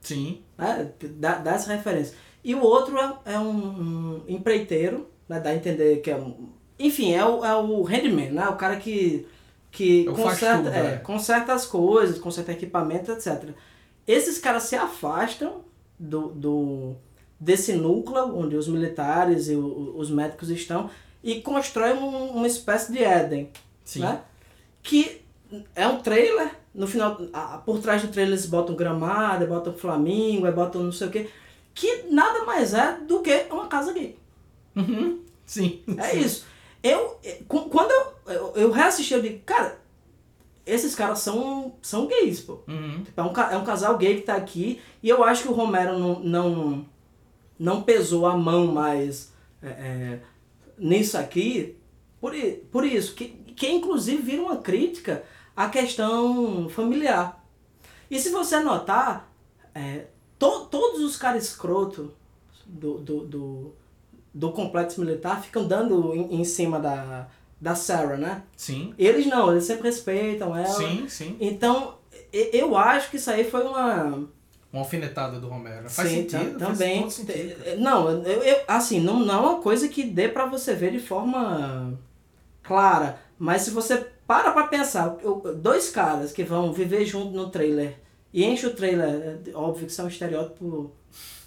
Sim. 0.00 0.40
Né? 0.56 0.90
Dá, 1.16 1.36
dá 1.36 1.52
essa 1.52 1.72
referência. 1.72 2.16
E 2.42 2.54
o 2.54 2.62
outro 2.62 2.98
é, 2.98 3.34
é 3.34 3.38
um, 3.38 3.50
um, 3.50 4.22
empreiteiro, 4.26 5.08
né? 5.28 5.38
dá 5.38 5.50
a 5.50 5.54
entender 5.54 5.98
que 5.98 6.10
é 6.10 6.16
um 6.16 6.48
enfim, 6.80 7.12
é 7.12 7.22
o, 7.22 7.44
é 7.44 7.54
o 7.54 7.82
handyman, 7.82 8.30
né? 8.30 8.48
O 8.48 8.56
cara 8.56 8.76
que, 8.76 9.26
que 9.70 10.08
é 10.08 10.12
conserta, 10.12 10.56
tudo, 10.56 10.74
é, 10.74 10.94
é. 10.94 10.96
conserta 10.96 11.52
as 11.52 11.66
coisas, 11.66 12.18
conserta 12.18 12.52
equipamento, 12.52 13.12
etc. 13.12 13.50
Esses 14.08 14.38
caras 14.38 14.62
se 14.62 14.74
afastam 14.74 15.60
do, 15.98 16.28
do 16.28 16.96
desse 17.40 17.72
núcleo 17.72 18.36
onde 18.36 18.54
os 18.54 18.68
militares 18.68 19.48
e 19.48 19.56
o, 19.56 19.96
os 19.96 20.10
médicos 20.10 20.50
estão 20.50 20.90
e 21.24 21.40
constroem 21.40 21.94
um, 21.94 22.32
uma 22.32 22.46
espécie 22.46 22.92
de 22.92 23.02
Éden. 23.02 23.50
Sim. 23.84 24.00
Né? 24.00 24.20
Que 24.82 25.22
é 25.74 25.86
um 25.86 26.00
trailer, 26.00 26.54
no 26.74 26.86
final, 26.86 27.16
por 27.64 27.80
trás 27.80 28.02
do 28.02 28.08
trailer 28.08 28.34
eles 28.34 28.46
botam 28.46 28.76
gramado, 28.76 29.46
botam 29.46 29.72
flamingo, 29.72 30.50
botam 30.52 30.82
não 30.82 30.92
sei 30.92 31.08
o 31.08 31.10
quê, 31.10 31.28
que 31.74 32.04
nada 32.10 32.44
mais 32.44 32.74
é 32.74 32.98
do 32.98 33.20
que 33.20 33.46
uma 33.50 33.66
casa 33.66 33.92
gay. 33.92 34.16
Uhum. 34.76 35.20
Sim. 35.44 35.82
É 35.96 36.10
Sim. 36.10 36.20
isso. 36.20 36.46
Eu, 36.82 37.18
quando 37.48 37.90
eu, 37.90 38.32
eu, 38.32 38.52
eu 38.54 38.70
reassisti, 38.70 39.12
eu 39.12 39.20
digo, 39.20 39.40
cara, 39.44 39.80
esses 40.64 40.94
caras 40.94 41.18
são, 41.18 41.74
são 41.82 42.06
gays, 42.06 42.40
pô. 42.40 42.60
Uhum. 42.68 43.04
É, 43.16 43.22
um, 43.22 43.32
é 43.52 43.56
um 43.56 43.64
casal 43.64 43.96
gay 43.98 44.16
que 44.16 44.22
tá 44.22 44.34
aqui 44.34 44.80
e 45.02 45.08
eu 45.08 45.24
acho 45.24 45.42
que 45.42 45.48
o 45.48 45.54
Romero 45.54 45.98
não, 45.98 46.20
não, 46.20 46.86
não 47.60 47.82
pesou 47.82 48.26
a 48.26 48.34
mão 48.36 48.68
mais 48.68 49.32
é, 49.62 49.68
é, 49.68 50.20
nisso 50.78 51.18
aqui 51.18 51.76
por, 52.18 52.32
por 52.72 52.84
isso, 52.86 53.14
que, 53.14 53.28
que 53.28 53.68
inclusive 53.68 54.22
vira 54.22 54.42
uma 54.42 54.56
crítica 54.56 55.22
à 55.54 55.68
questão 55.68 56.68
familiar. 56.70 57.44
E 58.10 58.18
se 58.18 58.30
você 58.30 58.58
notar, 58.60 59.30
é, 59.74 60.06
to, 60.38 60.66
todos 60.70 61.02
os 61.02 61.16
caras 61.16 61.44
escroto 61.44 62.12
do, 62.66 62.98
do, 62.98 63.24
do 63.24 63.72
do 64.32 64.52
complexo 64.52 65.00
militar 65.00 65.42
ficam 65.42 65.66
dando 65.66 66.14
em, 66.14 66.40
em, 66.40 66.44
cima 66.44 66.78
da, 66.78 67.28
da 67.60 67.74
Sarah, 67.74 68.16
né? 68.16 68.42
Sim. 68.56 68.94
Eles 68.96 69.26
não, 69.26 69.50
eles 69.50 69.64
sempre 69.64 69.88
respeitam 69.88 70.56
ela. 70.56 70.72
Sim, 70.72 71.08
sim. 71.08 71.36
Então, 71.40 71.96
eu 72.32 72.76
acho 72.76 73.10
que 73.10 73.16
isso 73.16 73.30
aí 73.30 73.44
foi 73.44 73.64
uma. 73.64 74.28
Uma 74.72 74.82
alfinetada 74.82 75.40
do 75.40 75.48
Romero. 75.48 75.90
Faz 75.90 76.08
sim, 76.08 76.28
sentido, 76.28 76.58
também. 76.58 77.02
Faz 77.02 77.14
sentido. 77.14 77.78
Não, 77.78 78.08
eu, 78.22 78.42
eu, 78.42 78.60
assim, 78.68 79.00
não, 79.00 79.18
não 79.18 79.34
é 79.34 79.38
uma 79.38 79.60
coisa 79.60 79.88
que 79.88 80.04
dê 80.04 80.28
para 80.28 80.46
você 80.46 80.74
ver 80.74 80.92
de 80.92 81.00
forma 81.00 81.98
clara. 82.62 83.18
Mas 83.38 83.62
se 83.62 83.70
você 83.70 84.06
para 84.26 84.52
pra 84.52 84.68
pensar, 84.68 85.16
dois 85.56 85.90
caras 85.90 86.30
que 86.30 86.44
vão 86.44 86.72
viver 86.72 87.04
junto 87.04 87.36
no 87.36 87.50
trailer 87.50 87.98
e 88.32 88.44
enche 88.44 88.66
o 88.66 88.74
trailer, 88.74 89.40
é 89.44 89.56
óbvio 89.56 89.86
que 89.86 89.92
isso 89.92 90.00
é 90.00 90.04
um 90.04 90.08
estereótipo 90.08 90.92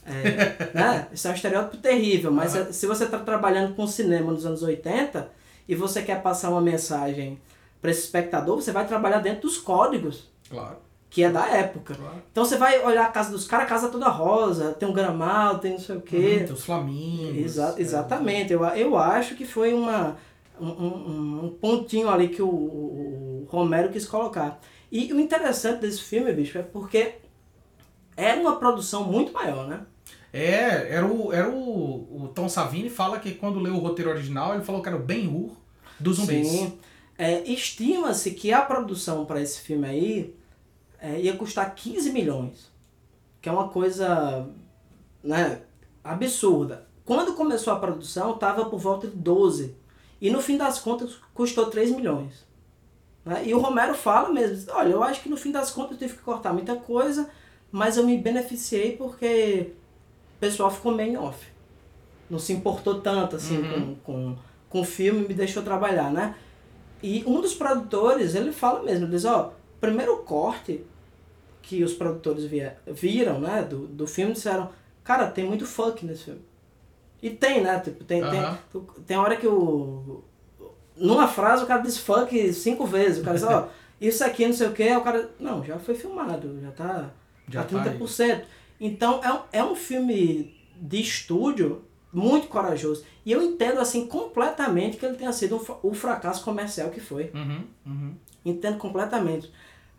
é, 0.06 0.74
né? 0.76 1.08
Isso 1.14 1.28
é 1.28 1.32
um 1.32 1.34
estereótipo 1.34 1.78
terrível, 1.78 2.32
mas 2.32 2.56
uhum. 2.56 2.72
se 2.74 2.86
você 2.86 3.06
está 3.06 3.20
trabalhando 3.20 3.74
com 3.74 3.88
cinema 3.88 4.32
nos 4.32 4.46
anos 4.46 4.62
80 4.62 5.30
e 5.68 5.76
você 5.76 6.02
quer 6.02 6.22
passar 6.22 6.50
uma 6.50 6.62
mensagem 6.62 7.40
para 7.82 7.92
esse 7.92 8.02
espectador, 8.02 8.56
você 8.62 8.72
vai 8.72 8.86
trabalhar 8.86 9.20
dentro 9.20 9.44
dos 9.44 9.58
códigos. 9.58 10.30
Claro. 10.50 10.78
Que 11.14 11.24
é 11.24 11.30
da 11.30 11.48
época. 11.48 11.94
Claro. 11.94 12.24
Então 12.32 12.44
você 12.44 12.58
vai 12.58 12.84
olhar 12.84 13.06
a 13.06 13.12
casa 13.12 13.30
dos 13.30 13.46
caras, 13.46 13.68
a 13.68 13.70
casa 13.70 13.90
toda 13.90 14.10
rosa, 14.10 14.74
tem 14.74 14.90
um 14.90 14.94
gramado, 14.94 15.60
tem 15.60 15.74
não 15.74 15.80
sei 15.80 15.98
o 15.98 16.02
quê. 16.02 16.40
Uhum, 16.40 16.46
tem 16.46 16.54
os 16.54 16.66
flamingos. 16.66 17.38
Exa 17.38 17.76
exatamente. 17.78 18.52
É. 18.52 18.56
Eu, 18.56 18.64
eu 18.64 18.98
acho 18.98 19.36
que 19.36 19.46
foi 19.46 19.76
uma, 19.76 20.18
um, 20.60 20.68
um, 20.68 21.46
um 21.46 21.50
pontinho 21.50 22.10
ali 22.10 22.30
que 22.30 22.42
o, 22.42 22.50
o, 22.50 23.48
Romero 23.48 23.90
quis 23.90 24.08
colocar. 24.08 24.60
E 24.92 25.14
o 25.14 25.20
interessante 25.20 25.82
desse 25.82 26.02
filme, 26.02 26.34
bicho, 26.34 26.58
é 26.58 26.64
porque 26.64 27.14
era 28.18 28.42
uma 28.42 28.56
produção 28.56 29.04
muito 29.04 29.32
maior, 29.32 29.68
né? 29.68 29.82
É, 30.34 30.96
era 30.96 31.06
o, 31.06 31.32
era 31.32 31.48
o, 31.48 32.24
o 32.24 32.32
Tom 32.34 32.50
Savini 32.50 32.90
fala 32.90 33.20
que 33.20 33.36
quando 33.36 33.60
leu 33.60 33.76
o 33.76 33.80
roteiro 33.80 34.10
original, 34.10 34.56
ele 34.56 34.64
falou 34.64 34.82
que 34.82 34.90
era 34.90 34.98
o 34.98 35.04
Ben-Hur 35.04 35.52
dos 36.00 36.18
zumbis. 36.18 36.48
Sim. 36.48 36.80
É, 37.20 37.44
Estima-se 37.44 38.32
que 38.32 38.52
a 38.52 38.64
produção 38.64 39.26
para 39.26 39.40
esse 39.40 39.62
filme 39.62 39.88
aí 39.88 40.43
é, 41.04 41.20
ia 41.20 41.36
custar 41.36 41.76
15 41.76 42.12
milhões. 42.12 42.72
Que 43.42 43.50
é 43.50 43.52
uma 43.52 43.68
coisa 43.68 44.48
né, 45.22 45.62
absurda. 46.02 46.88
Quando 47.04 47.34
começou 47.34 47.74
a 47.74 47.80
produção, 47.80 48.34
estava 48.34 48.64
por 48.66 48.80
volta 48.80 49.08
de 49.08 49.18
12. 49.18 49.76
E 50.22 50.32
no 50.32 50.42
fim 50.42 50.58
das 50.58 50.80
contas, 50.80 51.18
custou 51.34 51.66
3 51.66 51.92
milhões. 51.92 52.46
Né? 53.26 53.48
E 53.48 53.54
o 53.54 53.60
Romero 53.60 53.94
fala 53.94 54.30
mesmo, 54.30 54.72
olha, 54.74 54.94
eu 54.94 55.04
acho 55.04 55.22
que 55.22 55.28
no 55.28 55.36
fim 55.36 55.52
das 55.52 55.70
contas 55.70 55.92
eu 55.92 55.98
tive 55.98 56.14
que 56.14 56.24
cortar 56.24 56.54
muita 56.54 56.78
coisa, 56.78 57.30
mas 57.70 57.98
eu 57.98 58.06
me 58.06 58.18
beneficiei 58.18 58.96
porque 58.96 59.74
pessoal 60.40 60.72
ficou 60.72 60.94
meio 60.94 61.22
off. 61.22 61.46
Não 62.30 62.40
se 62.40 62.54
importou 62.54 63.02
tanto 63.02 63.36
assim 63.36 63.58
uhum. 63.58 63.96
com, 63.96 64.14
com, 64.14 64.38
com 64.70 64.82
o 64.82 64.86
filme 64.86 65.28
me 65.28 65.34
deixou 65.34 65.62
trabalhar, 65.64 66.12
né? 66.12 66.36
E 67.02 67.26
um 67.28 67.42
dos 67.42 67.54
produtores, 67.54 68.34
ele 68.36 68.54
fala 68.54 68.82
mesmo, 68.82 69.06
ele 69.06 69.12
diz, 69.12 69.26
ó, 69.26 69.54
primeiro 69.82 70.18
corte 70.20 70.86
que 71.64 71.84
os 71.84 71.94
produtores 71.94 72.44
via, 72.44 72.78
viram, 72.86 73.40
né, 73.40 73.64
do, 73.64 73.88
do 73.88 74.06
filme, 74.06 74.34
disseram, 74.34 74.70
cara, 75.04 75.28
tem 75.28 75.46
muito 75.46 75.66
funk 75.66 76.06
nesse 76.06 76.26
filme. 76.26 76.42
E 77.22 77.30
tem, 77.30 77.62
né? 77.62 77.80
Tipo, 77.80 78.04
tem, 78.04 78.22
uhum. 78.22 78.30
tem, 78.30 78.82
tem 79.08 79.18
hora 79.18 79.38
que 79.38 79.48
o. 79.48 80.24
Numa 80.96 81.28
frase 81.28 81.64
o 81.64 81.68
cara 81.68 81.82
diz 81.82 81.98
funk 81.98 82.52
cinco 82.54 82.86
vezes. 82.86 83.20
O 83.20 83.24
cara 83.24 83.38
diz, 83.38 83.48
ó, 83.48 83.70
isso 84.00 84.24
aqui 84.26 84.46
não 84.46 84.54
sei 84.54 84.68
o 84.68 84.74
que, 84.74 84.96
o 84.96 85.02
cara. 85.02 85.32
Não, 85.40 85.64
já 85.64 85.80
foi 85.80 85.96
filmado, 85.96 86.60
já 86.62 86.72
tá. 86.72 87.12
Já 87.48 87.62
a 87.62 87.66
30%. 87.66 88.40
Tá 88.40 88.46
então 88.80 89.22
é 89.24 89.32
um, 89.32 89.40
é 89.54 89.64
um 89.64 89.76
filme 89.76 90.54
de 90.76 91.00
estúdio 91.00 91.86
muito 92.12 92.48
corajoso. 92.48 93.06
E 93.26 93.32
eu 93.32 93.42
entendo 93.42 93.80
assim 93.80 94.06
completamente 94.06 94.98
que 94.98 95.06
ele 95.06 95.16
tenha 95.16 95.32
sido 95.32 95.66
o 95.82 95.94
fracasso 95.94 96.44
comercial 96.44 96.90
que 96.90 97.00
foi. 97.00 97.32
Uhum, 97.34 97.64
uhum. 97.86 98.16
Entendo 98.44 98.78
completamente. 98.78 99.50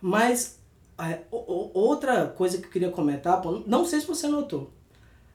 Mas 0.01 0.61
é, 0.99 1.21
o- 1.31 1.71
outra 1.75 2.27
coisa 2.27 2.59
que 2.59 2.67
eu 2.67 2.71
queria 2.71 2.91
comentar, 2.91 3.43
não 3.67 3.85
sei 3.85 4.01
se 4.01 4.07
você 4.07 4.27
notou, 4.29 4.71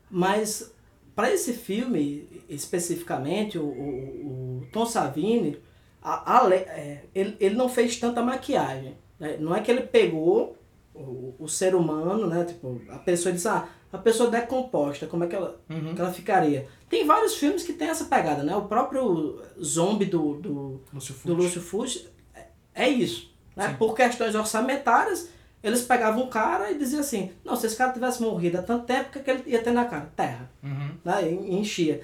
mas 0.10 0.74
para 1.16 1.32
esse 1.34 1.54
filme 1.54 2.44
especificamente, 2.48 3.58
o, 3.58 3.64
o, 3.66 4.62
o 4.62 4.68
Tom 4.72 4.86
Savini, 4.86 5.60
a, 6.02 6.38
a, 6.48 6.54
é, 6.56 7.04
ele, 7.14 7.36
ele 7.40 7.56
não 7.56 7.68
fez 7.68 7.98
tanta 7.98 8.22
maquiagem. 8.22 8.96
né? 9.20 9.36
Não 9.40 9.54
é 9.54 9.60
que 9.62 9.70
ele 9.70 9.82
pegou 9.82 10.56
o, 10.96 11.36
o 11.38 11.48
ser 11.50 11.76
humano, 11.76 12.26
né? 12.28 12.46
Tipo, 12.46 12.82
a 12.90 12.98
pessoa 13.00 13.34
disse, 13.34 13.48
ah, 13.50 13.68
a 13.92 13.98
pessoa 13.98 14.30
decomposta, 14.30 15.08
como 15.08 15.26
é 15.26 15.28
que 15.28 15.36
ela, 15.36 15.60
Uhum. 15.70 15.94
que 15.94 16.00
ela 16.02 16.14
ficaria? 16.14 16.68
Tem 16.90 17.06
vários 17.06 17.36
filmes 17.36 17.64
que 17.64 17.74
tem 17.74 17.90
essa 17.90 18.06
pegada, 18.06 18.44
né? 18.44 18.56
O 18.56 18.62
próprio 18.66 19.42
Zombie 19.62 20.06
do, 20.06 20.36
do, 20.36 20.82
Lúcio 20.94 21.14
do 21.14 21.20
Fuchs. 21.20 21.38
Lúcio 21.38 21.62
Fuchs 21.62 22.08
é- 22.34 22.48
é 22.74 22.88
isso. 22.90 23.30
Né? 23.58 23.70
Sim. 23.70 23.76
Por 23.76 23.94
questões 23.94 24.36
orçamentárias, 24.36 25.30
eles 25.62 25.82
pegavam 25.82 26.24
um 26.24 26.30
cara 26.30 26.72
e 26.72 26.78
diziam 26.78 27.02
assim, 27.02 27.32
não, 27.44 27.56
se 27.56 27.68
esse 27.68 27.76
cara 27.76 27.92
tivesse 27.92 28.22
morrido 28.22 28.58
há 28.60 28.62
tanto 28.62 28.86
tempo, 28.86 29.10
o 29.10 29.12
que, 29.12 29.20
que 29.20 29.30
ele 29.32 29.44
ia 29.48 29.62
ter 29.62 29.72
na 29.72 29.86
cara? 29.86 30.10
Terra. 30.16 30.50
Uhum. 30.64 30.92
Né? 31.04 31.32
E 31.32 31.56
enchia. 31.56 32.02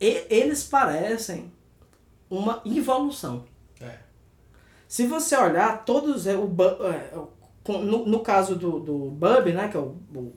E, 0.00 0.24
eles 0.30 0.64
parecem 0.64 1.52
uma 2.30 2.60
involução. 2.64 3.44
É. 3.80 3.98
Se 4.88 5.06
você 5.06 5.36
olhar, 5.36 5.84
todos. 5.84 6.26
é, 6.26 6.36
o, 6.36 6.50
é, 6.84 7.16
o- 7.16 7.28
no, 7.78 8.04
no 8.06 8.20
caso 8.20 8.56
do, 8.56 8.78
do 8.80 8.94
Bub, 9.10 9.52
né, 9.52 9.68
que 9.68 9.76
é 9.76 9.80
o, 9.80 9.96
o, 10.14 10.32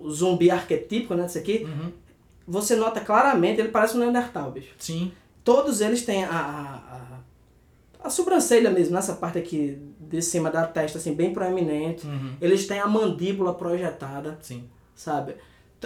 o 0.00 0.10
zumbi 0.10 0.50
arquetípico, 0.50 1.14
né, 1.14 1.24
desse 1.24 1.38
aqui, 1.38 1.64
Uhum. 1.64 1.92
você 2.46 2.76
nota 2.76 3.00
claramente, 3.00 3.60
ele 3.60 3.70
parece 3.70 3.96
um 3.96 4.00
Neandertal, 4.00 4.50
bicho. 4.52 4.74
Sim. 4.78 5.12
Todos 5.42 5.80
eles 5.80 6.04
têm 6.04 6.24
a, 6.24 6.30
a, 6.30 6.74
a, 6.96 8.06
a 8.06 8.10
sobrancelha 8.10 8.70
mesmo, 8.70 8.94
nessa 8.94 9.14
parte 9.14 9.38
aqui 9.38 9.76
de 10.12 10.22
cima 10.22 10.50
da 10.50 10.66
testa, 10.66 10.98
assim, 10.98 11.14
bem 11.14 11.32
proeminente. 11.32 12.06
Uhum. 12.06 12.36
Eles 12.40 12.66
têm 12.66 12.78
a 12.78 12.86
mandíbula 12.86 13.54
projetada, 13.54 14.38
Sim. 14.42 14.68
sabe? 14.94 15.34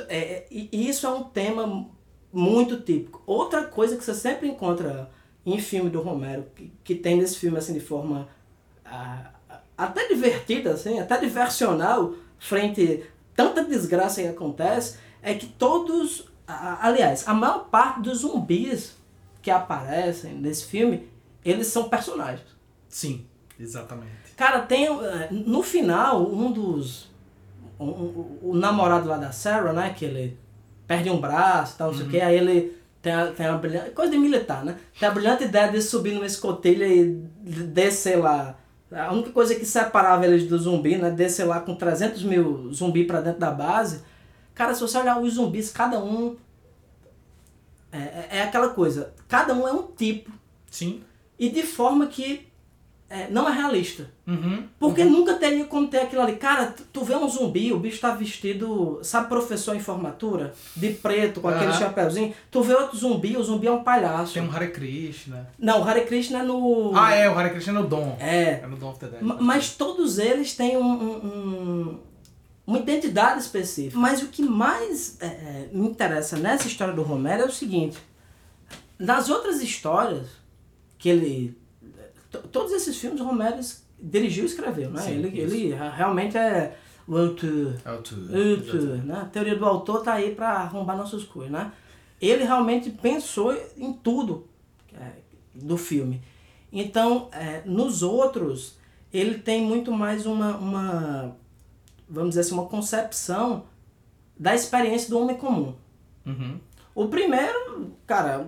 É, 0.09 0.19
é, 0.19 0.47
e 0.51 0.89
isso 0.89 1.07
é 1.07 1.11
um 1.11 1.23
tema 1.23 1.89
muito 2.33 2.81
típico. 2.81 3.23
Outra 3.25 3.65
coisa 3.65 3.97
que 3.97 4.05
você 4.05 4.15
sempre 4.15 4.49
encontra 4.49 5.11
em 5.45 5.59
filme 5.59 5.89
do 5.89 6.03
Romero, 6.03 6.45
que, 6.55 6.73
que 6.83 6.95
tem 6.97 7.17
nesse 7.17 7.39
filme 7.39 7.57
assim 7.57 7.73
de 7.73 7.81
forma 7.81 8.29
ah, 8.85 9.31
até 9.79 10.09
divertida, 10.09 10.73
assim, 10.73 10.99
até 10.99 11.19
diversional, 11.19 12.15
frente 12.39 13.05
a 13.05 13.37
tanta 13.37 13.65
desgraça 13.65 14.23
que 14.23 14.29
acontece, 14.29 14.99
é 15.23 15.35
que 15.35 15.47
todos, 15.47 16.29
aliás, 16.47 17.27
a 17.29 17.35
maior 17.35 17.69
parte 17.69 18.01
dos 18.01 18.19
zumbis 18.19 18.97
que 19.41 19.51
aparecem 19.51 20.35
nesse 20.35 20.65
filme, 20.65 21.09
eles 21.45 21.69
são 21.69 21.89
personagens. 21.89 22.47
Sim. 22.89 23.27
Exatamente. 23.59 24.11
Cara, 24.37 24.61
tem. 24.61 24.87
eh, 24.87 25.29
No 25.31 25.63
final, 25.63 26.23
um 26.31 26.53
dos. 26.53 27.09
um- 27.79 27.85
um- 27.85 28.39
o 28.43 28.55
namorado 28.55 29.09
lá 29.09 29.17
da 29.19 29.33
Sarah, 29.33 29.73
né? 29.73 29.95
Que 29.97 30.05
ele 30.05 30.39
perde 30.87 31.11
um 31.11 31.21
braço 31.21 31.75
e 31.75 31.79
tal, 31.79 31.91
não 31.91 31.97
sei 31.99 32.07
o 32.07 32.11
que, 32.11 32.21
aí 32.21 32.37
ele 32.37 32.77
tem 33.03 33.13
a, 33.13 33.27
tem 33.33 33.47
a 33.47 33.55
brilhante. 33.57 33.91
Coisa 33.91 34.11
de 34.13 34.19
militar, 34.19 34.65
né? 34.65 34.77
Tem 34.99 35.09
a 35.09 35.13
brilhante 35.13 35.45
ideia 35.45 35.71
de 35.71 35.81
subir 35.83 36.13
numa 36.15 36.27
escotilha 36.27 36.87
e 36.87 37.05
descer 37.43 38.17
lá. 38.17 38.57
A 38.91 39.13
única 39.13 39.31
coisa 39.31 39.55
que 39.55 39.65
separava 39.67 40.25
eles 40.25 40.47
do 40.47 40.57
zumbi, 40.59 40.97
né? 40.97 41.11
Descer 41.11 41.45
lá 41.45 41.61
com 41.61 41.75
300 41.75 42.23
mil 42.23 42.73
zumbis 42.73 43.07
pra 43.07 43.21
dentro 43.21 43.41
da 43.41 43.51
base. 43.51 44.03
Cara, 44.55 44.75
se 44.75 44.81
você 44.81 44.97
olhar 44.99 45.21
os 45.21 45.35
zumbis, 45.35 45.71
cada 45.71 45.99
um. 46.03 46.37
É, 47.93 47.99
é- 47.99 48.29
é 48.39 48.43
aquela 48.43 48.71
coisa. 48.71 49.13
Cada 49.29 49.55
um 49.55 49.67
é 49.67 49.73
um 49.73 49.83
tipo. 49.83 50.31
Sim. 50.71 51.03
E 51.39 51.49
de 51.51 51.63
forma 51.63 52.07
que 52.07 52.46
é, 53.09 53.29
não 53.31 53.49
é 53.49 53.53
realista. 53.53 54.11
Uhum. 54.27 54.65
Porque 54.81 55.05
nunca 55.05 55.35
teria 55.35 55.65
como 55.67 55.87
ter 55.87 55.99
aquilo 56.01 56.23
ali. 56.23 56.35
Cara, 56.37 56.67
tu, 56.67 56.83
tu 56.93 57.05
vê 57.05 57.15
um 57.15 57.29
zumbi, 57.29 57.73
o 57.73 57.79
bicho 57.79 58.01
tá 58.01 58.11
vestido, 58.13 58.99
sabe, 59.03 59.29
professor 59.29 59.77
em 59.77 59.81
formatura? 59.81 60.53
De 60.75 60.91
preto, 60.91 61.41
com 61.41 61.47
aquele 61.49 61.71
Aham. 61.71 61.79
chapéuzinho. 61.79 62.35
Tu 62.51 62.63
vê 62.63 62.75
outro 62.75 62.97
zumbi, 62.99 63.37
o 63.37 63.43
zumbi 63.45 63.69
é 63.69 63.71
um 63.71 63.85
palhaço. 63.85 64.35
Tem 64.35 64.43
um 64.43 64.51
Hare 64.51 64.69
Krishna. 64.73 65.49
Não, 65.59 65.81
o 65.81 65.85
Hare 65.85 66.01
Krishna 66.03 66.41
é 66.41 66.43
no. 66.43 66.93
Ah, 66.97 67.15
é, 67.15 67.31
o 67.31 67.39
Hare 67.39 67.51
Krishna 67.51 67.79
é 67.79 67.83
no 67.83 67.89
Dom. 67.89 68.17
É. 68.19 68.61
É 68.63 68.67
no 68.67 68.77
Dom 68.77 68.91
of 68.91 68.99
the 68.99 69.07
Dead. 69.07 69.23
Ma- 69.23 69.37
Mas 69.41 69.71
todos 69.77 70.19
eles 70.19 70.55
têm 70.57 70.77
um, 70.77 70.83
um- 70.83 71.27
um- 71.27 71.99
uma 72.67 72.79
identidade 72.81 73.41
específica. 73.41 73.97
Mas 73.97 74.21
o 74.21 74.27
que 74.27 74.43
mais 74.43 75.17
é, 75.21 75.27
é, 75.27 75.69
me 75.73 75.87
interessa 75.87 76.37
nessa 76.37 76.67
história 76.67 76.93
do 76.93 77.03
Romero 77.03 77.43
é 77.43 77.47
o 77.47 77.53
seguinte: 77.53 77.97
nas 78.99 79.31
outras 79.31 79.63
histórias 79.63 80.27
que 80.99 81.09
ele. 81.09 81.57
To- 82.31 82.49
Todos 82.49 82.73
esses 82.73 82.97
filmes 82.99 83.21
o 83.21 83.25
Romero 83.25 83.59
dirigiu 84.01 84.45
e 84.45 84.47
escreveu, 84.47 84.91
né? 84.91 85.03
Sim, 85.03 85.13
ele, 85.13 85.39
ele 85.41 85.75
realmente 85.75 86.37
é 86.37 86.77
o 87.07 87.17
autor. 87.17 87.75
Autor, 87.85 89.05
né? 89.05 89.21
A 89.23 89.25
teoria 89.27 89.57
do 89.57 89.65
autor 89.65 90.03
tá 90.03 90.15
aí 90.15 90.35
para 90.35 90.51
arrombar 90.51 90.97
nossos 90.97 91.25
coisas, 91.25 91.53
né? 91.53 91.73
Ele 92.21 92.45
realmente 92.45 92.91
pensou 92.91 93.57
em 93.77 93.93
tudo 93.93 94.47
é, 94.95 95.13
do 95.55 95.77
filme. 95.77 96.21
Então, 96.73 97.29
é, 97.33 97.63
nos 97.65 98.03
outros, 98.03 98.77
ele 99.13 99.39
tem 99.39 99.63
muito 99.63 99.93
mais 99.93 100.27
uma, 100.27 100.57
uma, 100.57 101.37
vamos 102.09 102.31
dizer 102.31 102.41
assim, 102.41 102.55
uma 102.55 102.67
concepção 102.67 103.65
da 104.39 104.55
experiência 104.55 105.09
do 105.09 105.19
homem 105.19 105.37
comum. 105.37 105.75
Uhum. 106.27 106.59
O 106.95 107.09
primeiro, 107.09 107.93
cara, 108.07 108.47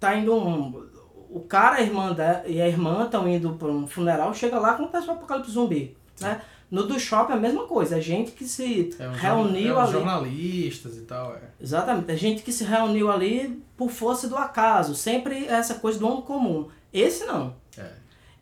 tá 0.00 0.16
indo 0.16 0.34
um. 0.34 0.90
O 1.32 1.40
cara 1.40 1.76
a 1.76 1.80
irmã 1.80 2.12
da, 2.12 2.42
e 2.46 2.60
a 2.60 2.68
irmã 2.68 3.04
estão 3.04 3.26
indo 3.26 3.54
para 3.54 3.68
um 3.68 3.86
funeral, 3.86 4.34
chega 4.34 4.58
lá 4.58 4.72
acontece 4.72 5.08
um 5.08 5.12
apocalipse 5.12 5.52
zumbi. 5.52 5.96
Né? 6.20 6.40
No 6.70 6.86
do 6.86 6.98
shopping 6.98 7.32
é 7.32 7.36
a 7.36 7.40
mesma 7.40 7.66
coisa, 7.66 7.98
é 7.98 8.00
gente 8.00 8.32
que 8.32 8.46
se 8.46 8.94
É 8.98 9.08
reuniu 9.08 9.78
é, 9.78 9.82
ali. 9.82 9.92
jornalistas 9.92 10.96
e 10.96 11.02
tal, 11.02 11.34
é. 11.34 11.40
Exatamente, 11.60 12.10
é 12.10 12.16
gente 12.16 12.42
que 12.42 12.52
se 12.52 12.64
reuniu 12.64 13.10
ali 13.10 13.62
por 13.76 13.90
força 13.90 14.28
do 14.28 14.36
acaso, 14.36 14.94
sempre 14.94 15.46
essa 15.46 15.74
coisa 15.74 15.98
do 15.98 16.06
homem 16.06 16.22
comum. 16.22 16.68
Esse 16.92 17.24
não. 17.24 17.56
É. 17.76 17.90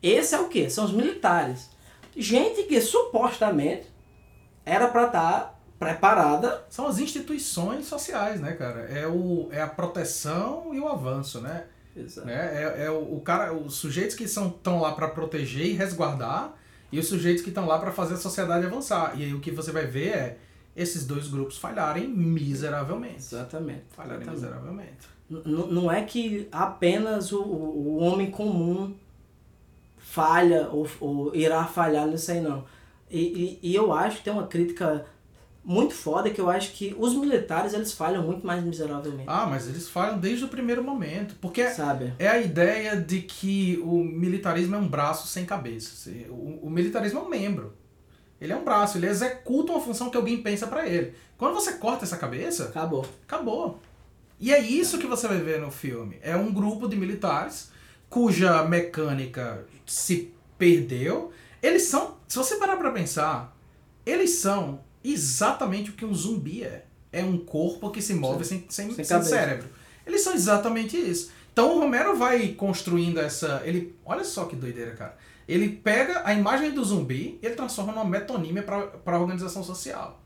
Esse 0.01 0.35
é 0.35 0.39
o 0.39 0.47
quê? 0.47 0.69
São 0.69 0.85
os 0.85 0.91
militares. 0.91 1.69
Gente 2.15 2.63
que 2.63 2.79
supostamente 2.81 3.87
era 4.65 4.87
para 4.87 5.05
estar 5.07 5.61
preparada. 5.79 6.63
São 6.69 6.87
as 6.87 6.99
instituições 6.99 7.85
sociais, 7.87 8.39
né, 8.39 8.53
cara? 8.53 8.81
É, 8.81 9.07
o, 9.07 9.49
é 9.51 9.61
a 9.61 9.67
proteção 9.67 10.73
e 10.73 10.79
o 10.79 10.87
avanço, 10.87 11.41
né? 11.41 11.65
Né? 12.25 12.33
É, 12.33 12.85
é 12.85 12.91
o, 12.91 13.15
o 13.17 13.21
cara, 13.21 13.53
os 13.53 13.75
sujeitos 13.75 14.15
que 14.15 14.27
são 14.27 14.47
estão 14.47 14.79
lá 14.81 14.93
para 14.93 15.07
proteger 15.07 15.65
e 15.65 15.73
resguardar 15.73 16.53
e 16.91 16.99
os 16.99 17.07
sujeitos 17.07 17.41
que 17.43 17.49
estão 17.49 17.65
lá 17.65 17.79
para 17.79 17.91
fazer 17.91 18.13
a 18.15 18.17
sociedade 18.17 18.65
avançar. 18.65 19.13
E 19.17 19.23
aí 19.23 19.33
o 19.33 19.39
que 19.39 19.51
você 19.51 19.71
vai 19.71 19.85
ver 19.85 20.07
é 20.09 20.37
esses 20.75 21.05
dois 21.05 21.27
grupos 21.27 21.57
falharem 21.57 22.07
miseravelmente. 22.07 23.17
Exatamente. 23.17 23.83
Falharem 23.91 24.21
exatamente. 24.21 24.43
miseravelmente. 24.43 25.07
N- 25.29 25.71
não 25.73 25.91
é 25.91 26.01
que 26.03 26.47
apenas 26.51 27.31
o, 27.31 27.41
o 27.41 27.71
o 27.91 27.97
homem 27.97 28.29
comum 28.31 28.93
falha 29.97 30.67
ou, 30.69 30.87
ou 30.99 31.35
irá 31.35 31.65
falhar 31.65 32.07
nisso 32.07 32.31
aí, 32.31 32.41
não. 32.41 32.65
E, 33.09 33.59
e, 33.63 33.69
e 33.71 33.75
eu 33.75 33.93
acho 33.93 34.17
que 34.17 34.23
tem 34.23 34.33
uma 34.33 34.47
crítica 34.47 35.05
muito 35.63 35.93
foda 35.93 36.29
que 36.29 36.41
eu 36.41 36.49
acho 36.49 36.71
que 36.73 36.95
os 36.97 37.13
militares 37.15 37.73
eles 37.73 37.93
falham 37.93 38.23
muito 38.23 38.45
mais 38.45 38.63
miseravelmente. 38.63 39.25
Ah, 39.27 39.45
mas 39.45 39.67
eles 39.67 39.87
falham 39.87 40.17
desde 40.17 40.45
o 40.45 40.47
primeiro 40.47 40.83
momento. 40.83 41.35
Porque 41.39 41.69
Sabe? 41.69 42.13
é 42.17 42.27
a 42.27 42.39
ideia 42.41 42.95
de 42.95 43.21
que 43.21 43.79
o 43.83 44.03
militarismo 44.03 44.75
é 44.75 44.79
um 44.79 44.87
braço 44.87 45.27
sem 45.27 45.45
cabeça. 45.45 46.09
O, 46.29 46.59
o 46.63 46.69
militarismo 46.69 47.19
é 47.19 47.21
um 47.23 47.29
membro. 47.29 47.73
Ele 48.39 48.51
é 48.51 48.55
um 48.55 48.63
braço, 48.63 48.97
ele 48.97 49.05
executa 49.07 49.71
uma 49.71 49.79
função 49.81 50.09
que 50.09 50.17
alguém 50.17 50.41
pensa 50.41 50.65
pra 50.65 50.87
ele. 50.87 51.13
Quando 51.37 51.53
você 51.53 51.73
corta 51.73 52.05
essa 52.05 52.17
cabeça, 52.17 52.65
Acabou. 52.65 53.05
acabou. 53.27 53.79
E 54.39 54.51
é 54.51 54.59
isso 54.59 54.97
que 54.97 55.05
você 55.05 55.27
vai 55.27 55.37
ver 55.37 55.59
no 55.61 55.69
filme. 55.69 56.17
É 56.23 56.35
um 56.35 56.51
grupo 56.51 56.87
de 56.87 56.95
militares 56.95 57.69
cuja 58.09 58.63
mecânica 58.63 59.63
se 59.85 60.33
perdeu. 60.57 61.31
Eles 61.61 61.83
são, 61.83 62.17
se 62.27 62.35
você 62.37 62.55
parar 62.55 62.77
pra 62.77 62.89
pensar, 62.91 63.55
eles 64.03 64.31
são 64.31 64.79
exatamente 65.03 65.89
o 65.89 65.93
que 65.93 66.05
um 66.05 66.13
zumbi 66.13 66.63
é. 66.63 66.85
É 67.11 67.23
um 67.23 67.37
corpo 67.37 67.91
que 67.91 68.01
se 68.01 68.13
move 68.13 68.45
sem, 68.45 68.65
sem, 68.69 68.91
Sem 68.91 69.03
sem 69.03 69.23
cérebro. 69.23 69.67
Eles 70.05 70.21
são 70.21 70.33
exatamente 70.33 70.97
isso. 70.97 71.31
Então 71.51 71.75
o 71.75 71.79
Romero 71.79 72.15
vai 72.15 72.49
construindo 72.49 73.19
essa. 73.19 73.61
Ele, 73.65 73.95
olha 74.05 74.23
só 74.23 74.45
que 74.45 74.55
doideira, 74.55 74.91
cara. 74.91 75.17
Ele 75.47 75.67
pega 75.69 76.21
a 76.23 76.33
imagem 76.33 76.71
do 76.71 76.83
zumbi 76.83 77.37
e 77.41 77.45
ele 77.45 77.55
transforma 77.55 77.91
numa 77.91 78.05
metonímia 78.05 78.63
para 78.63 78.89
a 79.05 79.19
organização 79.19 79.63
social. 79.63 80.21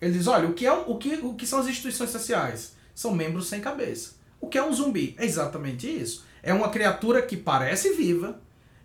Ele 0.00 0.12
diz: 0.12 0.26
olha, 0.26 0.48
o 0.48 0.54
que, 0.54 0.66
é, 0.66 0.72
o, 0.72 0.96
que, 0.96 1.14
o 1.16 1.34
que 1.34 1.46
são 1.46 1.58
as 1.58 1.66
instituições 1.66 2.10
sociais? 2.10 2.74
São 2.94 3.12
membros 3.12 3.48
sem 3.48 3.60
cabeça. 3.60 4.12
O 4.40 4.46
que 4.46 4.56
é 4.56 4.64
um 4.64 4.72
zumbi? 4.72 5.14
É 5.18 5.24
exatamente 5.24 5.88
isso. 5.88 6.24
É 6.42 6.54
uma 6.54 6.70
criatura 6.70 7.20
que 7.20 7.36
parece 7.36 7.92
viva, 7.94 8.40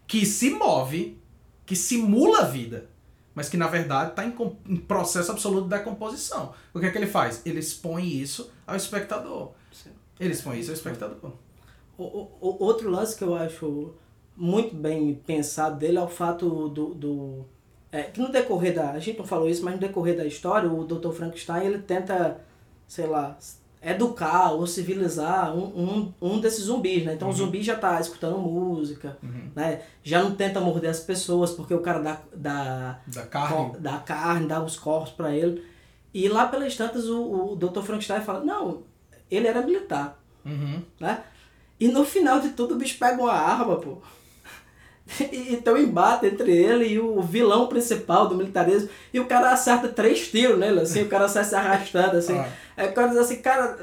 que 0.08 0.26
se 0.26 0.50
move, 0.50 1.18
que 1.66 1.76
simula 1.76 2.40
a 2.40 2.46
vida, 2.46 2.90
mas 3.36 3.50
que 3.50 3.58
na 3.58 3.68
verdade 3.68 4.12
está 4.12 4.26
em, 4.26 4.34
em 4.68 4.78
processo 4.78 5.32
absoluto 5.32 5.66
de 5.66 5.78
decomposição. 5.78 6.54
O 6.74 6.80
que 6.80 6.86
é 6.88 6.92
que 6.92 6.98
ele 6.98 7.06
faz? 7.08 7.42
Ele 7.46 7.60
expõe 7.60 8.08
isso 8.08 8.50
ao 8.66 8.76
espectador. 8.76 9.52
Ele 10.20 10.32
expõe 10.34 10.60
isso 10.60 10.72
ao 10.72 10.76
espectador. 10.76 11.32
O- 11.98 12.04
o- 12.42 12.64
outro 12.64 12.90
lance 12.90 13.16
que 13.16 13.24
eu 13.24 13.36
acho 13.36 13.94
muito 14.36 14.76
bem 14.76 15.14
pensado 15.28 15.78
dele 15.78 15.98
é 15.98 16.02
o 16.02 16.08
fato 16.08 16.70
do, 16.70 16.94
do 16.94 17.46
é, 17.92 18.04
que 18.04 18.20
no 18.20 18.32
decorrer 18.32 18.74
da. 18.74 18.92
A 18.92 19.00
gente 19.00 19.18
não 19.20 19.26
falou 19.26 19.50
isso, 19.50 19.64
mas 19.64 19.76
no 19.76 19.80
decorrer 19.80 20.18
da 20.18 20.26
história, 20.26 20.70
o 20.70 20.84
Dr. 20.86 21.12
Frankenstein 21.12 21.66
ele 21.66 21.80
tenta, 21.80 22.42
sei 22.88 23.08
lá, 23.08 23.38
educar 23.86 24.52
ou 24.52 24.66
civilizar 24.66 25.56
um, 25.56 25.64
um, 25.64 26.14
um 26.22 26.40
desses 26.40 26.64
zumbis, 26.66 27.06
né? 27.06 27.14
Então 27.14 27.28
Uhum. 27.28 27.34
o 27.34 27.38
zumbi 27.38 27.62
já 27.62 27.76
tá 27.76 28.00
escutando 28.02 28.38
música, 28.40 29.18
Uhum. 29.22 29.52
né? 29.56 29.82
Já 30.04 30.24
não 30.24 30.36
tenta 30.36 30.60
morder 30.60 30.90
as 30.90 31.00
pessoas, 31.02 31.52
porque 31.52 31.74
o 31.74 31.82
cara 31.82 32.00
dá, 32.00 32.20
dá, 32.36 33.00
Da 33.08 33.22
carne. 33.28 33.56
co- 33.72 33.78
dá 33.80 33.98
carne, 34.00 34.48
dá 34.48 34.64
os 34.64 34.76
corpos 34.78 35.12
pra 35.12 35.32
ele. 35.36 35.64
E 36.14 36.28
lá 36.28 36.48
pelas 36.48 36.76
tantas 36.76 37.08
o, 37.10 37.52
o 37.52 37.56
Dr. 37.56 37.82
Frankenstein 37.82 38.22
fala, 38.22 38.44
não, 38.44 38.84
ele 39.30 39.48
era 39.48 39.62
militar, 39.62 40.18
Uhum. 40.46 40.82
né? 41.00 41.24
E 41.80 41.88
no 41.90 42.04
final 42.06 42.40
de 42.40 42.50
tudo 42.50 42.74
o 42.74 42.78
bicho 42.78 42.98
pega 42.98 43.22
uma 43.22 43.34
arma, 43.34 43.76
pô. 43.76 43.98
E 45.32 45.54
então 45.54 45.78
embate 45.78 46.26
entre 46.26 46.52
ele 46.52 46.86
e 46.88 47.00
o 47.00 47.22
vilão 47.22 47.68
principal 47.68 48.28
do 48.28 48.36
militarismo. 48.36 48.90
E 49.14 49.20
o 49.20 49.26
cara 49.26 49.52
acerta 49.52 49.88
três 49.88 50.28
tiros 50.30 50.58
nele, 50.58 50.80
assim, 50.80 51.04
o 51.04 51.08
cara 51.08 51.28
sai 51.28 51.44
se 51.44 51.54
arrastando, 51.56 52.18
assim. 52.18 52.38
Ah. 52.38 52.50
Aí 52.76 52.90
o 52.90 52.94
cara 52.94 53.10
diz 53.10 53.18
assim, 53.18 53.38
cara, 53.38 53.78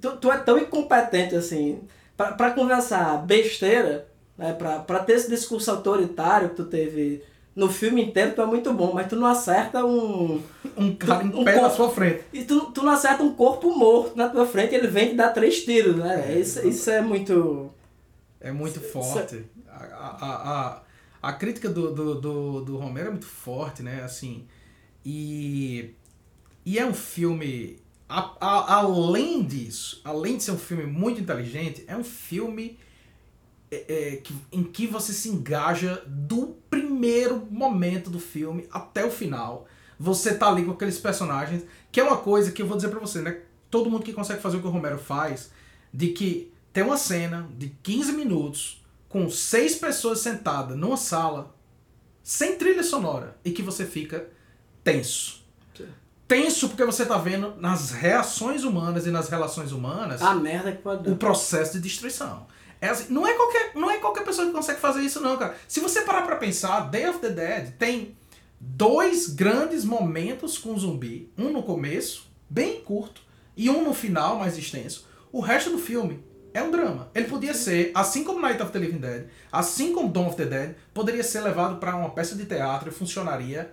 tu, 0.00 0.16
tu 0.16 0.32
é 0.32 0.38
tão 0.38 0.58
incompetente, 0.58 1.34
assim, 1.36 1.80
pra, 2.16 2.32
pra 2.32 2.50
conversar 2.52 3.18
besteira, 3.26 4.06
né, 4.38 4.54
pra, 4.54 4.78
pra 4.78 5.00
ter 5.00 5.14
esse 5.14 5.28
discurso 5.28 5.70
autoritário 5.70 6.48
que 6.50 6.56
tu 6.56 6.64
teve 6.64 7.22
no 7.54 7.68
filme 7.68 8.02
inteiro, 8.02 8.32
tu 8.34 8.40
é 8.40 8.46
muito 8.46 8.72
bom, 8.72 8.92
mas 8.94 9.08
tu 9.08 9.16
não 9.16 9.26
acerta 9.26 9.84
um... 9.84 10.40
Um 10.78 10.94
cara 10.94 11.24
em 11.24 11.34
Um 11.34 11.44
pé 11.44 11.56
na 11.56 11.62
corpo. 11.62 11.76
sua 11.76 11.90
frente. 11.90 12.20
E 12.32 12.44
tu, 12.44 12.70
tu 12.70 12.82
não 12.84 12.92
acerta 12.92 13.20
um 13.22 13.34
corpo 13.34 13.76
morto 13.76 14.16
na 14.16 14.28
tua 14.28 14.46
frente, 14.46 14.76
ele 14.76 14.86
vem 14.86 15.08
te 15.08 15.14
dar 15.16 15.30
três 15.30 15.64
tiros, 15.64 15.96
né? 15.96 16.24
É, 16.28 16.38
isso, 16.38 16.66
isso 16.66 16.88
é 16.88 17.00
muito... 17.00 17.68
É 18.40 18.52
muito 18.52 18.80
forte. 18.80 19.44
A, 19.78 20.82
a, 21.22 21.28
a, 21.28 21.32
crítica 21.32 21.68
do, 21.68 21.94
do, 21.94 22.20
do, 22.20 22.60
do 22.62 22.76
Romero 22.76 23.08
é 23.08 23.10
muito 23.10 23.26
forte, 23.26 23.82
né? 23.82 24.02
Assim, 24.02 24.46
e, 25.04 25.94
e 26.64 26.78
é 26.78 26.86
um 26.86 26.94
filme. 26.94 27.78
A, 28.08 28.34
a, 28.40 28.74
além 28.76 29.44
disso, 29.44 30.00
além 30.04 30.36
de 30.36 30.44
ser 30.44 30.52
um 30.52 30.58
filme 30.58 30.84
muito 30.84 31.20
inteligente, 31.20 31.84
é 31.86 31.96
um 31.96 32.04
filme 32.04 32.78
é, 33.70 33.84
é, 33.88 34.16
que, 34.16 34.34
em 34.50 34.62
que 34.62 34.86
você 34.86 35.12
se 35.12 35.28
engaja 35.28 36.02
do 36.06 36.56
primeiro 36.70 37.46
momento 37.50 38.08
do 38.10 38.18
filme 38.18 38.66
até 38.70 39.04
o 39.04 39.10
final. 39.10 39.66
Você 40.00 40.34
tá 40.34 40.48
ali 40.48 40.64
com 40.64 40.70
aqueles 40.70 40.98
personagens, 40.98 41.64
que 41.90 42.00
é 42.00 42.04
uma 42.04 42.16
coisa 42.16 42.52
que 42.52 42.62
eu 42.62 42.66
vou 42.66 42.76
dizer 42.76 42.88
pra 42.88 43.00
você, 43.00 43.20
né? 43.20 43.40
Todo 43.70 43.90
mundo 43.90 44.04
que 44.04 44.12
consegue 44.12 44.40
fazer 44.40 44.56
o 44.56 44.60
que 44.60 44.66
o 44.66 44.70
Romero 44.70 44.98
faz, 44.98 45.50
de 45.92 46.08
que 46.08 46.52
tem 46.72 46.82
uma 46.82 46.96
cena 46.96 47.48
de 47.58 47.70
15 47.82 48.12
minutos 48.12 48.77
com 49.08 49.28
seis 49.30 49.74
pessoas 49.76 50.20
sentadas 50.20 50.76
numa 50.76 50.96
sala, 50.96 51.54
sem 52.22 52.56
trilha 52.56 52.82
sonora, 52.82 53.36
e 53.44 53.50
que 53.52 53.62
você 53.62 53.86
fica 53.86 54.28
tenso. 54.84 55.42
Sim. 55.76 55.86
Tenso 56.26 56.68
porque 56.68 56.84
você 56.84 57.06
tá 57.06 57.16
vendo 57.16 57.54
nas 57.56 57.90
reações 57.90 58.64
humanas 58.64 59.06
e 59.06 59.10
nas 59.10 59.28
relações 59.28 59.72
humanas 59.72 60.20
A 60.20 60.34
merda 60.34 60.72
que 60.72 60.82
pode 60.82 61.08
o 61.08 61.12
dar. 61.12 61.16
processo 61.16 61.72
de 61.74 61.80
destruição. 61.80 62.46
É 62.80 62.88
assim, 62.90 63.12
não, 63.12 63.26
é 63.26 63.32
qualquer, 63.34 63.72
não 63.74 63.90
é 63.90 63.96
qualquer 63.96 64.24
pessoa 64.24 64.46
que 64.46 64.52
consegue 64.52 64.78
fazer 64.78 65.00
isso, 65.00 65.20
não, 65.20 65.36
cara. 65.36 65.56
Se 65.66 65.80
você 65.80 66.02
parar 66.02 66.22
pra 66.22 66.36
pensar, 66.36 66.80
Day 66.90 67.08
of 67.08 67.18
the 67.18 67.30
Dead 67.30 67.72
tem 67.78 68.16
dois 68.60 69.28
grandes 69.28 69.84
momentos 69.84 70.58
com 70.58 70.78
zumbi. 70.78 71.32
Um 71.36 71.50
no 71.50 71.62
começo, 71.62 72.26
bem 72.48 72.80
curto, 72.80 73.22
e 73.56 73.68
um 73.68 73.82
no 73.82 73.92
final, 73.94 74.38
mais 74.38 74.56
extenso. 74.56 75.08
O 75.32 75.40
resto 75.40 75.70
do 75.70 75.78
filme 75.78 76.22
é 76.58 76.62
um 76.62 76.70
drama. 76.70 77.08
Ele 77.14 77.26
podia 77.26 77.54
ser, 77.54 77.90
assim 77.94 78.24
como 78.24 78.40
Night 78.40 78.62
of 78.62 78.70
the 78.72 78.78
Living 78.78 78.98
Dead, 78.98 79.26
assim 79.50 79.92
como 79.94 80.08
Dawn 80.12 80.26
of 80.28 80.36
the 80.36 80.44
Dead, 80.46 80.74
poderia 80.92 81.22
ser 81.22 81.40
levado 81.40 81.78
pra 81.78 81.96
uma 81.96 82.10
peça 82.10 82.34
de 82.36 82.44
teatro 82.46 82.88
e 82.88 82.92
funcionaria 82.92 83.70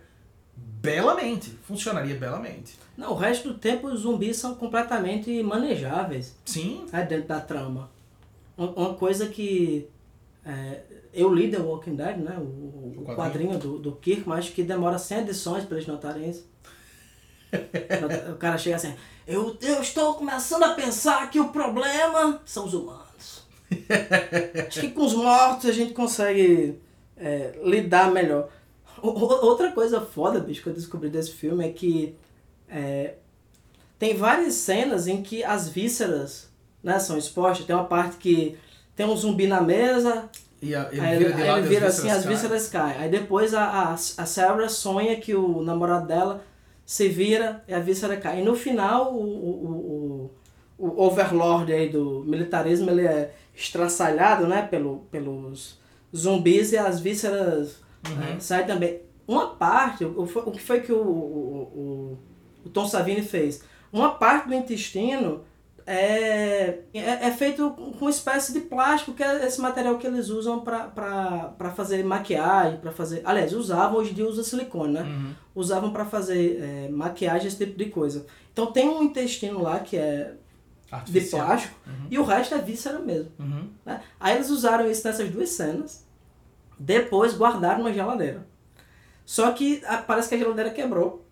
belamente. 0.58 1.52
Funcionaria 1.64 2.16
belamente. 2.16 2.78
Não, 2.98 3.12
o 3.12 3.16
resto 3.16 3.50
do 3.50 3.58
tempo 3.60 3.88
os 3.88 4.02
zumbis 4.02 4.38
são 4.38 4.56
completamente 4.56 5.42
manejáveis 5.44 6.36
Sim. 6.46 6.86
né, 6.92 7.04
dentro 7.06 7.28
da 7.28 7.42
trama. 7.42 7.90
Um- 8.58 8.68
Uma 8.68 8.94
coisa 8.94 9.28
que 9.28 9.88
é, 10.46 10.82
eu 11.14 11.34
li 11.34 11.50
The 11.50 11.58
Walking 11.60 11.96
Dead, 11.96 12.18
né, 12.18 12.36
o, 12.38 12.42
o 12.42 12.94
O 12.98 13.02
quadrinho. 13.04 13.16
quadrinho 13.16 13.58
do, 13.60 13.80
do 13.80 13.92
Kirkman, 13.94 14.38
acho 14.38 14.52
que 14.54 14.64
demora 14.64 14.98
100 14.98 15.20
edições 15.20 15.64
para 15.66 15.78
eles 15.78 15.88
notarem 15.88 16.30
isso. 16.30 16.48
O 18.32 18.36
cara 18.38 18.58
chega 18.58 18.76
assim, 18.76 18.93
eu, 19.28 19.58
eu 19.62 19.82
estou 19.82 20.14
começando 20.16 20.64
a 20.64 20.74
pensar 20.74 21.30
que 21.30 21.39
o 21.39 21.49
problema 21.49 22.41
são 22.45 22.66
os 22.66 22.74
humanos. 22.74 23.43
Acho 24.68 24.82
que 24.82 24.91
com 24.91 25.03
os 25.06 25.14
mortos 25.14 25.70
a 25.70 25.74
gente 25.74 25.93
consegue 25.93 26.80
é, 27.18 27.53
lidar 27.64 28.12
melhor. 28.12 28.49
O- 29.01 29.10
Outra 29.45 29.72
coisa 29.72 29.99
foda, 30.01 30.39
bicho, 30.39 30.62
que 30.62 30.70
eu 30.70 30.74
descobri 30.74 31.10
desse 31.10 31.32
filme 31.32 31.66
é 31.68 31.72
que 31.72 32.16
é, 32.70 33.16
tem 33.99 34.16
várias 34.16 34.53
cenas 34.56 35.08
em 35.08 35.22
que 35.22 35.43
as 35.43 35.68
vísceras 35.70 36.49
né, 36.84 36.99
são 36.99 37.18
expostas. 37.18 37.66
Tem 37.66 37.76
uma 37.76 37.86
parte 37.86 38.18
que 38.18 38.58
tem 38.95 39.06
um 39.06 39.16
zumbi 39.16 39.47
na 39.47 39.62
mesa, 39.62 40.30
E 40.62 40.74
a- 40.76 40.88
ele 40.91 41.01
aí 41.01 41.18
vira 41.18 41.34
de 41.34 41.41
aí 41.41 41.49
ele 41.49 41.60
e 41.66 41.70
vira 41.70 41.88
as 41.88 41.99
assim, 41.99 42.10
as 42.10 42.26
vísceras 42.26 42.68
caem. 42.70 42.97
Aí 42.97 43.10
depois 43.10 43.53
a, 43.53 43.64
a, 43.64 43.93
a 43.93 43.97
Sarah 43.97 44.70
sonha 44.70 45.20
que 45.20 45.34
o 45.36 45.62
namorado 45.62 46.08
dela 46.08 46.43
se 46.86 47.08
vira 47.10 47.64
e 47.68 47.74
a 47.74 47.80
víscera 47.80 48.16
cai. 48.18 48.42
E 48.42 48.44
no 48.44 48.56
final, 48.56 49.14
o, 49.14 49.24
o, 49.24 50.32
o, 50.78 50.88
o 50.88 51.02
overlord 51.04 51.72
aí 51.74 51.90
do 51.90 52.24
militarismo, 52.26 52.90
ele 52.92 53.08
é 53.08 53.34
estraçalhado, 53.56 54.48
né, 54.48 54.62
pelo, 54.62 55.00
pelos 55.12 55.80
zumbis 56.16 56.72
e 56.72 56.78
as 56.78 57.00
vísceras 57.00 57.84
Uhum. 58.08 58.16
né, 58.18 58.38
saem 58.40 58.68
também. 58.68 59.02
Uma 59.28 59.48
parte, 59.56 60.06
o, 60.06 60.22
o 60.24 60.52
que 60.52 60.62
foi 60.62 60.82
que 60.82 60.92
o, 60.92 61.02
o, 61.02 62.18
o, 62.64 62.68
o 62.68 62.70
Tom 62.70 62.86
Savini 62.86 63.24
fez? 63.24 63.64
Uma 63.92 64.12
parte 64.12 64.48
do 64.48 64.54
intestino 64.54 65.42
é, 65.88 66.80
é, 66.94 67.28
é 67.28 67.32
feito 67.32 67.70
com 67.72 68.06
uma 68.06 68.10
espécie 68.10 68.52
de 68.52 68.62
plástico, 68.62 69.14
que 69.14 69.24
é 69.24 69.46
esse 69.46 69.62
material 69.62 69.98
que 70.00 70.08
eles 70.08 70.30
usam 70.30 70.62
para 70.62 71.74
fazer 71.76 72.04
maquiagem, 72.04 72.80
para 72.80 72.92
fazer... 72.92 73.22
Aliás, 73.24 73.54
usavam, 73.54 74.00
hoje 74.00 74.12
em 74.12 74.16
dia 74.16 74.28
usa 74.28 74.44
silicone, 74.44 74.94
né? 74.94 75.04
Uhum. 75.04 75.34
Usavam 75.54 75.92
para 75.94 76.04
fazer 76.06 76.60
é, 76.60 76.90
maquiagem, 76.90 77.48
esse 77.48 77.58
tipo 77.58 77.78
de 77.78 77.86
coisa. 77.86 78.26
Então 78.52 78.72
tem 78.72 78.90
um 78.90 79.04
intestino 79.04 79.62
lá 79.62 79.80
que 79.80 79.96
é 79.96 80.34
de 80.88 80.96
Artificial. 80.96 81.46
plástico 81.46 81.76
Uhum. 81.86 82.08
e 82.10 82.18
o 82.18 82.24
resto 82.24 82.56
é 82.56 82.58
víscera 82.60 83.00
mesmo. 83.00 83.32
Uhum. 83.38 83.70
Né? 83.86 84.02
Aí 84.20 84.36
eles 84.36 84.50
usaram 84.50 84.90
isso 84.90 85.06
nessas 85.08 85.30
duas 85.30 85.50
cenas, 85.50 86.04
depois 86.80 87.38
guardaram 87.38 87.84
na 87.84 87.92
geladeira. 87.92 88.48
Só 89.26 89.52
que 89.52 89.82
parece 90.08 90.30
que 90.30 90.36
a 90.36 90.38
geladeira 90.38 90.70
quebrou, 90.72 91.26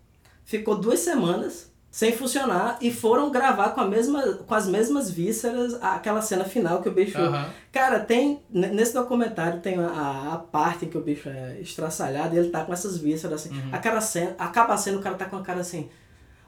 ficou 0.44 0.76
duas 0.76 1.00
semanas 1.00 1.72
sem 1.96 2.10
funcionar 2.10 2.76
e 2.80 2.90
foram 2.92 3.30
gravar 3.30 3.68
com, 3.68 3.80
a 3.80 3.86
mesma, 3.86 4.20
com 4.20 4.52
as 4.52 4.66
mesmas 4.66 5.08
vísceras 5.08 5.74
aquela 5.80 6.20
cena 6.20 6.44
final 6.44 6.82
que 6.82 6.88
o 6.88 6.92
bicho. 6.92 7.16
Aham. 7.16 7.48
Cara, 7.70 8.00
tem. 8.00 8.42
Nesse 8.50 8.92
documentário 8.94 9.60
tem 9.60 9.78
a, 9.78 10.32
a 10.32 10.38
parte 10.38 10.86
que 10.86 10.98
o 10.98 11.00
bicho 11.00 11.28
é 11.28 11.60
estraçalhado 11.60 12.34
e 12.34 12.38
ele 12.38 12.48
tá 12.50 12.64
com 12.64 12.72
essas 12.72 12.98
vísceras 12.98 13.46
assim. 13.46 13.62
A 13.70 13.78
cara 13.78 14.00
cena, 14.00 14.34
acaba 14.40 14.76
sendo 14.76 14.98
o 14.98 15.00
cara 15.02 15.14
tá 15.14 15.26
com 15.26 15.36
a 15.36 15.42
cara 15.42 15.60
assim, 15.60 15.88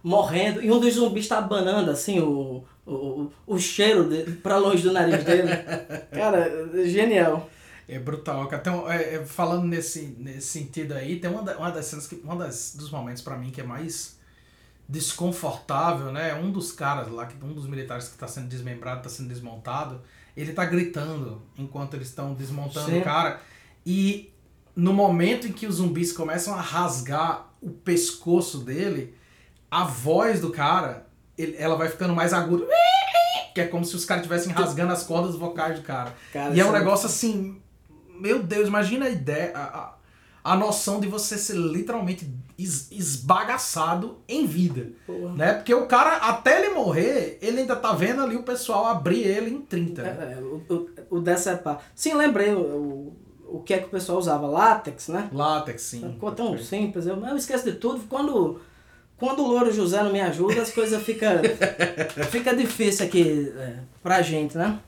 morrendo, 0.02 0.60
e 0.60 0.68
um 0.68 0.80
dos 0.80 0.94
zumbis 0.94 1.28
tá 1.28 1.38
abanando 1.38 1.92
assim 1.92 2.18
o, 2.18 2.64
o, 2.84 3.30
o 3.46 3.56
cheiro 3.56 4.08
de, 4.08 4.24
pra 4.38 4.56
longe 4.56 4.82
do 4.82 4.92
nariz 4.92 5.22
dele. 5.22 5.48
Cara, 6.10 6.70
genial. 6.86 7.48
É 7.88 8.00
brutal. 8.00 8.48
cara. 8.48 8.60
Então, 8.60 8.90
é, 8.90 9.14
é, 9.14 9.24
falando 9.24 9.62
nesse, 9.64 10.16
nesse 10.18 10.48
sentido 10.48 10.92
aí, 10.92 11.20
tem 11.20 11.30
uma, 11.30 11.42
da- 11.42 11.56
uma 11.56 11.70
das 11.70 11.86
cenas 11.86 12.08
que. 12.08 12.20
Um 12.24 12.36
das, 12.36 12.74
dos 12.76 12.90
momentos 12.90 13.22
pra 13.22 13.36
mim 13.36 13.52
que 13.52 13.60
é 13.60 13.64
mais 13.64 14.15
desconfortável, 14.88 16.12
né? 16.12 16.34
Um 16.34 16.50
dos 16.50 16.72
caras 16.72 17.08
lá, 17.08 17.26
que- 17.26 17.44
um 17.44 17.52
dos 17.52 17.66
militares 17.66 18.08
que 18.08 18.16
tá 18.16 18.28
sendo 18.28 18.48
desmembrado, 18.48 19.02
tá 19.02 19.08
sendo 19.08 19.28
desmontado, 19.28 20.00
ele 20.36 20.52
tá 20.52 20.64
gritando 20.64 21.42
enquanto 21.58 21.94
eles 21.94 22.08
estão 22.08 22.34
desmontando 22.34 22.90
Sim. 22.90 23.00
o 23.00 23.04
cara. 23.04 23.40
E 23.84 24.32
no 24.74 24.92
momento 24.92 25.46
em 25.46 25.52
que 25.52 25.66
os 25.66 25.76
zumbis 25.76 26.12
começam 26.12 26.54
a 26.54 26.60
rasgar 26.60 27.48
o 27.60 27.70
pescoço 27.70 28.58
dele, 28.58 29.14
a 29.70 29.84
voz 29.84 30.40
do 30.40 30.50
cara, 30.50 31.06
ele- 31.36 31.56
ela 31.58 31.76
vai 31.76 31.88
ficando 31.88 32.14
mais 32.14 32.32
aguda. 32.32 32.66
Que 33.54 33.62
é 33.62 33.66
como 33.66 33.84
se 33.86 33.96
os 33.96 34.04
caras 34.04 34.22
estivessem 34.22 34.52
rasgando 34.52 34.92
as 34.92 35.02
cordas 35.02 35.34
vocais 35.34 35.76
do 35.78 35.82
cara. 35.82 36.14
Cara, 36.32 36.54
e 36.54 36.60
é 36.60 36.64
um 36.64 36.74
é 36.76 36.78
negócio 36.78 37.06
assim. 37.06 37.60
Meu 38.20 38.42
Deus, 38.42 38.68
imagina 38.68 39.06
a 39.06 39.10
ideia, 39.10 39.52
a, 39.56 39.62
a, 39.62 39.94
a 40.46 40.56
noção 40.56 41.00
de 41.00 41.08
você 41.08 41.36
ser 41.36 41.56
literalmente 41.56 42.30
es- 42.56 42.88
esbagaçado 42.92 44.18
em 44.28 44.46
vida. 44.46 44.92
Porra. 45.04 45.32
Né? 45.34 45.52
Porque 45.54 45.74
o 45.74 45.86
cara, 45.86 46.18
até 46.18 46.58
ele 46.64 46.72
morrer, 46.74 47.38
ele 47.42 47.60
ainda 47.60 47.74
tá 47.74 47.92
vendo 47.92 48.22
ali 48.22 48.36
o 48.36 48.44
pessoal 48.44 48.86
abrir 48.86 49.22
ele 49.26 49.50
em 49.50 49.60
30. 49.60 50.02
É, 50.02 50.36
é, 50.38 50.40
o, 50.40 50.62
o, 51.10 51.16
o 51.16 51.20
decepar. 51.20 51.80
Sim, 51.96 52.14
lembrei 52.14 52.54
o, 52.54 53.12
o, 53.48 53.60
que 53.60 53.74
é 53.74 53.78
que 53.78 53.86
o 53.86 53.90
pessoal 53.90 54.18
usava, 54.18 54.46
látex, 54.46 55.08
né? 55.08 55.28
Látex, 55.32 55.82
sim. 55.82 56.12
Ficou 56.12 56.30
tão 56.30 56.56
simples, 56.58 57.06
eu, 57.06 57.16
eu 57.26 57.36
esqueço 57.36 57.64
de 57.64 57.72
tudo. 57.72 58.04
Quando, 58.08 58.60
quando 59.16 59.42
o 59.42 59.48
Louro 59.48 59.72
José 59.72 60.00
não 60.00 60.12
me 60.12 60.20
ajuda, 60.20 60.62
as 60.62 60.70
coisas 60.70 61.02
ficam 61.02 61.28
fica 62.30 62.54
difícil 62.54 63.04
aqui 63.04 63.52
é, 63.56 63.78
pra 64.00 64.22
gente, 64.22 64.56
né? 64.56 64.78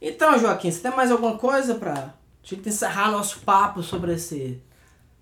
Então, 0.00 0.38
Joaquim, 0.38 0.70
você 0.70 0.80
tem 0.80 0.94
mais 0.94 1.10
alguma 1.10 1.36
coisa 1.36 1.74
pra 1.74 2.14
gente 2.42 2.68
encerrar 2.68 3.10
nosso 3.10 3.40
papo 3.40 3.82
sobre 3.82 4.14
esse 4.14 4.62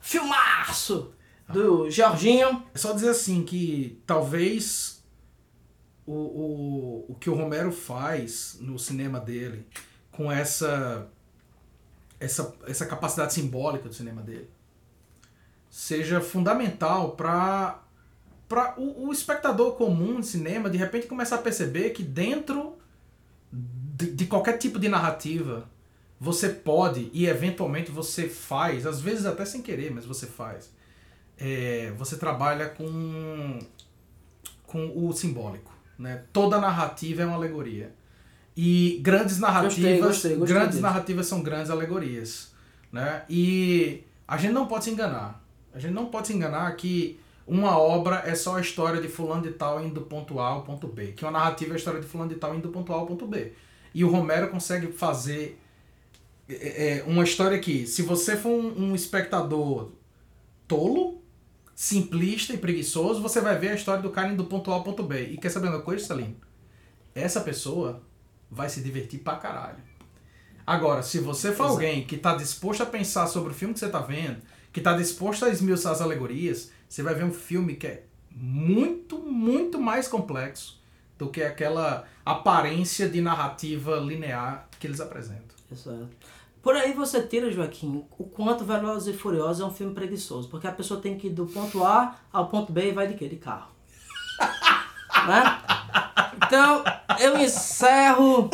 Filmaço! 0.05 1.15
Do 1.49 1.91
Jorginho. 1.91 2.63
É 2.75 2.79
só 2.79 2.93
dizer 2.93 3.09
assim 3.09 3.43
que 3.43 4.03
talvez 4.07 5.03
o, 6.07 6.13
o, 6.13 7.05
o 7.09 7.15
que 7.15 7.31
o 7.31 7.35
Romero 7.35 7.73
faz 7.73 8.59
no 8.61 8.79
cinema 8.79 9.19
dele, 9.19 9.67
com 10.13 10.31
essa, 10.31 11.09
essa, 12.21 12.55
essa 12.67 12.85
capacidade 12.85 13.33
simbólica 13.33 13.89
do 13.89 13.95
cinema 13.95 14.21
dele, 14.21 14.51
seja 15.71 16.21
fundamental 16.21 17.13
para 17.13 17.81
para 18.47 18.79
o, 18.79 19.09
o, 19.09 19.13
espectador 19.13 19.73
comum 19.73 20.21
de 20.21 20.27
cinema 20.27 20.69
de 20.69 20.77
repente 20.77 21.07
começar 21.07 21.37
a 21.37 21.43
perceber 21.43 21.91
que 21.91 22.03
dentro 22.03 22.77
de, 23.51 24.13
de, 24.13 24.27
qualquer 24.27 24.59
tipo 24.59 24.79
de 24.79 24.87
narrativa 24.87 25.67
você 26.25 26.49
pode 26.49 27.11
e 27.13 27.27
eventualmente 27.27 27.91
você 27.91 28.27
faz, 28.27 28.87
às 28.87 28.99
vezes 28.99 29.27
até 29.27 29.45
sem 29.45 29.61
querer, 29.61 29.93
mas 29.93 30.07
você 30.07 30.27
faz. 30.27 30.73
É, 31.37 31.93
você 31.99 32.17
trabalha 32.17 32.71
com, 32.71 33.59
com 34.67 35.07
o 35.07 35.13
simbólico. 35.13 35.71
Né? 35.99 36.23
Toda 36.33 36.59
narrativa 36.59 37.23
é 37.23 37.27
uma 37.27 37.37
alegoria. 37.37 37.93
E 38.57 39.01
grandes 39.03 39.39
narrativas, 39.39 39.75
gostei, 39.75 40.01
gostei, 40.01 40.37
gostei 40.37 40.57
grandes 40.57 40.81
narrativas 40.81 41.27
são 41.27 41.43
grandes 41.43 41.71
alegorias. 41.71 42.53
Né? 42.91 43.25
E 43.29 44.05
a 44.27 44.39
gente 44.39 44.53
não 44.53 44.67
pode 44.67 44.85
se 44.85 44.91
enganar. 44.91 45.45
A 45.75 45.79
gente 45.79 45.93
não 45.93 46.07
pode 46.07 46.29
se 46.29 46.33
enganar 46.33 46.75
que 46.77 47.21
uma 47.47 47.77
obra 47.77 48.23
é 48.25 48.35
só 48.35 48.57
a 48.57 48.61
história 48.63 48.99
de 49.03 49.09
fulano 49.09 49.43
de 49.43 49.51
tal 49.51 49.85
indo 49.85 49.95
do 49.95 50.03
ponto 50.03 50.41
A 50.41 50.49
ao 50.49 50.63
ponto 50.63 50.87
B. 50.87 51.09
Que 51.09 51.25
uma 51.25 51.33
narrativa 51.33 51.73
é 51.73 51.75
a 51.75 51.77
história 51.77 52.01
de 52.01 52.07
fulano 52.07 52.31
de 52.31 52.37
tal 52.37 52.55
indo 52.55 52.69
do 52.69 52.73
ponto 52.73 52.93
A 52.95 52.97
ao 52.97 53.07
ponto 53.07 53.27
B. 53.27 53.53
E 53.93 54.03
o 54.03 54.09
Romero 54.09 54.49
consegue 54.49 54.91
fazer 54.91 55.61
é, 56.49 56.99
é, 56.99 57.05
uma 57.07 57.25
história 57.25 57.59
que, 57.59 57.87
se 57.87 58.03
você 58.03 58.37
for 58.37 58.51
um, 58.51 58.91
um 58.91 58.95
espectador 58.95 59.93
tolo, 60.69 61.23
simplista 61.75 62.53
e 62.53 62.59
preguiçoso, 62.59 63.21
você 63.21 63.41
vai 63.41 63.59
ver 63.59 63.71
a 63.71 63.75
história 63.75 64.03
do 64.03 64.11
cara 64.11 64.29
indo 64.29 64.43
do 64.43 64.49
ponto 64.49 64.71
A 64.71 64.75
ao 64.75 64.85
ponto 64.85 65.03
B. 65.03 65.31
E 65.31 65.37
quer 65.37 65.51
saber 65.51 65.69
uma 65.69 65.81
coisa, 65.81 66.05
Salim? 66.05 66.37
Essa 67.15 67.41
pessoa 67.41 68.03
vai 68.51 68.69
se 68.69 68.81
divertir 68.81 69.21
pra 69.21 69.37
caralho. 69.37 69.83
Agora, 70.67 71.03
se 71.03 71.19
você 71.19 71.49
for 71.49 71.65
Exato. 71.65 71.73
alguém 71.73 72.05
que 72.05 72.15
está 72.15 72.35
disposto 72.35 72.83
a 72.83 72.87
pensar 72.87 73.27
sobre 73.27 73.53
o 73.53 73.55
filme 73.55 73.75
que 73.75 73.81
você 73.81 73.87
está 73.87 74.01
vendo, 74.01 74.39
que 74.73 74.81
está 74.81 74.97
disposto 74.97 75.45
a 75.45 75.51
esmiuçar 75.51 75.93
as 75.93 76.01
alegorias, 76.01 76.71
você 76.89 77.03
vai 77.03 77.15
ver 77.15 77.25
um 77.25 77.33
filme 77.33 77.75
que 77.75 77.87
é 77.87 78.05
muito, 78.31 79.19
muito 79.19 79.81
mais 79.81 80.09
complexo 80.09 80.83
do 81.19 81.29
que 81.29 81.43
aquela 81.43 82.07
aparência 82.25 83.09
de 83.09 83.21
narrativa 83.21 83.97
linear 83.97 84.69
que 84.81 84.87
eles 84.87 85.01
apresentam. 85.01 85.55
Exato. 85.71 86.09
Por 86.63 86.75
aí 86.75 86.95
você 86.95 87.21
tira, 87.21 87.51
Joaquim, 87.51 88.05
o 88.19 88.25
quanto 88.25 88.65
Velozes 88.65 89.15
e 89.15 89.19
Furiosos 89.19 89.61
é 89.61 89.65
um 89.67 89.71
filme 89.71 89.93
preguiçoso. 89.93 90.49
Porque 90.49 90.67
a 90.67 90.73
pessoa 90.73 90.99
tem 90.99 91.19
que 91.19 91.27
ir 91.27 91.31
do 91.31 91.47
ponto 91.47 91.85
A 91.85 92.17
ao 92.33 92.49
ponto 92.49 92.73
B 92.73 92.89
e 92.89 92.93
vai 92.93 93.07
de 93.07 93.15
quê? 93.15 93.29
De 93.29 93.37
carro. 93.37 93.69
né? 95.29 95.59
Então, 96.37 96.83
eu 97.21 97.37
encerro 97.39 98.49